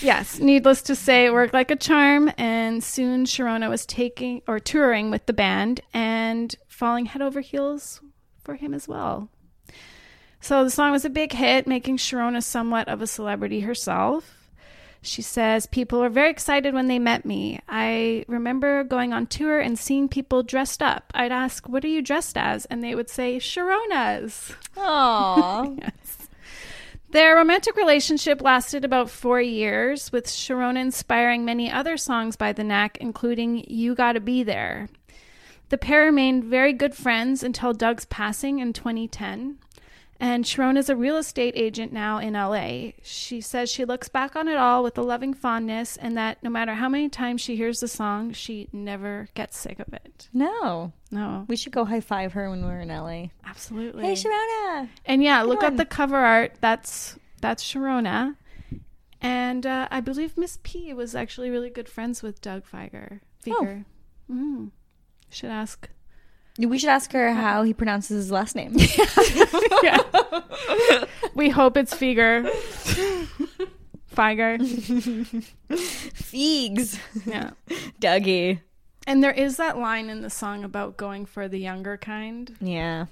yes, 0.00 0.38
needless 0.38 0.82
to 0.82 0.94
say, 0.94 1.26
it 1.26 1.32
worked 1.32 1.54
like 1.54 1.72
a 1.72 1.76
charm, 1.76 2.30
and 2.38 2.84
soon 2.84 3.24
Sharona 3.24 3.68
was 3.68 3.84
taking 3.86 4.42
or 4.46 4.60
touring 4.60 5.10
with 5.10 5.26
the 5.26 5.32
band 5.32 5.80
and 5.92 6.54
falling 6.68 7.06
head 7.06 7.22
over 7.22 7.40
heels 7.40 8.00
for 8.44 8.54
him 8.54 8.72
as 8.72 8.86
well. 8.86 9.28
So 10.40 10.62
the 10.62 10.70
song 10.70 10.92
was 10.92 11.04
a 11.04 11.10
big 11.10 11.32
hit, 11.32 11.66
making 11.66 11.96
Sharona 11.96 12.42
somewhat 12.42 12.86
of 12.86 13.02
a 13.02 13.06
celebrity 13.08 13.60
herself. 13.60 14.45
She 15.06 15.22
says, 15.22 15.66
People 15.66 16.00
were 16.00 16.08
very 16.08 16.30
excited 16.30 16.74
when 16.74 16.88
they 16.88 16.98
met 16.98 17.24
me. 17.24 17.60
I 17.68 18.24
remember 18.28 18.84
going 18.84 19.12
on 19.12 19.26
tour 19.26 19.60
and 19.60 19.78
seeing 19.78 20.08
people 20.08 20.42
dressed 20.42 20.82
up. 20.82 21.12
I'd 21.14 21.32
ask, 21.32 21.68
What 21.68 21.84
are 21.84 21.88
you 21.88 22.02
dressed 22.02 22.36
as? 22.36 22.64
And 22.66 22.82
they 22.82 22.94
would 22.94 23.08
say, 23.08 23.38
Sharonas. 23.38 24.54
Aww. 24.76 25.80
Yes. 25.82 26.28
Their 27.10 27.36
romantic 27.36 27.76
relationship 27.76 28.42
lasted 28.42 28.84
about 28.84 29.08
four 29.08 29.40
years, 29.40 30.10
with 30.10 30.26
Sharona 30.26 30.80
inspiring 30.80 31.44
many 31.44 31.70
other 31.70 31.96
songs 31.96 32.36
by 32.36 32.52
the 32.52 32.64
Knack, 32.64 32.98
including 33.00 33.64
You 33.68 33.94
Gotta 33.94 34.20
Be 34.20 34.42
There. 34.42 34.88
The 35.68 35.78
pair 35.78 36.02
remained 36.02 36.44
very 36.44 36.72
good 36.72 36.94
friends 36.94 37.42
until 37.42 37.72
Doug's 37.72 38.04
passing 38.06 38.58
in 38.58 38.72
2010. 38.72 39.58
And 40.18 40.46
Sharon 40.46 40.76
is 40.78 40.88
a 40.88 40.96
real 40.96 41.16
estate 41.18 41.52
agent 41.56 41.92
now 41.92 42.18
in 42.18 42.32
LA. 42.32 42.92
She 43.02 43.40
says 43.40 43.70
she 43.70 43.84
looks 43.84 44.08
back 44.08 44.34
on 44.34 44.48
it 44.48 44.56
all 44.56 44.82
with 44.82 44.96
a 44.96 45.02
loving 45.02 45.34
fondness 45.34 45.96
and 45.96 46.16
that 46.16 46.42
no 46.42 46.48
matter 46.48 46.74
how 46.74 46.88
many 46.88 47.08
times 47.10 47.40
she 47.42 47.54
hears 47.56 47.80
the 47.80 47.88
song, 47.88 48.32
she 48.32 48.68
never 48.72 49.28
gets 49.34 49.58
sick 49.58 49.78
of 49.78 49.92
it. 49.92 50.28
no. 50.32 50.92
No, 51.12 51.44
We 51.48 51.54
should 51.56 51.72
go 51.72 51.84
high 51.84 52.00
five 52.00 52.32
her 52.32 52.50
when 52.50 52.64
we're 52.64 52.80
in 52.80 52.88
LA. 52.88 53.26
absolutely. 53.44 54.02
Hey 54.04 54.14
Sharona. 54.14 54.88
And 55.04 55.22
yeah, 55.22 55.42
look 55.42 55.62
one. 55.62 55.72
up 55.72 55.76
the 55.76 55.84
cover 55.84 56.16
art. 56.16 56.54
That's 56.60 57.16
that's 57.40 57.62
Sharona. 57.62 58.34
And 59.20 59.64
uh, 59.66 59.86
I 59.90 60.00
believe 60.00 60.36
Miss 60.36 60.58
P 60.64 60.92
was 60.92 61.14
actually 61.14 61.48
really 61.50 61.70
good 61.70 61.88
friends 61.88 62.22
with 62.22 62.40
Doug 62.40 62.64
Feiger. 62.70 63.20
Feiger. 63.44 63.84
Mm. 64.30 64.70
Should 65.30 65.50
ask. 65.50 65.88
We 66.58 66.78
should 66.78 66.88
ask 66.88 67.12
her 67.12 67.32
how 67.34 67.62
he 67.64 67.74
pronounces 67.74 68.16
his 68.16 68.30
last 68.30 68.56
name. 68.56 68.76
yeah. 69.82 69.98
we 71.34 71.50
hope 71.50 71.76
it's 71.76 71.94
Feiger. 71.94 72.48
Feiger. 74.14 74.58
Feegs. 75.68 76.98
Yeah. 77.26 77.50
Dougie. 78.00 78.60
And 79.06 79.22
there 79.22 79.32
is 79.32 79.58
that 79.58 79.76
line 79.78 80.08
in 80.08 80.22
the 80.22 80.30
song 80.30 80.64
about 80.64 80.96
going 80.96 81.26
for 81.26 81.46
the 81.46 81.58
younger 81.58 81.96
kind. 81.96 82.56
Yeah. 82.60 83.06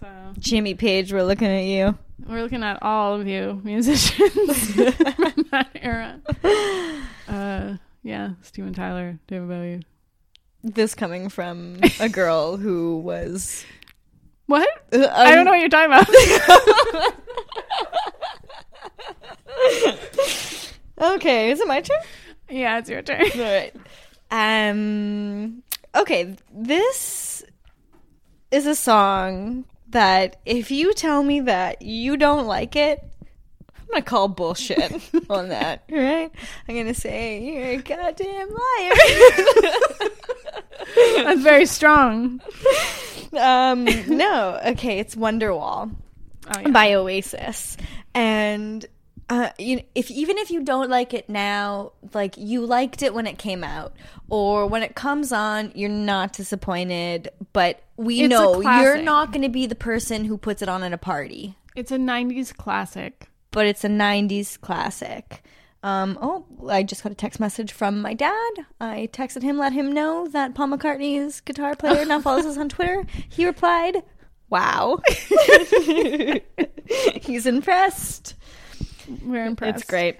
So 0.00 0.06
Jimmy 0.38 0.74
Page, 0.74 1.12
we're 1.12 1.24
looking 1.24 1.48
at 1.48 1.64
you. 1.64 1.96
we're 2.28 2.42
looking 2.42 2.62
at 2.62 2.82
all 2.82 3.18
of 3.18 3.26
you 3.26 3.60
musicians 3.64 4.70
from 4.74 5.46
that 5.50 5.68
era. 5.74 6.20
Uh, 7.28 7.76
yeah, 8.02 8.30
Steven 8.42 8.72
Tyler, 8.74 9.18
David 9.26 9.48
Bowie. 9.48 9.82
This 10.66 10.96
coming 10.96 11.28
from 11.28 11.78
a 12.00 12.08
girl 12.08 12.56
who 12.56 12.98
was. 12.98 13.64
What? 14.46 14.68
Uh, 14.92 15.06
I 15.12 15.32
don't 15.32 15.44
know 15.44 15.52
what 15.52 15.60
you're 15.60 15.68
talking 15.68 15.92
about. 15.92 16.08
okay, 21.14 21.52
is 21.52 21.60
it 21.60 21.68
my 21.68 21.80
turn? 21.80 22.00
yeah, 22.50 22.78
it's 22.78 22.90
your 22.90 23.02
turn. 23.02 23.30
All 23.34 23.40
right. 23.40 23.72
Um. 24.32 25.62
Okay, 25.94 26.34
this 26.52 27.44
is 28.50 28.66
a 28.66 28.74
song 28.74 29.66
that 29.90 30.40
if 30.44 30.72
you 30.72 30.94
tell 30.94 31.22
me 31.22 31.38
that 31.40 31.80
you 31.80 32.16
don't 32.16 32.48
like 32.48 32.74
it, 32.74 33.04
I'm 33.88 33.92
gonna 33.92 34.02
call 34.02 34.28
bullshit 34.28 34.92
on 35.30 35.48
that. 35.50 35.84
Right? 35.90 36.30
I'm 36.68 36.76
gonna 36.76 36.94
say 36.94 37.42
you're 37.42 37.64
a 37.64 37.76
goddamn 37.76 38.48
liar. 38.48 38.92
That's 41.24 41.40
very 41.42 41.66
strong. 41.66 42.40
um. 43.38 43.84
No. 44.08 44.60
Okay. 44.66 44.98
It's 44.98 45.14
Wonderwall. 45.14 45.94
Oh, 46.48 46.60
yeah. 46.60 46.70
by 46.70 46.94
Oasis. 46.94 47.76
And 48.14 48.86
uh, 49.28 49.50
you 49.58 49.82
if 49.94 50.10
even 50.10 50.38
if 50.38 50.50
you 50.50 50.62
don't 50.62 50.88
like 50.88 51.12
it 51.12 51.28
now, 51.28 51.92
like 52.14 52.36
you 52.36 52.64
liked 52.64 53.02
it 53.02 53.12
when 53.14 53.26
it 53.26 53.38
came 53.38 53.64
out, 53.64 53.94
or 54.28 54.66
when 54.66 54.82
it 54.82 54.94
comes 54.94 55.32
on, 55.32 55.72
you're 55.74 55.88
not 55.88 56.32
disappointed. 56.32 57.30
But 57.52 57.82
we 57.96 58.20
It's 58.22 58.30
know 58.30 58.60
you're 58.60 59.02
not 59.02 59.32
going 59.32 59.42
to 59.42 59.48
be 59.48 59.66
the 59.66 59.74
person 59.74 60.24
who 60.24 60.38
puts 60.38 60.62
it 60.62 60.68
on 60.68 60.82
at 60.82 60.92
a 60.92 60.98
party. 60.98 61.56
It's 61.74 61.90
a 61.90 61.96
90s 61.98 62.56
classic. 62.56 63.28
But 63.56 63.64
it's 63.64 63.84
a 63.84 63.88
'90s 63.88 64.60
classic. 64.60 65.42
Um, 65.82 66.18
oh, 66.20 66.44
I 66.68 66.82
just 66.82 67.02
got 67.02 67.10
a 67.10 67.14
text 67.14 67.40
message 67.40 67.72
from 67.72 68.02
my 68.02 68.12
dad. 68.12 68.50
I 68.82 69.08
texted 69.14 69.40
him, 69.40 69.56
let 69.56 69.72
him 69.72 69.92
know 69.92 70.28
that 70.28 70.54
Paul 70.54 70.68
McCartney's 70.68 71.40
guitar 71.40 71.74
player 71.74 72.04
now 72.04 72.20
follows 72.20 72.44
us 72.44 72.58
on 72.58 72.68
Twitter. 72.68 73.06
He 73.30 73.46
replied, 73.46 74.02
"Wow." 74.50 75.00
He's 77.22 77.46
impressed. 77.46 78.34
We're 79.24 79.46
impressed. 79.46 79.78
It's 79.78 79.88
great. 79.88 80.18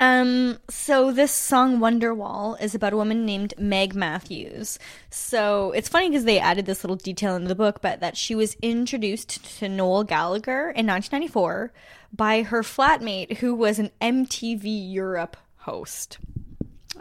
Um, 0.00 0.58
so 0.68 1.12
this 1.12 1.30
song 1.30 1.78
Wonderwall 1.78 2.60
is 2.60 2.74
about 2.74 2.92
a 2.92 2.96
woman 2.96 3.24
named 3.24 3.54
Meg 3.58 3.94
Mathews. 3.94 4.80
So 5.10 5.70
it's 5.76 5.88
funny 5.88 6.08
because 6.08 6.24
they 6.24 6.40
added 6.40 6.66
this 6.66 6.82
little 6.82 6.96
detail 6.96 7.36
into 7.36 7.46
the 7.46 7.54
book, 7.54 7.80
but 7.82 8.00
that 8.00 8.16
she 8.16 8.34
was 8.34 8.56
introduced 8.62 9.58
to 9.58 9.68
Noel 9.68 10.02
Gallagher 10.02 10.70
in 10.70 10.88
1994 10.88 11.72
by 12.12 12.42
her 12.42 12.62
flatmate, 12.62 13.38
who 13.38 13.54
was 13.54 13.78
an 13.78 13.90
MTV 14.00 14.62
Europe 14.92 15.36
host. 15.58 16.18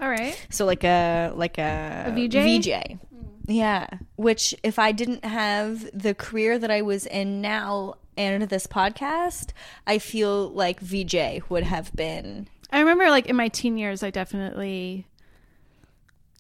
All 0.02 0.10
right. 0.10 0.40
So 0.50 0.66
like 0.66 0.84
a 0.84 1.32
like 1.36 1.58
a, 1.58 2.06
A 2.08 2.12
VJ? 2.12 2.36
VJ. 2.36 2.70
Hmm. 2.94 3.52
Yeah, 3.52 3.88
which 4.16 4.56
if 4.64 4.80
I 4.80 4.92
didn't 4.92 5.26
have 5.26 5.90
the 5.94 6.14
career 6.14 6.58
that 6.58 6.72
I 6.72 6.82
was 6.82 7.06
in 7.06 7.42
now 7.42 7.96
and 8.16 8.44
this 8.44 8.68
podcast, 8.68 9.52
I 9.86 9.98
feel 9.98 10.50
like 10.50 10.80
VJ 10.80 11.44
would 11.50 11.64
have 11.64 11.94
been 11.94 12.48
I 12.72 12.80
remember, 12.80 13.10
like 13.10 13.28
in 13.28 13.36
my 13.36 13.50
teen 13.50 13.78
years, 13.78 14.02
I 14.02 14.12
definitely, 14.12 15.08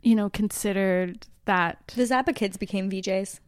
you 0.01 0.15
know, 0.15 0.29
considered 0.29 1.27
that. 1.45 1.93
the 1.95 2.03
Zappa 2.03 2.33
kids 2.33 2.55
became 2.57 2.89
VJs. 2.89 3.39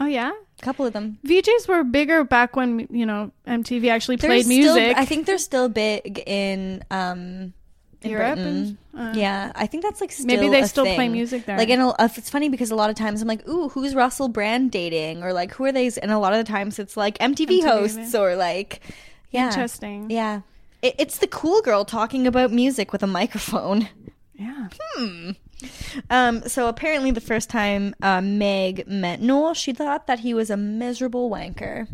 Oh 0.00 0.06
yeah, 0.06 0.30
A 0.30 0.62
couple 0.62 0.86
of 0.86 0.92
them. 0.92 1.18
VJs 1.26 1.66
were 1.68 1.82
bigger 1.84 2.22
back 2.24 2.54
when 2.56 2.86
you 2.90 3.04
know 3.04 3.32
MTV 3.46 3.90
actually 3.90 4.16
They're 4.16 4.28
played 4.30 4.44
still- 4.44 4.76
music. 4.76 4.96
I 4.96 5.04
think 5.04 5.26
they're 5.26 5.38
still 5.38 5.68
big 5.68 6.22
in 6.26 6.84
um 6.90 7.52
in 8.02 8.10
Europe 8.12 8.38
and- 8.38 8.76
uh, 8.96 9.12
yeah, 9.14 9.52
I 9.54 9.66
think 9.66 9.84
that's 9.84 10.00
like 10.00 10.10
still 10.10 10.26
Maybe 10.26 10.48
they 10.48 10.64
still 10.64 10.84
play 10.84 11.08
music 11.08 11.46
there. 11.46 11.56
Like, 11.56 11.70
and 11.70 11.94
it's 12.16 12.30
funny 12.30 12.48
because 12.48 12.72
a 12.72 12.74
lot 12.74 12.90
of 12.90 12.96
times 12.96 13.22
I'm 13.22 13.28
like, 13.28 13.46
"Ooh, 13.48 13.68
who's 13.68 13.94
Russell 13.94 14.26
Brand 14.28 14.72
dating?" 14.72 15.22
Or 15.22 15.32
like, 15.32 15.52
"Who 15.54 15.64
are 15.66 15.72
they?" 15.72 15.86
And 16.02 16.10
a 16.10 16.18
lot 16.18 16.32
of 16.32 16.44
the 16.44 16.50
times 16.50 16.80
it's 16.80 16.96
like 16.96 17.16
MTV, 17.18 17.60
MTV, 17.60 17.62
hosts 17.62 18.14
or 18.16 18.34
like, 18.34 18.80
yeah, 19.30 19.46
Interesting. 19.46 20.10
Yeah, 20.10 20.40
it, 20.82 20.96
it's 20.98 21.18
the 21.18 21.28
cool 21.28 21.62
girl 21.62 21.84
talking 21.84 22.26
about 22.26 22.50
music 22.50 22.92
with 22.92 23.04
a 23.04 23.06
microphone. 23.06 23.88
Yeah. 24.34 24.68
Um, 26.10 26.42
so 26.48 26.68
apparently, 26.68 27.10
the 27.10 27.20
first 27.20 27.50
time 27.50 27.94
uh, 28.02 28.20
Meg 28.20 28.86
met 28.86 29.20
Noel, 29.20 29.54
she 29.54 29.72
thought 29.72 30.06
that 30.06 30.20
he 30.20 30.34
was 30.34 30.50
a 30.50 30.56
miserable 30.56 31.30
wanker. 31.30 31.88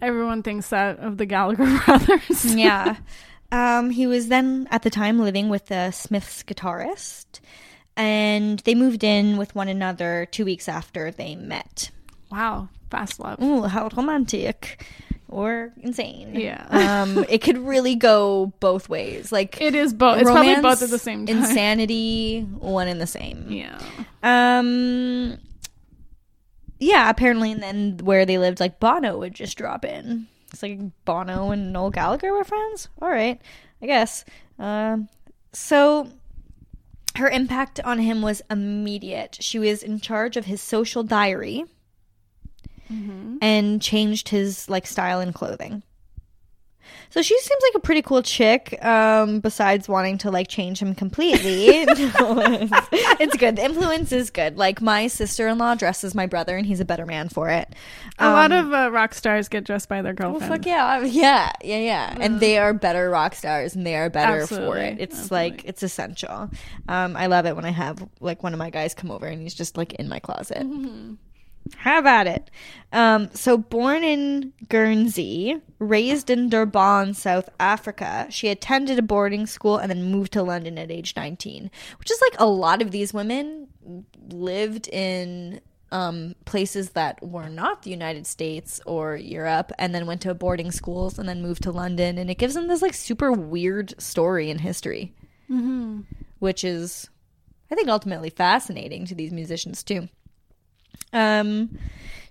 Everyone 0.00 0.42
thinks 0.42 0.70
that 0.70 0.98
of 0.98 1.18
the 1.18 1.26
Gallagher 1.26 1.80
brothers. 1.86 2.44
yeah. 2.54 2.96
Um, 3.52 3.90
he 3.90 4.06
was 4.06 4.28
then 4.28 4.66
at 4.70 4.82
the 4.82 4.90
time 4.90 5.18
living 5.20 5.48
with 5.48 5.66
the 5.66 5.90
Smiths 5.90 6.42
guitarist, 6.42 7.40
and 7.96 8.58
they 8.60 8.74
moved 8.74 9.04
in 9.04 9.36
with 9.36 9.54
one 9.54 9.68
another 9.68 10.26
two 10.30 10.44
weeks 10.44 10.68
after 10.68 11.10
they 11.10 11.36
met. 11.36 11.90
wow. 12.30 12.68
Fast 12.90 13.18
love. 13.18 13.42
Ooh, 13.42 13.62
how 13.62 13.88
romantic 13.96 14.86
or 15.34 15.72
insane. 15.80 16.36
Yeah. 16.36 16.64
Um, 16.70 17.24
it 17.28 17.38
could 17.38 17.58
really 17.58 17.96
go 17.96 18.52
both 18.60 18.88
ways. 18.88 19.32
Like 19.32 19.60
It 19.60 19.74
is 19.74 19.92
both. 19.92 20.20
It's 20.20 20.30
probably 20.30 20.54
both 20.60 20.80
at 20.80 20.90
the 20.90 20.98
same 20.98 21.26
time. 21.26 21.38
Insanity, 21.38 22.42
one 22.42 22.86
and 22.86 23.00
the 23.00 23.06
same. 23.06 23.50
Yeah. 23.50 23.78
Um. 24.22 25.38
Yeah, 26.78 27.10
apparently, 27.10 27.50
and 27.50 27.62
then 27.62 27.98
where 28.02 28.24
they 28.24 28.38
lived, 28.38 28.60
like 28.60 28.78
Bono 28.78 29.18
would 29.18 29.34
just 29.34 29.58
drop 29.58 29.84
in. 29.84 30.28
It's 30.52 30.62
like 30.62 30.78
Bono 31.04 31.50
and 31.50 31.72
Noel 31.72 31.90
Gallagher 31.90 32.32
were 32.32 32.44
friends. 32.44 32.88
All 33.02 33.10
right, 33.10 33.40
I 33.82 33.86
guess. 33.86 34.24
Um. 34.58 35.08
So 35.52 36.10
her 37.16 37.28
impact 37.28 37.80
on 37.80 37.98
him 37.98 38.22
was 38.22 38.40
immediate. 38.48 39.38
She 39.40 39.58
was 39.58 39.82
in 39.82 39.98
charge 39.98 40.36
of 40.36 40.44
his 40.44 40.62
social 40.62 41.02
diary 41.02 41.64
and 42.90 43.80
changed 43.82 44.28
his 44.28 44.68
like 44.68 44.86
style 44.86 45.20
and 45.20 45.34
clothing. 45.34 45.82
So 47.10 47.22
she 47.22 47.38
seems 47.38 47.62
like 47.62 47.76
a 47.76 47.80
pretty 47.80 48.02
cool 48.02 48.22
chick. 48.22 48.84
Um, 48.84 49.38
besides 49.38 49.88
wanting 49.88 50.18
to 50.18 50.32
like 50.32 50.48
change 50.48 50.80
him 50.80 50.96
completely, 50.96 51.66
it's, 51.68 53.20
it's 53.20 53.36
good. 53.36 53.54
The 53.56 53.64
influence 53.64 54.10
is 54.10 54.30
good. 54.30 54.58
Like 54.58 54.82
my 54.82 55.06
sister 55.06 55.46
in 55.46 55.56
law 55.58 55.76
dresses 55.76 56.12
my 56.14 56.26
brother, 56.26 56.56
and 56.56 56.66
he's 56.66 56.80
a 56.80 56.84
better 56.84 57.06
man 57.06 57.28
for 57.28 57.50
it. 57.50 57.72
A 58.18 58.30
lot 58.30 58.50
of 58.50 58.72
uh, 58.72 58.90
rock 58.90 59.14
stars 59.14 59.48
get 59.48 59.62
dressed 59.62 59.88
by 59.88 60.02
their 60.02 60.10
Um, 60.12 60.16
Well, 60.18 60.30
girlfriend. 60.40 60.52
fuck 60.64 60.66
yeah, 60.66 61.00
yeah, 61.04 61.52
yeah, 61.62 61.78
yeah. 61.78 62.16
And 62.20 62.40
they 62.40 62.58
are 62.58 62.74
better 62.74 63.08
rock 63.10 63.34
stars, 63.36 63.76
and 63.76 63.86
they 63.86 63.94
are 63.94 64.10
better 64.10 64.44
for 64.46 64.76
it. 64.78 64.96
It's 64.98 65.14
absolutely. 65.18 65.50
like 65.50 65.64
it's 65.66 65.82
essential. 65.84 66.50
Um, 66.88 67.16
I 67.16 67.26
love 67.26 67.46
it 67.46 67.54
when 67.54 67.64
I 67.64 67.70
have 67.70 68.06
like 68.20 68.42
one 68.42 68.52
of 68.54 68.58
my 68.58 68.70
guys 68.70 68.92
come 68.92 69.12
over 69.12 69.26
and 69.26 69.40
he's 69.40 69.54
just 69.54 69.76
like 69.76 69.92
in 69.94 70.08
my 70.08 70.18
closet. 70.18 70.66
Have 71.78 72.06
at 72.06 72.26
it. 72.26 72.50
Um, 72.92 73.30
so 73.32 73.56
born 73.56 74.04
in 74.04 74.52
Guernsey, 74.68 75.60
raised 75.78 76.30
in 76.30 76.48
Durban, 76.48 77.14
South 77.14 77.48
Africa, 77.58 78.26
she 78.30 78.48
attended 78.48 78.98
a 78.98 79.02
boarding 79.02 79.46
school 79.46 79.78
and 79.78 79.90
then 79.90 80.12
moved 80.12 80.32
to 80.34 80.42
London 80.42 80.78
at 80.78 80.90
age 80.90 81.14
19, 81.16 81.70
which 81.98 82.10
is 82.10 82.20
like 82.20 82.38
a 82.38 82.46
lot 82.46 82.82
of 82.82 82.90
these 82.90 83.12
women 83.12 83.68
lived 84.30 84.88
in 84.88 85.60
um, 85.90 86.34
places 86.44 86.90
that 86.90 87.22
were 87.22 87.48
not 87.48 87.82
the 87.82 87.90
United 87.90 88.26
States 88.26 88.80
or 88.84 89.16
Europe 89.16 89.72
and 89.78 89.94
then 89.94 90.06
went 90.06 90.20
to 90.22 90.34
boarding 90.34 90.70
schools 90.72 91.18
and 91.18 91.28
then 91.28 91.42
moved 91.42 91.62
to 91.62 91.70
London. 91.72 92.18
And 92.18 92.30
it 92.30 92.38
gives 92.38 92.54
them 92.54 92.68
this 92.68 92.82
like 92.82 92.94
super 92.94 93.32
weird 93.32 94.00
story 94.00 94.50
in 94.50 94.58
history, 94.58 95.14
which 96.38 96.64
is, 96.64 97.08
I 97.70 97.74
think, 97.74 97.88
ultimately 97.88 98.30
fascinating 98.30 99.06
to 99.06 99.14
these 99.14 99.32
musicians 99.32 99.82
too. 99.82 100.08
Um, 101.12 101.78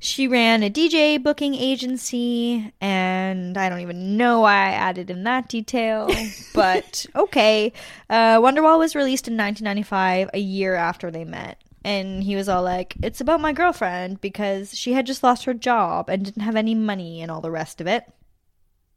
she 0.03 0.27
ran 0.27 0.63
a 0.63 0.69
DJ 0.69 1.21
booking 1.21 1.55
agency, 1.55 2.73
and 2.81 3.57
I 3.57 3.69
don't 3.69 3.79
even 3.79 4.17
know 4.17 4.41
why 4.41 4.51
I 4.51 4.71
added 4.71 5.09
in 5.09 5.23
that 5.23 5.47
detail, 5.47 6.09
but 6.53 7.05
okay. 7.15 7.71
Uh, 8.09 8.39
Wonderwall 8.39 8.79
was 8.79 8.95
released 8.95 9.29
in 9.29 9.37
1995, 9.37 10.29
a 10.33 10.39
year 10.39 10.75
after 10.75 11.09
they 11.09 11.23
met. 11.23 11.63
And 11.85 12.23
he 12.23 12.35
was 12.35 12.49
all 12.49 12.63
like, 12.63 12.95
It's 13.01 13.21
about 13.21 13.39
my 13.39 13.53
girlfriend 13.53 14.19
because 14.19 14.77
she 14.77 14.91
had 14.91 15.05
just 15.05 15.23
lost 15.23 15.45
her 15.45 15.53
job 15.53 16.09
and 16.09 16.25
didn't 16.25 16.43
have 16.43 16.55
any 16.57 16.75
money 16.75 17.21
and 17.21 17.31
all 17.31 17.41
the 17.41 17.51
rest 17.51 17.79
of 17.79 17.87
it. 17.87 18.05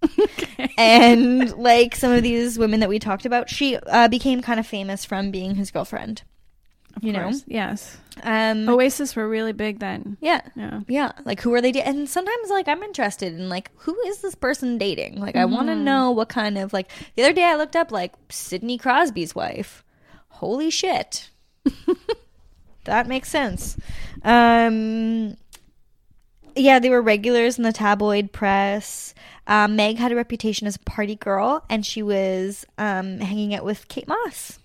and 0.79 1.57
like 1.57 1.95
some 1.95 2.13
of 2.13 2.25
these 2.25 2.59
women 2.59 2.81
that 2.81 2.89
we 2.89 2.99
talked 2.99 3.27
about, 3.27 3.49
she 3.49 3.77
uh, 3.77 4.09
became 4.09 4.43
kind 4.43 4.59
of 4.59 4.67
famous 4.67 5.05
from 5.05 5.31
being 5.31 5.55
his 5.55 5.71
girlfriend. 5.71 6.23
You 7.01 7.13
know? 7.13 7.33
Yes. 7.47 7.99
Um, 8.23 8.69
Oasis 8.69 9.15
were 9.15 9.29
really 9.29 9.53
big 9.53 9.79
then. 9.79 10.17
yeah. 10.21 10.41
Yeah. 10.57 10.81
Yeah, 10.89 11.13
like 11.25 11.41
who 11.43 11.53
are 11.55 11.61
they? 11.61 11.73
Da- 11.73 11.83
and 11.83 12.09
sometimes, 12.09 12.49
like 12.51 12.67
I'm 12.69 12.83
interested 12.83 13.35
in 13.35 13.49
like 13.49 13.71
who 13.77 13.95
is 14.07 14.19
this 14.23 14.35
person 14.35 14.79
dating? 14.79 15.21
Like 15.21 15.37
I 15.37 15.45
want 15.45 15.69
to 15.69 15.75
know 15.77 16.11
what 16.11 16.29
kind 16.29 16.57
of 16.57 16.73
like. 16.73 16.91
The 17.15 17.23
other 17.25 17.33
day 17.35 17.45
I 17.45 17.57
looked 17.57 17.77
up 17.77 17.91
like 17.93 18.15
Sidney 18.31 18.79
Crosby's 18.79 19.35
wife. 19.35 19.85
Holy 20.29 20.71
shit, 20.71 21.31
that 22.85 23.07
makes 23.07 23.29
sense. 23.31 23.77
Um, 24.23 25.37
yeah, 26.55 26.79
they 26.79 26.89
were 26.91 27.03
regulars 27.03 27.59
in 27.59 27.65
the 27.65 27.73
tabloid 27.73 28.33
press. 28.33 29.15
Um, 29.47 29.77
Meg 29.77 29.97
had 29.99 30.13
a 30.13 30.17
reputation 30.17 30.67
as 30.67 30.77
a 30.77 30.81
party 30.81 31.17
girl, 31.17 31.65
and 31.69 31.85
she 31.85 32.03
was 32.03 32.65
um, 32.79 33.19
hanging 33.21 33.55
out 33.55 33.65
with 33.65 33.89
Kate 33.89 34.09
Moss. 34.09 34.59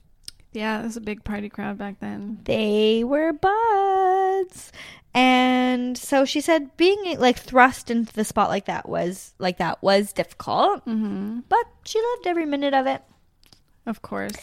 Yeah, 0.54 0.80
it 0.82 0.84
was 0.84 0.98
a 0.98 1.02
big 1.02 1.24
party 1.24 1.48
crowd 1.50 1.78
back 1.78 2.00
then. 2.00 2.40
they 2.44 3.04
were 3.06 3.32
buds 3.34 4.72
and 5.14 5.98
so 5.98 6.24
she 6.26 6.40
said 6.42 6.76
being 6.78 7.18
like 7.20 7.38
thrust 7.38 7.92
into 7.92 8.14
the 8.14 8.24
spot 8.24 8.50
like 8.50 8.66
that 8.66 8.88
was 8.88 9.34
like 9.40 9.58
that 9.58 9.82
was 9.84 10.14
difficult 10.14 10.86
Mm-hmm. 10.86 11.40
but 11.50 11.66
she 11.84 12.00
loved 12.02 12.28
every 12.28 12.46
minute 12.46 12.74
of 12.74 12.88
it 12.88 13.02
Of 13.86 14.02
course. 14.02 14.36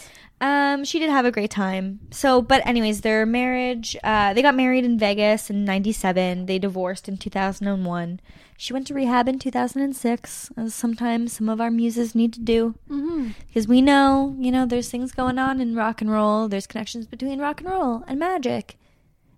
um 0.43 0.85
she 0.85 0.99
did 0.99 1.09
have 1.11 1.25
a 1.25 1.31
great 1.33 1.51
time 1.51 2.01
so 2.11 2.43
but 2.43 2.67
anyways 2.67 3.01
their 3.01 3.25
marriage 3.25 3.97
uh 4.05 4.35
they 4.35 4.43
got 4.43 4.55
married 4.55 4.85
in 4.85 4.99
vegas 4.99 5.49
in 5.49 5.65
97 5.65 6.45
they 6.47 6.59
divorced 6.59 7.09
in 7.09 7.17
2001 7.17 8.21
she 8.61 8.73
went 8.73 8.87
to 8.89 8.95
rehab 8.95 9.29
in 9.29 9.39
2006 9.39 10.51
as 10.57 10.75
sometimes 10.75 11.33
some 11.33 11.49
of 11.49 11.61
our 11.61 11.71
muses 11.71 12.15
need 12.15 12.33
to 12.33 12.41
do 12.41 12.75
Mm-hmm. 12.91 13.29
because 13.47 13.69
we 13.69 13.81
know, 13.81 14.35
you 14.39 14.51
know, 14.51 14.67
there's 14.67 14.91
things 14.91 15.13
going 15.13 15.39
on 15.39 15.61
in 15.61 15.77
rock 15.77 16.01
and 16.03 16.11
roll. 16.11 16.49
There's 16.49 16.67
connections 16.67 17.07
between 17.07 17.39
rock 17.39 17.61
and 17.61 17.71
roll 17.71 18.03
and 18.09 18.19
magic, 18.19 18.77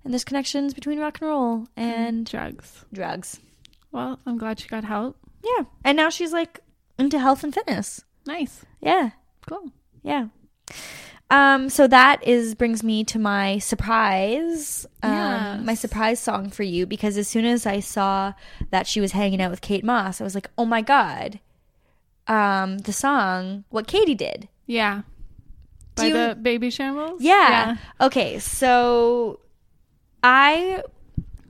and 0.02 0.12
there's 0.14 0.24
connections 0.24 0.72
between 0.74 0.98
rock 0.98 1.18
and 1.20 1.28
roll 1.28 1.66
and 1.76 2.24
Drugs. 2.24 2.84
drugs. 2.92 3.38
Well, 3.92 4.18
I'm 4.24 4.38
glad 4.38 4.58
she 4.58 4.68
got 4.68 4.84
help. 4.84 5.16
Yeah, 5.44 5.64
and 5.84 5.96
now 5.96 6.08
she's 6.10 6.32
like 6.32 6.60
into 6.98 7.18
health 7.18 7.44
and 7.44 7.52
fitness. 7.54 8.02
Nice. 8.26 8.64
Yeah, 8.80 9.10
Cool. 9.46 9.70
yeah. 10.02 10.28
Um, 11.30 11.68
so 11.68 11.86
that 11.86 12.26
is 12.26 12.56
brings 12.56 12.82
me 12.82 13.04
to 13.04 13.18
my 13.18 13.58
surprise, 13.58 14.84
um, 15.02 15.12
Yes. 15.12 15.60
my 15.64 15.74
surprise 15.74 16.18
song 16.20 16.50
for 16.50 16.64
you 16.64 16.86
because 16.86 17.16
as 17.16 17.28
soon 17.28 17.44
as 17.44 17.66
I 17.66 17.78
saw 17.80 18.32
that 18.70 18.86
she 18.88 19.00
was 19.00 19.12
hanging 19.12 19.40
out 19.40 19.50
with 19.52 19.60
Kate 19.60 19.84
Moss, 19.84 20.20
I 20.20 20.24
was 20.24 20.34
like, 20.34 20.50
oh 20.58 20.64
my 20.64 20.82
god, 20.82 21.38
um, 22.26 22.78
the 22.78 22.92
song 22.92 23.64
what 23.70 23.86
Katie 23.86 24.14
did. 24.16 24.48
Yeah. 24.66 25.02
Do 25.94 26.02
By 26.02 26.06
you- 26.06 26.12
the 26.14 26.38
Babyshambles? 26.40 27.18
Yeah. 27.20 27.76
Okay, 28.00 28.38
so 28.40 29.38
I 30.24 30.82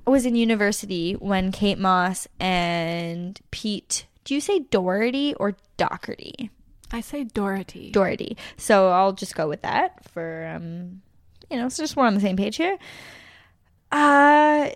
was 0.07 0.27
in 0.27 0.35
university 0.37 1.15
when 1.15 1.53
Kate 1.53 1.79
Moss 1.79 2.27
and 2.39 3.41
Pete. 3.51 4.07
Do 4.25 4.35
you 4.35 4.41
say 4.43 4.61
Doherty 4.71 5.35
or 5.35 5.57
Doherty? 5.79 6.51
I 6.93 7.01
say 7.01 7.25
Dorothy. 7.25 7.91
Doherty. 7.91 8.37
So 8.57 8.89
I'll 8.91 9.13
just 9.13 9.35
go 9.35 9.49
with 9.49 9.63
that 9.63 10.05
for 10.11 10.51
um 10.55 11.03
you 11.51 11.57
know, 11.57 11.69
so 11.69 11.83
just 11.83 11.97
we're 11.97 12.07
on 12.07 12.15
the 12.15 12.21
same 12.21 12.37
page 12.37 12.57
here. 12.57 12.79
Uh 13.93 14.71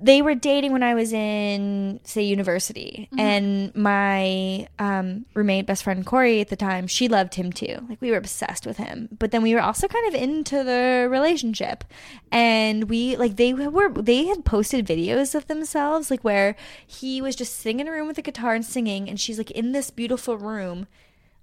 they 0.00 0.22
were 0.22 0.34
dating 0.34 0.72
when 0.72 0.82
I 0.82 0.94
was 0.94 1.12
in 1.12 2.00
say 2.04 2.22
university 2.22 3.08
and 3.18 3.74
my 3.74 4.68
um 4.78 5.26
roommate 5.34 5.66
best 5.66 5.82
friend 5.82 6.04
Corey 6.06 6.40
at 6.40 6.48
the 6.48 6.56
time 6.56 6.86
she 6.86 7.08
loved 7.08 7.34
him 7.34 7.52
too 7.52 7.84
like 7.88 8.00
we 8.00 8.10
were 8.10 8.16
obsessed 8.16 8.66
with 8.66 8.76
him 8.76 9.08
but 9.18 9.30
then 9.30 9.42
we 9.42 9.54
were 9.54 9.60
also 9.60 9.88
kind 9.88 10.06
of 10.08 10.20
into 10.20 10.62
the 10.62 11.08
relationship 11.10 11.84
and 12.30 12.88
we 12.88 13.16
like 13.16 13.36
they 13.36 13.52
were 13.52 13.90
they 13.92 14.26
had 14.26 14.44
posted 14.44 14.86
videos 14.86 15.34
of 15.34 15.46
themselves 15.46 16.10
like 16.10 16.22
where 16.22 16.54
he 16.86 17.20
was 17.20 17.36
just 17.36 17.56
sitting 17.56 17.80
in 17.80 17.88
a 17.88 17.92
room 17.92 18.06
with 18.06 18.18
a 18.18 18.22
guitar 18.22 18.54
and 18.54 18.64
singing 18.64 19.08
and 19.08 19.18
she's 19.18 19.38
like 19.38 19.50
in 19.50 19.72
this 19.72 19.90
beautiful 19.90 20.36
room 20.36 20.86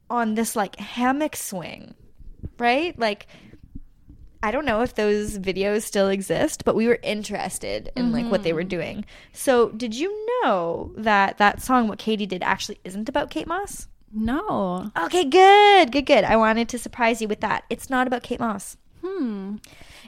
on 0.09 0.35
this 0.35 0.55
like 0.55 0.77
hammock 0.77 1.35
swing, 1.35 1.95
right? 2.57 2.97
Like, 2.97 3.27
I 4.43 4.51
don't 4.51 4.65
know 4.65 4.81
if 4.81 4.95
those 4.95 5.39
videos 5.39 5.83
still 5.83 6.07
exist, 6.07 6.65
but 6.65 6.75
we 6.75 6.87
were 6.87 6.99
interested 7.01 7.91
in 7.95 8.11
like 8.11 8.29
what 8.29 8.43
they 8.43 8.53
were 8.53 8.63
doing. 8.63 9.05
So, 9.33 9.69
did 9.69 9.95
you 9.95 10.27
know 10.43 10.91
that 10.97 11.37
that 11.39 11.61
song, 11.61 11.87
"What 11.87 11.99
Katie 11.99 12.27
Did," 12.27 12.43
actually 12.43 12.79
isn't 12.83 13.09
about 13.09 13.29
Kate 13.31 13.47
Moss? 13.47 13.87
No. 14.13 14.91
Okay, 14.97 15.25
good, 15.25 15.91
good, 15.91 16.05
good. 16.05 16.23
I 16.23 16.37
wanted 16.37 16.69
to 16.69 16.79
surprise 16.79 17.21
you 17.21 17.27
with 17.27 17.41
that. 17.41 17.65
It's 17.69 17.89
not 17.89 18.07
about 18.07 18.23
Kate 18.23 18.39
Moss. 18.39 18.77
Hmm. 19.03 19.57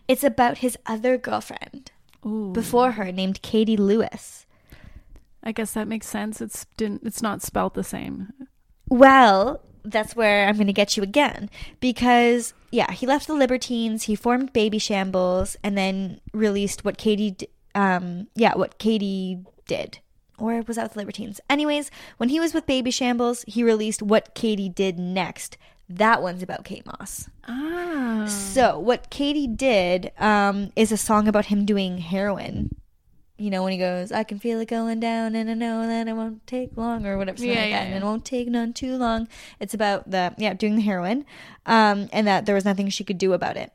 It's 0.07 0.23
about 0.23 0.59
his 0.59 0.77
other 0.85 1.17
girlfriend 1.17 1.91
Ooh. 2.25 2.51
before 2.53 2.91
her, 2.91 3.11
named 3.11 3.41
Katie 3.41 3.75
Lewis. 3.75 4.45
I 5.43 5.51
guess 5.51 5.73
that 5.73 5.87
makes 5.87 6.07
sense. 6.07 6.41
It's 6.41 6.65
didn't. 6.77 7.03
It's 7.05 7.21
not 7.21 7.41
spelled 7.41 7.73
the 7.73 7.83
same. 7.83 8.33
Well, 8.89 9.61
that's 9.91 10.15
where 10.15 10.47
I'm 10.47 10.55
going 10.55 10.67
to 10.67 10.73
get 10.73 10.97
you 10.97 11.03
again 11.03 11.49
because 11.79 12.53
yeah, 12.71 12.91
he 12.91 13.07
left 13.07 13.27
the 13.27 13.33
Libertines, 13.33 14.03
he 14.03 14.15
formed 14.15 14.53
Babyshambles, 14.53 15.55
and 15.63 15.77
then 15.77 16.19
released 16.33 16.83
what 16.83 16.97
Katie, 16.97 17.47
um, 17.75 18.27
yeah, 18.35 18.55
what 18.55 18.77
Katie 18.77 19.39
did, 19.67 19.99
or 20.37 20.61
was 20.61 20.75
that 20.75 20.83
with 20.83 20.93
the 20.93 20.99
Libertines? 20.99 21.39
Anyways, 21.49 21.89
when 22.17 22.29
he 22.29 22.39
was 22.39 22.53
with 22.53 22.65
Babyshambles, 22.65 23.47
he 23.47 23.63
released 23.63 24.01
what 24.01 24.35
Katie 24.35 24.69
did 24.69 24.99
next. 24.99 25.57
That 25.89 26.21
one's 26.21 26.43
about 26.43 26.65
Kate 26.65 26.85
Moss. 26.85 27.29
Ah. 27.47 28.25
So 28.27 28.77
what 28.77 29.09
Katie 29.09 29.47
did 29.47 30.11
um, 30.19 30.71
is 30.75 30.91
a 30.91 30.97
song 30.97 31.29
about 31.29 31.45
him 31.45 31.65
doing 31.65 31.99
heroin. 31.99 32.75
You 33.37 33.51
know 33.51 33.63
when 33.63 33.71
he 33.71 33.77
goes, 33.77 34.11
"I 34.11 34.23
can 34.23 34.39
feel 34.39 34.59
it 34.59 34.67
going 34.67 34.99
down, 34.99 35.35
and 35.35 35.49
I 35.49 35.53
know 35.53 35.85
that 35.85 36.07
it 36.07 36.13
won't 36.13 36.45
take 36.47 36.75
long," 36.75 37.05
or 37.05 37.17
whatever, 37.17 37.43
Yeah, 37.45 37.59
like 37.61 37.69
yeah, 37.69 37.81
and 37.81 37.91
yeah. 37.91 37.97
it 37.97 38.03
won't 38.03 38.25
take 38.25 38.47
none 38.47 38.73
too 38.73 38.97
long. 38.97 39.27
It's 39.59 39.73
about 39.75 40.09
the 40.09 40.33
yeah 40.37 40.53
doing 40.53 40.75
the 40.75 40.81
heroin, 40.81 41.25
um, 41.65 42.09
and 42.11 42.25
that 42.25 42.45
there 42.45 42.55
was 42.55 42.65
nothing 42.65 42.89
she 42.89 43.03
could 43.03 43.17
do 43.19 43.33
about 43.33 43.55
it. 43.55 43.71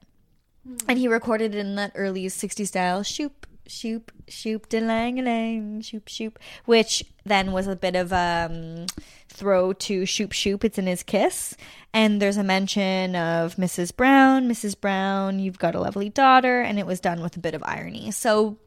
And 0.88 0.98
he 0.98 1.06
recorded 1.08 1.54
it 1.54 1.58
in 1.58 1.76
that 1.76 1.92
early 1.94 2.24
'60s 2.26 2.68
style, 2.68 3.02
shoop, 3.04 3.46
shoop, 3.66 4.10
shoop, 4.28 4.68
de 4.68 4.80
lang 4.80 5.16
lang, 5.24 5.80
shoop, 5.80 6.08
shoop, 6.08 6.38
which 6.64 7.04
then 7.24 7.52
was 7.52 7.66
a 7.68 7.76
bit 7.76 7.94
of 7.94 8.12
a 8.12 8.48
um, 8.50 8.86
throw 9.28 9.72
to 9.72 10.04
shoop, 10.06 10.32
shoop. 10.32 10.64
It's 10.64 10.78
in 10.78 10.86
his 10.86 11.02
kiss, 11.02 11.56
and 11.94 12.20
there's 12.20 12.36
a 12.36 12.44
mention 12.44 13.14
of 13.14 13.56
Mrs. 13.56 13.96
Brown, 13.96 14.48
Mrs. 14.48 14.80
Brown, 14.80 15.38
you've 15.38 15.58
got 15.58 15.74
a 15.76 15.80
lovely 15.80 16.08
daughter, 16.08 16.60
and 16.60 16.78
it 16.78 16.86
was 16.86 16.98
done 17.00 17.22
with 17.22 17.36
a 17.36 17.40
bit 17.40 17.54
of 17.54 17.62
irony. 17.64 18.10
So 18.10 18.58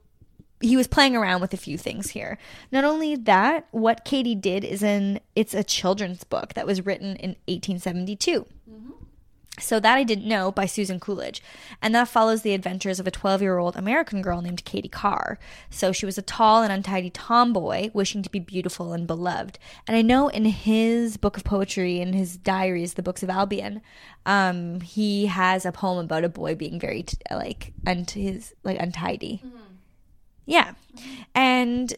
he 0.61 0.77
was 0.77 0.87
playing 0.87 1.15
around 1.15 1.41
with 1.41 1.53
a 1.53 1.57
few 1.57 1.77
things 1.77 2.11
here. 2.11 2.37
Not 2.71 2.83
only 2.85 3.15
that, 3.15 3.67
what 3.71 4.05
Katie 4.05 4.35
did 4.35 4.63
is 4.63 4.81
in 4.81 5.19
it's 5.35 5.53
a 5.53 5.63
children's 5.63 6.23
book 6.23 6.53
that 6.53 6.65
was 6.65 6.85
written 6.85 7.15
in 7.17 7.35
1872. 7.47 8.45
So 9.57 9.79
that 9.79 9.95
I 9.95 10.03
didn't 10.03 10.27
know 10.27 10.51
by 10.51 10.65
Susan 10.65 10.99
Coolidge. 10.99 11.41
And 11.81 11.95
that 11.95 12.09
follows 12.09 12.41
the 12.41 12.53
adventures 12.53 12.99
of 12.99 13.07
a 13.07 13.11
12-year-old 13.11 13.77
American 13.77 14.21
girl 14.21 14.41
named 14.41 14.65
Katie 14.65 14.89
Carr. 14.89 15.39
So 15.69 15.93
she 15.93 16.05
was 16.05 16.17
a 16.17 16.21
tall 16.21 16.61
and 16.61 16.73
untidy 16.73 17.09
tomboy 17.09 17.89
wishing 17.93 18.21
to 18.23 18.29
be 18.29 18.39
beautiful 18.39 18.91
and 18.91 19.07
beloved. 19.07 19.57
And 19.87 19.95
I 19.95 20.01
know 20.01 20.27
in 20.27 20.43
his 20.43 21.15
book 21.15 21.37
of 21.37 21.45
poetry 21.45 22.01
in 22.01 22.11
his 22.11 22.35
diaries, 22.35 22.95
the 22.95 23.03
Books 23.03 23.23
of 23.23 23.29
Albion, 23.29 23.81
um, 24.25 24.81
he 24.81 25.27
has 25.27 25.65
a 25.65 25.71
poem 25.71 25.99
about 25.99 26.25
a 26.25 26.29
boy 26.29 26.55
being 26.55 26.77
very 26.77 27.03
t- 27.03 27.17
like 27.31 27.71
unt- 27.87 28.11
his 28.11 28.53
like 28.63 28.77
untidy. 28.79 29.41
Yeah. 30.45 30.73
And 31.33 31.93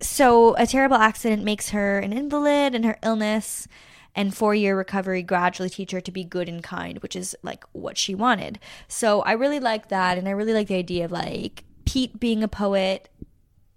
so 0.00 0.54
a 0.56 0.66
terrible 0.66 0.96
accident 0.96 1.44
makes 1.44 1.70
her 1.70 1.98
an 1.98 2.12
invalid 2.12 2.74
and 2.74 2.84
her 2.84 2.98
illness 3.02 3.68
and 4.14 4.34
four 4.34 4.54
year 4.54 4.76
recovery 4.76 5.22
gradually 5.22 5.70
teach 5.70 5.90
her 5.90 6.00
to 6.00 6.12
be 6.12 6.24
good 6.24 6.48
and 6.48 6.62
kind, 6.62 6.98
which 6.98 7.16
is 7.16 7.34
like 7.42 7.64
what 7.72 7.98
she 7.98 8.14
wanted. 8.14 8.58
So 8.86 9.22
I 9.22 9.32
really 9.32 9.60
like 9.60 9.88
that. 9.88 10.18
And 10.18 10.28
I 10.28 10.32
really 10.32 10.52
like 10.52 10.68
the 10.68 10.76
idea 10.76 11.04
of 11.04 11.12
like 11.12 11.64
Pete 11.84 12.20
being 12.20 12.42
a 12.42 12.48
poet, 12.48 13.08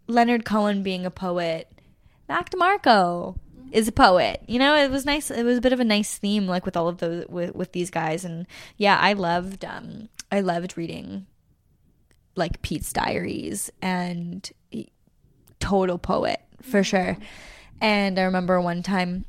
Leonard 0.07 0.45
Cohen 0.45 0.83
being 0.83 1.05
a 1.05 1.11
poet, 1.11 1.71
Mac 2.29 2.51
DeMarco 2.51 3.37
is 3.71 3.87
a 3.87 3.91
poet. 3.91 4.41
You 4.47 4.59
know, 4.59 4.75
it 4.75 4.91
was 4.91 5.05
nice. 5.05 5.31
It 5.31 5.43
was 5.43 5.57
a 5.57 5.61
bit 5.61 5.73
of 5.73 5.79
a 5.79 5.85
nice 5.85 6.17
theme, 6.17 6.47
like 6.47 6.65
with 6.65 6.77
all 6.77 6.87
of 6.87 6.99
those 6.99 7.25
with, 7.27 7.55
with 7.55 7.71
these 7.71 7.89
guys. 7.89 8.23
And 8.23 8.45
yeah, 8.77 8.97
I 8.99 9.13
loved 9.13 9.65
um 9.65 10.09
I 10.31 10.41
loved 10.41 10.77
reading 10.77 11.25
like 12.37 12.61
Pete's 12.61 12.93
diaries 12.93 13.71
and 13.81 14.49
total 15.59 15.97
poet 15.97 16.41
for 16.61 16.83
sure. 16.83 17.17
And 17.81 18.19
I 18.19 18.23
remember 18.23 18.59
one 18.61 18.83
time 18.83 19.25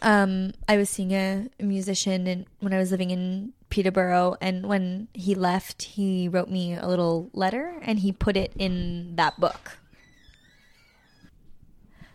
um 0.00 0.52
I 0.66 0.78
was 0.78 0.88
seeing 0.88 1.12
a, 1.12 1.48
a 1.60 1.64
musician 1.64 2.26
and 2.26 2.46
when 2.60 2.72
I 2.72 2.78
was 2.78 2.90
living 2.90 3.10
in 3.10 3.52
Peterborough 3.68 4.36
and 4.40 4.66
when 4.66 5.08
he 5.12 5.34
left 5.34 5.82
he 5.82 6.28
wrote 6.28 6.48
me 6.48 6.74
a 6.74 6.86
little 6.86 7.30
letter 7.34 7.78
and 7.82 7.98
he 7.98 8.12
put 8.12 8.36
it 8.36 8.52
in 8.56 9.16
that 9.16 9.38
book. 9.38 9.78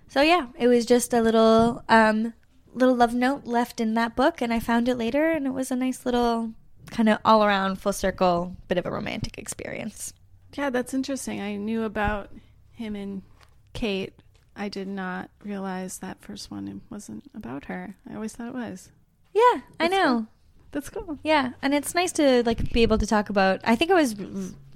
So 0.08 0.22
yeah, 0.22 0.48
it 0.58 0.68
was 0.68 0.86
just 0.86 1.14
a 1.14 1.22
little 1.22 1.84
um 1.88 2.34
little 2.74 2.96
love 2.96 3.14
note 3.14 3.46
left 3.46 3.80
in 3.80 3.94
that 3.96 4.16
book 4.16 4.42
and 4.42 4.54
I 4.54 4.60
found 4.60 4.88
it 4.88 4.96
later 4.96 5.32
and 5.32 5.46
it 5.48 5.54
was 5.54 5.72
a 5.72 5.76
nice 5.76 6.06
little 6.06 6.54
kind 6.92 7.10
of 7.10 7.20
all 7.26 7.44
around 7.44 7.78
full 7.78 7.94
circle 7.94 8.56
bit 8.68 8.78
of 8.78 8.86
a 8.86 8.92
romantic 8.92 9.38
experience. 9.38 10.14
Yeah, 10.56 10.70
that's 10.70 10.94
interesting. 10.94 11.42
I 11.42 11.56
knew 11.56 11.84
about 11.84 12.32
him 12.72 12.96
and 12.96 13.22
Kate. 13.74 14.14
I 14.56 14.70
did 14.70 14.88
not 14.88 15.30
realize 15.44 16.00
that 16.00 16.22
first 16.22 16.50
one 16.50 16.82
wasn't 16.90 17.30
about 17.36 17.66
her. 17.66 17.96
I 18.10 18.16
always 18.16 18.34
thought 18.34 18.48
it 18.48 18.54
was. 18.56 18.92
Yeah, 19.34 19.62
I 19.80 19.88
know. 19.88 20.28
That's 20.72 20.90
cool. 20.90 21.18
Yeah, 21.24 21.54
and 21.62 21.74
it's 21.74 21.96
nice 21.96 22.12
to 22.14 22.44
like 22.44 22.72
be 22.74 22.84
able 22.84 22.98
to 22.98 23.08
talk 23.08 23.30
about. 23.30 23.62
I 23.64 23.76
think 23.76 23.90
I 23.90 23.94
was 23.94 24.16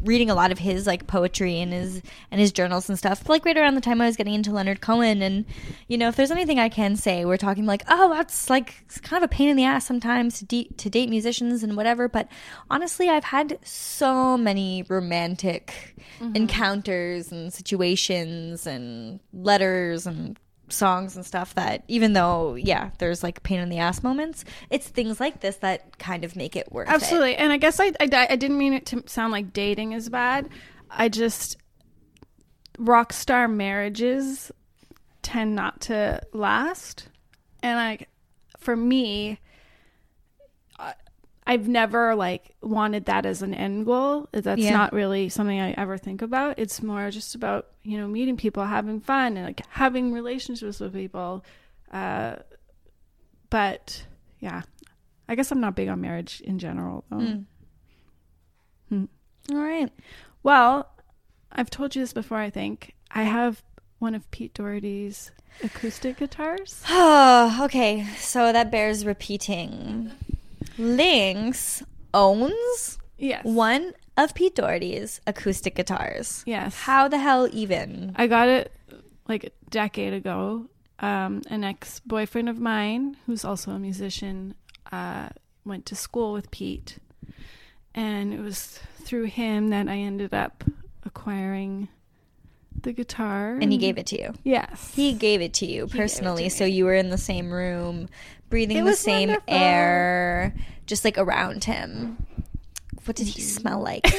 reading 0.03 0.29
a 0.29 0.35
lot 0.35 0.51
of 0.51 0.57
his 0.57 0.87
like 0.87 1.05
poetry 1.05 1.59
and 1.59 1.71
his 1.73 2.01
and 2.31 2.39
his 2.39 2.51
journals 2.51 2.89
and 2.89 2.97
stuff. 2.97 3.27
Like 3.27 3.45
right 3.45 3.57
around 3.57 3.75
the 3.75 3.81
time 3.81 4.01
I 4.01 4.05
was 4.05 4.15
getting 4.15 4.33
into 4.33 4.51
Leonard 4.51 4.81
Cohen, 4.81 5.21
and 5.21 5.45
you 5.87 5.97
know, 5.97 6.07
if 6.07 6.15
there's 6.15 6.31
anything 6.31 6.59
I 6.59 6.69
can 6.69 6.95
say, 6.95 7.25
we're 7.25 7.37
talking 7.37 7.65
like, 7.65 7.83
oh, 7.89 8.09
that's 8.13 8.49
like 8.49 8.75
it's 8.85 8.99
kind 8.99 9.21
of 9.21 9.29
a 9.29 9.33
pain 9.33 9.49
in 9.49 9.57
the 9.57 9.65
ass 9.65 9.85
sometimes 9.85 10.39
to, 10.39 10.45
de- 10.45 10.71
to 10.77 10.89
date 10.89 11.09
musicians 11.09 11.61
and 11.61 11.75
whatever. 11.75 12.07
But 12.07 12.29
honestly, 12.69 13.09
I've 13.09 13.25
had 13.25 13.59
so 13.63 14.37
many 14.37 14.83
romantic 14.87 15.95
mm-hmm. 16.19 16.35
encounters 16.35 17.31
and 17.31 17.53
situations 17.53 18.65
and 18.65 19.19
letters 19.33 20.07
and 20.07 20.39
songs 20.71 21.15
and 21.15 21.25
stuff 21.25 21.53
that 21.55 21.83
even 21.87 22.13
though 22.13 22.55
yeah 22.55 22.89
there's 22.99 23.23
like 23.23 23.43
pain 23.43 23.59
in 23.59 23.69
the 23.69 23.77
ass 23.77 24.03
moments 24.03 24.45
it's 24.69 24.87
things 24.87 25.19
like 25.19 25.41
this 25.41 25.57
that 25.57 25.97
kind 25.97 26.23
of 26.23 26.35
make 26.35 26.55
it 26.55 26.71
worth 26.71 26.87
it 26.87 26.93
Absolutely. 26.93 27.35
And 27.35 27.51
I 27.51 27.57
guess 27.57 27.79
I, 27.79 27.87
I, 27.99 28.27
I 28.29 28.35
didn't 28.35 28.57
mean 28.57 28.73
it 28.73 28.85
to 28.87 29.03
sound 29.07 29.31
like 29.31 29.53
dating 29.53 29.93
is 29.93 30.09
bad. 30.09 30.49
I 30.89 31.09
just, 31.09 31.57
rock 32.77 33.13
star 33.13 33.47
marriages 33.47 34.51
tend 35.21 35.55
not 35.55 35.81
to 35.81 36.21
last. 36.33 37.07
And 37.63 37.79
I, 37.79 38.05
for 38.57 38.75
me, 38.75 39.39
I've 41.47 41.67
never 41.67 42.13
like 42.15 42.55
wanted 42.61 43.05
that 43.05 43.25
as 43.25 43.41
an 43.41 43.53
end 43.53 43.85
goal. 43.85 44.27
That's 44.31 44.61
Yeah. 44.61 44.71
not 44.71 44.93
really 44.93 45.27
something 45.29 45.59
I 45.59 45.71
ever 45.71 45.97
think 45.97 46.21
about. 46.21 46.59
It's 46.59 46.81
more 46.83 47.09
just 47.09 47.33
about, 47.35 47.67
you 47.83 47.97
know, 47.97 48.07
meeting 48.07 48.37
people, 48.37 48.63
having 48.65 48.99
fun 49.01 49.37
and 49.37 49.45
like 49.47 49.65
having 49.69 50.13
relationships 50.13 50.79
with 50.79 50.93
people. 50.93 51.43
Uh, 51.91 52.35
but 53.49 54.05
yeah, 54.39 54.61
I 55.27 55.35
guess 55.35 55.51
I'm 55.51 55.59
not 55.59 55.75
big 55.75 55.89
on 55.89 55.99
marriage 56.01 56.41
in 56.41 56.59
general 56.59 57.03
though. 57.09 57.17
Mm. 57.17 57.45
Hmm. 58.89 59.05
all 59.51 59.57
right 59.57 59.89
Well, 60.43 60.89
I've 61.51 61.69
told 61.69 61.95
you 61.95 62.01
this 62.01 62.13
before, 62.13 62.37
I 62.37 62.49
think. 62.49 62.93
I 63.11 63.23
have 63.23 63.61
one 63.99 64.15
of 64.15 64.29
Pete 64.31 64.53
Doherty's 64.53 65.31
acoustic 65.63 66.17
guitars. 66.17 66.81
Oh, 66.89 67.61
okay. 67.65 68.05
So 68.17 68.51
that 68.53 68.71
bears 68.71 69.05
repeating. 69.05 70.11
Lynx 70.81 71.83
owns 72.13 72.97
Yes. 73.17 73.45
one 73.45 73.93
of 74.17 74.33
Pete 74.33 74.55
Doherty's 74.55 75.21
acoustic 75.27 75.75
guitars. 75.75 76.43
Yes. 76.45 76.75
How 76.75 77.07
the 77.07 77.19
hell 77.19 77.47
even? 77.53 78.13
I 78.15 78.27
got 78.27 78.49
it 78.49 78.73
like 79.27 79.43
a 79.45 79.51
decade 79.69 80.13
ago. 80.13 80.65
Um, 80.99 81.41
an 81.49 81.63
ex 81.63 81.99
boyfriend 82.01 82.49
of 82.49 82.59
mine, 82.59 83.17
who's 83.25 83.45
also 83.45 83.71
a 83.71 83.79
musician, 83.79 84.55
uh, 84.91 85.29
went 85.65 85.85
to 85.87 85.95
school 85.95 86.33
with 86.33 86.51
Pete. 86.51 86.97
And 87.95 88.33
it 88.33 88.39
was 88.39 88.79
through 89.03 89.25
him 89.25 89.69
that 89.69 89.87
I 89.87 89.97
ended 89.97 90.33
up 90.33 90.63
acquiring 91.05 91.89
the 92.79 92.93
guitar. 92.93 93.57
And 93.61 93.71
he 93.71 93.77
gave 93.77 93.97
it 93.97 94.05
to 94.07 94.19
you. 94.19 94.33
Yes. 94.43 94.91
He 94.93 95.13
gave 95.13 95.41
it 95.41 95.53
to 95.55 95.65
you 95.65 95.85
it 95.85 95.91
to 95.91 95.97
personally, 95.97 96.49
so 96.49 96.65
you 96.65 96.85
were 96.85 96.95
in 96.95 97.09
the 97.09 97.17
same 97.17 97.51
room, 97.51 98.09
breathing 98.49 98.77
It 98.77 98.83
the 98.85 98.95
same 98.95 99.29
wonderful. 99.29 99.53
air, 99.53 100.55
just 100.85 101.05
like 101.05 101.17
around 101.17 101.63
him. 101.63 102.25
What 103.05 103.15
did 103.15 103.27
he 103.27 103.41
smell 103.41 103.81
like? 103.81 104.07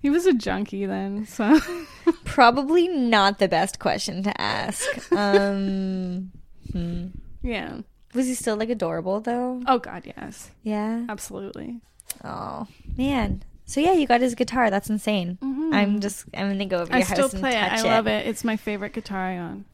He 0.00 0.10
was 0.10 0.26
a 0.26 0.32
junkie 0.32 0.86
then, 0.86 1.26
so. 1.26 1.58
Probably 2.24 2.88
not 2.88 3.38
the 3.38 3.48
best 3.48 3.78
question 3.78 4.22
to 4.22 4.40
ask. 4.40 4.86
Um, 5.12 6.30
hmm. 6.72 7.06
yeah. 7.42 7.80
Was 8.14 8.26
he 8.26 8.34
still 8.34 8.56
like 8.56 8.68
adorable 8.70 9.20
though? 9.20 9.62
Oh, 9.66 9.78
God, 9.78 10.04
yes. 10.06 10.50
Yeah. 10.62 11.04
Absolutely. 11.08 11.80
Oh 12.22 12.68
man. 12.96 13.42
So 13.66 13.80
yeah, 13.80 13.92
you 13.92 14.06
got 14.06 14.20
his 14.20 14.34
guitar. 14.34 14.70
That's 14.70 14.90
insane. 14.90 15.38
I'm 15.72 16.00
just 16.00 16.26
I'm 16.34 16.48
gonna 16.50 16.66
go 16.66 16.78
over 16.80 16.92
I 16.92 16.98
your 16.98 17.06
still 17.06 17.22
house 17.24 17.32
and 17.32 17.40
play 17.42 17.52
it. 17.52 17.72
I 17.72 17.82
love 17.82 18.06
it. 18.06 18.26
It's 18.26 18.44
my 18.44 18.56
favorite 18.56 18.92
guitar 18.92 19.18
I 19.20 19.38
own. 19.38 19.64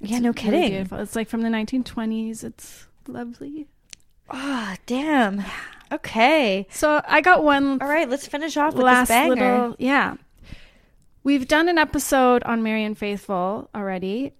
Yeah, 0.00 0.18
no 0.18 0.28
really 0.30 0.34
kidding. 0.34 0.70
beautiful. 0.70 0.98
It's 0.98 1.16
like 1.16 1.28
from 1.28 1.42
the 1.42 1.48
1920s. 1.48 2.42
It's 2.44 2.86
lovely. 3.06 3.68
Oh 4.28 4.74
damn. 4.86 5.44
Okay. 5.92 6.66
So 6.70 7.00
I 7.06 7.20
got 7.20 7.44
one 7.44 7.80
All 7.80 7.88
right. 7.88 8.08
Let's 8.10 8.26
finish 8.26 8.56
off 8.56 8.74
with 8.74 8.84
last 8.84 9.08
this 9.08 9.14
banger. 9.14 9.34
little 9.34 9.76
yeah 9.78 10.16
we've 11.22 11.46
done 11.48 11.68
an 11.68 11.78
episode 11.78 12.42
on 12.44 12.62
Marianne 12.62 12.94
Faithfull 12.94 13.68
already 13.74 14.32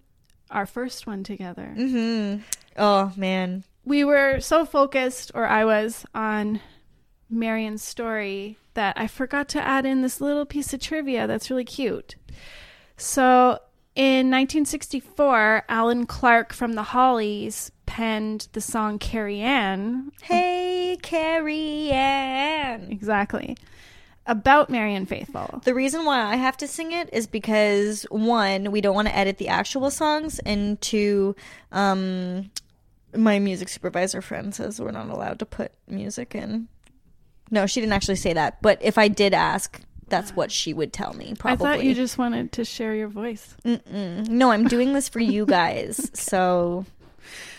our 0.51 0.65
first 0.65 1.05
one 1.07 1.23
together 1.23 1.73
Mm-hmm. 1.77 2.41
Oh 2.77 3.11
man. 3.17 3.63
we 3.85 4.03
were 4.05 4.39
so 4.39 4.65
focused 4.65 5.31
or 5.35 5.45
i 5.45 5.65
was 5.65 6.05
on 6.15 6.59
Marianne's 7.29 7.83
story 7.83 8.57
that 8.77 8.97
i 8.97 9.07
forgot 9.07 9.49
to 9.49 9.61
add 9.61 9.85
in 9.85 10.01
this 10.01 10.21
little 10.21 10.45
piece 10.45 10.71
of 10.73 10.79
trivia 10.79 11.27
that's 11.27 11.49
really 11.49 11.65
cute 11.65 12.15
so 12.95 13.59
in 13.95 14.29
1964 14.29 15.63
Allan 15.67 16.05
Clarke 16.05 16.53
from 16.53 16.73
the 16.73 16.83
hollies 16.83 17.71
penned 17.87 18.47
the 18.53 18.61
song 18.61 18.99
Carrie 18.99 19.41
Anne 19.41 20.11
Hey, 20.21 20.97
Carrie 21.01 21.89
Anne. 21.91 22.91
exactly 22.91 23.57
about 24.27 24.69
Marianne 24.69 25.05
Faithfull 25.05 25.61
The 25.63 25.73
reason 25.73 26.05
why 26.05 26.21
I 26.21 26.35
have 26.35 26.57
to 26.57 26.67
sing 26.67 26.91
it 26.91 27.09
is 27.11 27.25
because 27.27 28.03
one, 28.11 28.71
we 28.71 28.81
don't 28.81 28.93
want 28.93 29.07
to 29.07 29.15
edit 29.15 29.37
the 29.37 29.47
actual 29.47 29.89
songs, 29.89 30.39
and 30.39 30.79
two, 30.81 31.33
um, 31.71 32.51
my 33.15 33.39
music 33.39 33.69
supervisor 33.69 34.21
friend 34.21 34.53
says 34.53 34.81
we're 34.81 34.91
not 34.91 35.09
allowed 35.09 35.39
to 35.39 35.45
put 35.45 35.71
music 35.87 36.35
in. 36.35 36.67
No, 37.51 37.65
she 37.65 37.79
didn't 37.79 37.93
actually 37.93 38.15
say 38.15 38.33
that, 38.33 38.61
but 38.61 38.79
if 38.81 38.97
I 38.97 39.07
did 39.07 39.33
ask, 39.33 39.81
that's 40.09 40.35
what 40.35 40.51
she 40.51 40.73
would 40.73 40.93
tell 40.93 41.13
me. 41.13 41.33
Probably. 41.37 41.67
I 41.67 41.75
thought 41.75 41.83
you 41.83 41.93
just 41.93 42.17
wanted 42.17 42.51
to 42.53 42.65
share 42.65 42.95
your 42.95 43.07
voice. 43.07 43.55
Mm-mm. 43.65 44.27
No, 44.27 44.51
I'm 44.51 44.67
doing 44.67 44.93
this 44.93 45.09
for 45.09 45.19
you 45.19 45.45
guys, 45.45 46.09
so 46.19 46.85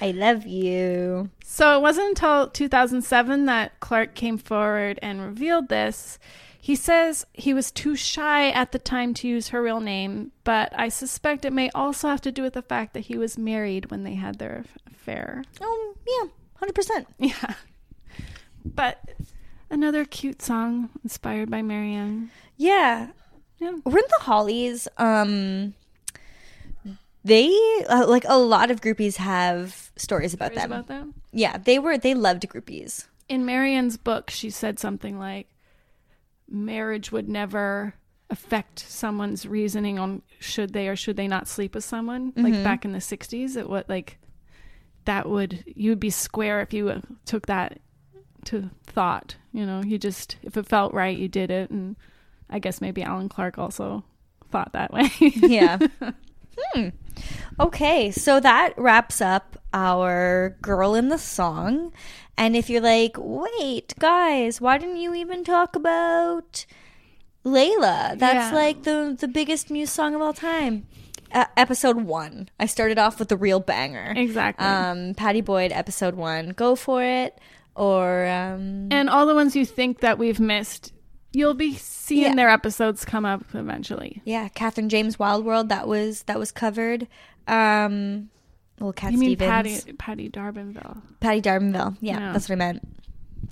I 0.00 0.12
love 0.12 0.46
you. 0.46 1.30
So 1.44 1.76
it 1.76 1.82
wasn't 1.82 2.08
until 2.08 2.48
2007 2.48 3.46
that 3.46 3.78
Clarke 3.80 4.14
came 4.14 4.38
forward 4.38 4.98
and 5.02 5.20
revealed 5.20 5.68
this. 5.68 6.18
He 6.60 6.74
says 6.76 7.24
he 7.32 7.54
was 7.54 7.70
too 7.70 7.96
shy 7.96 8.50
at 8.50 8.72
the 8.72 8.78
time 8.78 9.14
to 9.14 9.28
use 9.28 9.48
her 9.48 9.62
real 9.62 9.80
name, 9.80 10.32
but 10.44 10.72
I 10.76 10.88
suspect 10.90 11.44
it 11.44 11.52
may 11.52 11.70
also 11.70 12.08
have 12.08 12.20
to 12.22 12.32
do 12.32 12.42
with 12.42 12.52
the 12.54 12.62
fact 12.62 12.92
that 12.94 13.00
he 13.06 13.16
was 13.16 13.38
married 13.38 13.90
when 13.90 14.02
they 14.02 14.14
had 14.14 14.38
their 14.38 14.64
affair. 14.86 15.44
Oh, 15.62 15.94
yeah, 16.06 16.30
hundred 16.56 16.74
percent. 16.74 17.08
Yeah. 17.18 17.54
But 18.64 18.98
another 19.70 20.04
cute 20.04 20.42
song 20.42 20.90
inspired 21.04 21.50
by 21.50 21.62
Marianne. 21.62 22.30
Yeah, 22.56 23.08
Yeah. 23.58 23.72
weren't 23.84 24.08
the 24.08 24.22
Hollies? 24.24 24.88
Um, 24.98 25.74
they 27.24 27.50
uh, 27.88 28.06
like 28.08 28.24
a 28.28 28.38
lot 28.38 28.70
of 28.70 28.80
groupies 28.80 29.16
have 29.16 29.90
stories 29.96 30.32
about 30.34 30.52
Stories 30.52 30.62
them. 30.62 30.72
about 30.72 30.86
them? 30.86 31.14
Yeah, 31.32 31.58
they 31.58 31.78
were 31.78 31.98
they 31.98 32.14
loved 32.14 32.48
groupies. 32.48 33.06
in 33.28 33.44
Marianne's 33.44 33.96
book, 33.96 34.30
she 34.30 34.48
said 34.50 34.78
something 34.78 35.18
like, 35.18 35.48
marriage 36.48 37.12
would 37.12 37.28
never 37.28 37.94
affect 38.30 38.78
someone's 38.78 39.46
reasoning 39.46 39.98
on 39.98 40.22
should 40.38 40.72
they 40.72 40.88
or 40.88 40.96
should 40.96 41.16
they 41.16 41.28
not 41.28 41.48
sleep 41.48 41.74
with 41.74 41.84
someone. 41.84 42.32
Like 42.36 42.52
back 42.64 42.84
in 42.84 42.92
the 42.92 42.98
60s, 42.98 43.56
it 43.56 43.68
would 43.68 43.88
like, 43.88 44.18
that 45.04 45.28
would, 45.28 45.64
you 45.66 45.90
would 45.90 46.00
be 46.00 46.10
square 46.10 46.60
if 46.60 46.72
you 46.72 47.02
took 47.26 47.46
that 47.46 47.80
to 48.48 48.70
thought. 48.86 49.36
You 49.52 49.64
know, 49.66 49.82
you 49.82 49.98
just, 49.98 50.36
if 50.42 50.56
it 50.56 50.66
felt 50.66 50.92
right, 50.94 51.16
you 51.16 51.28
did 51.28 51.50
it. 51.50 51.70
And 51.70 51.96
I 52.50 52.58
guess 52.58 52.80
maybe 52.80 53.02
Allan 53.02 53.28
Clarke 53.28 53.58
also 53.58 54.04
thought 54.50 54.72
that 54.72 54.92
way. 54.92 55.10
Yeah. 55.20 55.78
hmm. 56.74 56.88
Okay, 57.60 58.10
so 58.10 58.40
that 58.40 58.74
wraps 58.76 59.20
up 59.20 59.56
our 59.72 60.56
girl 60.62 60.94
in 60.94 61.08
the 61.08 61.18
song. 61.18 61.92
And 62.36 62.54
if 62.56 62.70
you're 62.70 62.80
like, 62.82 63.16
wait, 63.18 63.94
guys, 63.98 64.60
why 64.60 64.78
didn't 64.78 64.98
you 64.98 65.14
even 65.14 65.42
talk 65.44 65.74
about 65.74 66.64
Layla? 67.44 68.18
That's 68.18 68.52
Yeah. 68.52 68.54
like 68.54 68.82
the 68.84 69.16
the 69.18 69.28
biggest 69.28 69.70
Muse 69.70 69.90
song 69.90 70.14
of 70.14 70.22
all 70.22 70.32
time. 70.32 70.86
Uh, 71.32 71.44
episode 71.56 71.96
one. 71.98 72.48
I 72.58 72.66
started 72.66 72.98
off 72.98 73.18
with 73.18 73.28
the 73.28 73.36
real 73.36 73.60
banger. 73.60 74.14
exactly. 74.16 74.64
Um, 74.66 75.14
Pattie 75.14 75.42
Boyd, 75.42 75.72
episode 75.72 76.14
one. 76.14 76.50
Go 76.50 76.74
for 76.74 77.02
it. 77.02 77.38
Or 77.78 78.26
um, 78.26 78.88
and 78.90 79.08
all 79.08 79.24
the 79.26 79.34
ones 79.34 79.54
you 79.54 79.64
think 79.64 80.00
that 80.00 80.18
we've 80.18 80.40
missed, 80.40 80.92
you'll 81.32 81.54
be 81.54 81.74
seeing 81.76 82.22
Yeah. 82.22 82.34
their 82.34 82.48
episodes 82.50 83.04
come 83.04 83.24
up 83.24 83.44
eventually. 83.54 84.20
yeah, 84.24 84.48
Catherine 84.48 84.88
James 84.88 85.18
Wild 85.18 85.44
World. 85.44 85.68
That 85.68 85.86
was 85.86 86.24
that 86.24 86.38
was 86.38 86.50
covered. 86.50 87.06
Um, 87.46 88.30
well, 88.80 88.92
Cat 88.92 89.12
You 89.12 89.18
mean 89.18 89.36
Stevens. 89.36 89.84
Patty 89.84 89.92
Patti 89.94 90.28
D'Arbanville? 90.28 91.02
Patti 91.20 91.40
D'Arbanville 91.40 91.96
Yeah, 92.00 92.18
Yeah. 92.18 92.32
that's 92.32 92.48
what 92.48 92.54
I 92.54 92.58
meant. 92.58 92.82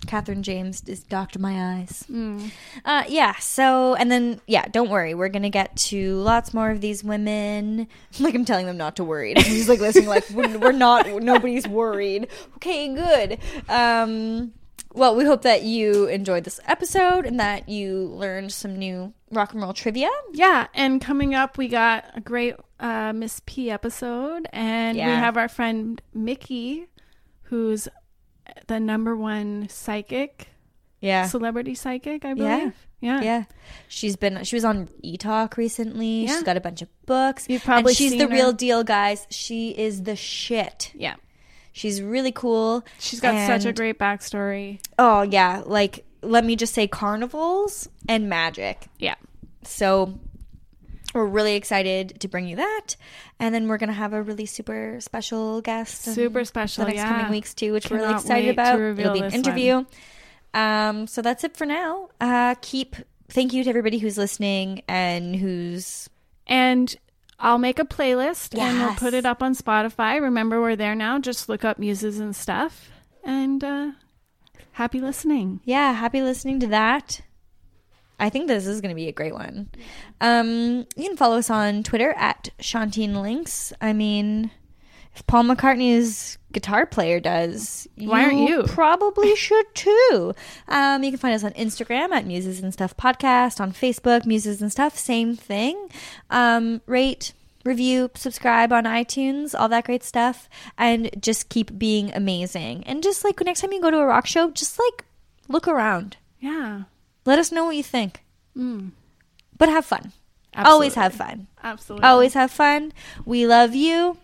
Catherine 0.07 0.43
James 0.43 0.83
is 0.87 1.03
Doctor 1.03 1.39
My 1.39 1.75
Eyes. 1.75 2.05
Mm. 2.11 2.51
Uh, 2.85 3.05
yeah. 3.09 3.35
So, 3.37 3.95
and 3.95 4.11
then 4.11 4.41
yeah, 4.47 4.67
don't 4.69 4.89
worry. 4.91 5.15
We're 5.15 5.29
gonna 5.29 5.51
get 5.51 5.77
to 5.77 6.17
lots 6.21 6.55
more 6.55 6.71
of 6.71 6.81
these 6.81 7.03
women. 7.03 7.89
Like 8.19 8.35
I'm 8.35 8.45
telling 8.47 8.67
them 8.67 8.79
not 8.79 8.97
to 8.97 9.05
worry. 9.05 9.37
I'm 9.37 9.43
just 9.43 9.69
like 9.69 9.79
listening. 9.79 10.09
Like 10.09 10.29
we're, 10.31 10.59
we're 10.59 10.73
not. 10.73 11.07
Nobody's 11.07 11.69
worried. 11.69 12.29
Okay, 12.57 12.95
good. 12.95 13.39
Um, 13.69 14.53
well, 14.95 15.15
we 15.15 15.25
hope 15.25 15.43
that 15.43 15.63
you 15.63 16.07
enjoyed 16.07 16.45
this 16.45 16.59
episode 16.67 17.27
and 17.27 17.39
that 17.39 17.69
you 17.69 18.07
learned 18.07 18.53
some 18.53 18.77
new 18.77 19.13
rock 19.31 19.53
and 19.53 19.61
roll 19.61 19.75
trivia. 19.75 20.09
Yeah, 20.33 20.69
and 20.73 21.01
coming 21.01 21.35
up, 21.35 21.59
we 21.59 21.69
got 21.69 22.07
a 22.15 22.21
great 22.21 22.55
uh, 22.81 23.13
Miss 23.13 23.43
P 23.45 23.71
episode, 23.71 24.49
and 24.53 24.97
we 24.97 25.03
have 25.03 25.37
our 25.37 25.49
friend 25.49 26.01
Mickey, 26.15 26.87
who's 27.43 27.89
the 28.67 28.81
number 28.81 29.17
one 29.17 29.69
psychic, 29.69 30.49
Yeah. 31.01 31.27
celebrity 31.27 31.75
psychic, 31.75 32.25
I 32.25 32.35
believe. 32.35 32.75
Yeah. 33.01 33.23
Yeah, 33.23 33.45
she's 33.89 34.17
been. 34.17 34.43
She 34.45 34.57
was 34.57 34.65
on 34.65 34.89
E 35.03 35.17
Talk 35.19 35.57
recently. 35.59 36.25
Yeah. 36.25 36.35
She's 36.35 36.43
got 36.43 36.57
a 36.57 36.61
bunch 36.61 36.81
of 36.83 36.89
books. 37.05 37.47
You've 37.49 37.63
probably 37.63 37.91
and 37.91 37.97
she's 37.97 38.11
seen 38.11 38.19
the 38.19 38.27
her. 38.27 38.33
real 38.33 38.53
deal, 38.53 38.83
guys. 38.85 39.27
She 39.31 39.71
is 39.71 40.03
the 40.05 40.17
shit. 40.17 40.91
Yeah. 40.95 41.15
She's 41.73 42.01
really 42.01 42.33
cool. 42.33 42.85
She's 42.99 43.21
got 43.21 43.47
such 43.47 43.67
a 43.67 43.73
great 43.73 43.99
backstory. 43.99 44.81
Oh 44.99 45.23
yeah, 45.23 45.63
like 45.67 46.07
let 46.23 46.43
me 46.45 46.57
just 46.57 46.73
say 46.73 46.89
carnivals 46.89 47.87
and 48.09 48.31
magic. 48.31 48.87
Yeah. 48.99 49.17
So 49.63 50.19
we're 51.17 51.27
really 51.27 51.57
excited 51.57 52.21
to 52.21 52.29
bring 52.29 52.47
you 52.47 52.57
that, 52.57 52.97
and 53.41 53.55
then 53.55 53.69
we're 53.69 53.79
gonna 53.79 53.93
have 53.93 54.13
a 54.13 54.23
really 54.23 54.47
super 54.47 54.99
special 55.01 55.61
guest. 55.63 56.03
Super 56.03 56.45
special. 56.45 56.85
The 56.85 56.91
next 56.91 56.99
yeah. 56.99 57.17
coming 57.17 57.31
weeks 57.31 57.55
too, 57.55 57.73
which 57.73 57.91
we're 57.91 57.99
really 57.99 58.15
excited 58.15 58.51
about. 58.51 58.77
to 58.77 59.01
It'll 59.01 59.13
be 59.15 59.21
an 59.21 59.33
interview. 59.33 59.85
Um, 60.55 61.07
so 61.07 61.23
that's 61.23 61.45
it 61.45 61.57
for 61.57 61.67
now. 61.67 62.11
Uh, 62.21 62.55
keep. 62.61 62.97
Thank 63.29 63.53
you 63.53 63.65
to 63.65 63.71
everybody 63.71 63.99
who's 63.99 64.17
listening 64.17 64.83
and 64.87 65.35
who's 65.35 66.09
And 66.47 66.95
I'll 67.39 67.59
make 67.59 67.79
a 67.79 67.85
playlist 67.85 68.59
and 68.59 68.79
we'll 68.79 68.95
put 68.95 69.15
it 69.15 69.27
up 69.27 69.43
on 69.43 69.55
Spotify. 69.55 70.21
Remember, 70.21 70.61
we're 70.61 70.77
there 70.77 70.95
now. 70.95 71.19
Just 71.19 71.49
look 71.49 71.65
up 71.65 71.79
muses 71.79 72.19
and 72.21 72.35
stuff. 72.35 72.91
And 73.25 73.63
uh, 73.65 73.91
happy 74.73 75.01
listening. 75.01 75.61
yeah 75.65 75.93
happy 75.93 76.23
listening 76.23 76.61
to 76.61 76.67
that. 76.69 77.21
I 78.19 78.31
think 78.31 78.49
this 78.49 78.67
is 78.67 78.81
going 78.81 78.91
to 78.91 78.97
be 78.97 79.09
a 79.09 79.13
great 79.13 79.35
one. 79.35 79.69
Um, 80.21 80.87
you 80.97 81.09
can 81.09 81.17
follow 81.17 81.37
us 81.37 81.51
on 81.51 81.83
Twitter 81.83 82.13
at 82.13 82.49
Shantine 82.61 83.21
Lynx. 83.21 83.73
I 83.81 83.93
mean, 83.93 84.51
if 85.15 85.27
Paul 85.27 85.45
McCartney's 85.45 86.39
guitar 86.53 86.87
player 86.87 87.21
does, 87.21 87.87
Why 87.97 88.25
aren't 88.25 88.49
you? 88.49 88.63
Probably 88.65 89.37
should 89.37 89.67
too. 89.75 90.35
Um, 90.69 91.05
you 91.05 91.11
can 91.11 91.19
find 91.19 91.35
us 91.35 91.45
on 91.45 91.53
Instagram 91.53 92.13
at 92.13 92.27
Muses 92.27 92.61
and 92.61 92.73
Stuff 92.73 92.97
Podcast, 92.97 93.61
on 93.61 93.73
Facebook, 93.73 94.25
Muses 94.25 94.63
and 94.63 94.73
Stuff, 94.73 94.97
same 94.97 95.37
thing. 95.37 95.89
Um, 96.31 96.81
rate, 96.87 97.35
review, 97.65 98.11
subscribe 98.15 98.73
on 98.73 98.85
iTunes, 98.85 99.55
all 99.59 99.69
that 99.69 99.85
great 99.85 100.03
stuff, 100.03 100.49
and 100.79 101.11
just 101.21 101.49
keep 101.51 101.79
being 101.79 102.13
amazing. 102.15 102.85
And 102.85 103.03
just 103.03 103.25
like 103.25 103.41
next 103.43 103.61
time 103.61 103.73
you 103.73 103.81
go 103.81 103.91
to 103.91 103.99
a 103.99 104.07
rock 104.07 104.27
show, 104.27 104.51
just 104.51 104.79
like 104.79 105.05
look 105.49 105.69
around. 105.69 106.17
Yeah. 106.41 106.85
Let 107.27 107.39
us 107.41 107.51
know 107.51 107.65
what 107.65 107.77
you 107.77 107.83
think. 107.83 108.23
Mm. 108.57 108.93
But 109.59 109.69
have 109.69 109.85
fun. 109.85 110.13
Always 110.55 110.95
have 110.95 111.13
fun. 111.13 111.49
Absolutely. 111.63 112.07
Always 112.07 112.35
have 112.35 112.51
fun. 112.51 112.93
We 113.27 113.47
love 113.47 113.75
you. 113.75 114.17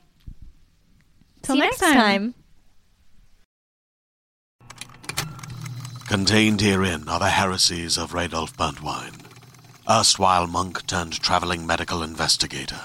Till 1.43 1.57
next 1.57 1.81
next 1.81 1.93
time. 1.93 1.95
time. 1.95 2.35
Contained 6.07 6.61
herein 6.61 7.09
are 7.09 7.19
the 7.19 7.31
heresies 7.31 7.99
of 7.99 8.13
Radolf 8.13 8.55
Burntwine, 8.55 9.25
erstwhile 9.89 10.47
monk 10.47 10.87
turned 10.87 11.21
traveling 11.21 11.67
medical 11.67 12.03
investigator. 12.03 12.81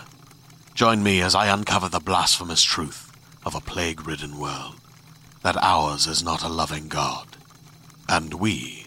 Join 0.74 1.04
me 1.04 1.22
as 1.22 1.36
I 1.36 1.48
uncover 1.48 1.90
the 1.90 2.00
blasphemous 2.00 2.64
truth 2.64 3.12
of 3.46 3.54
a 3.54 3.62
plague 3.62 4.08
ridden 4.08 4.40
world 4.40 4.76
that 5.44 5.58
ours 5.62 6.08
is 6.08 6.24
not 6.24 6.44
a 6.44 6.50
loving 6.50 6.88
God, 6.88 7.38
and 8.08 8.34
we 8.36 8.87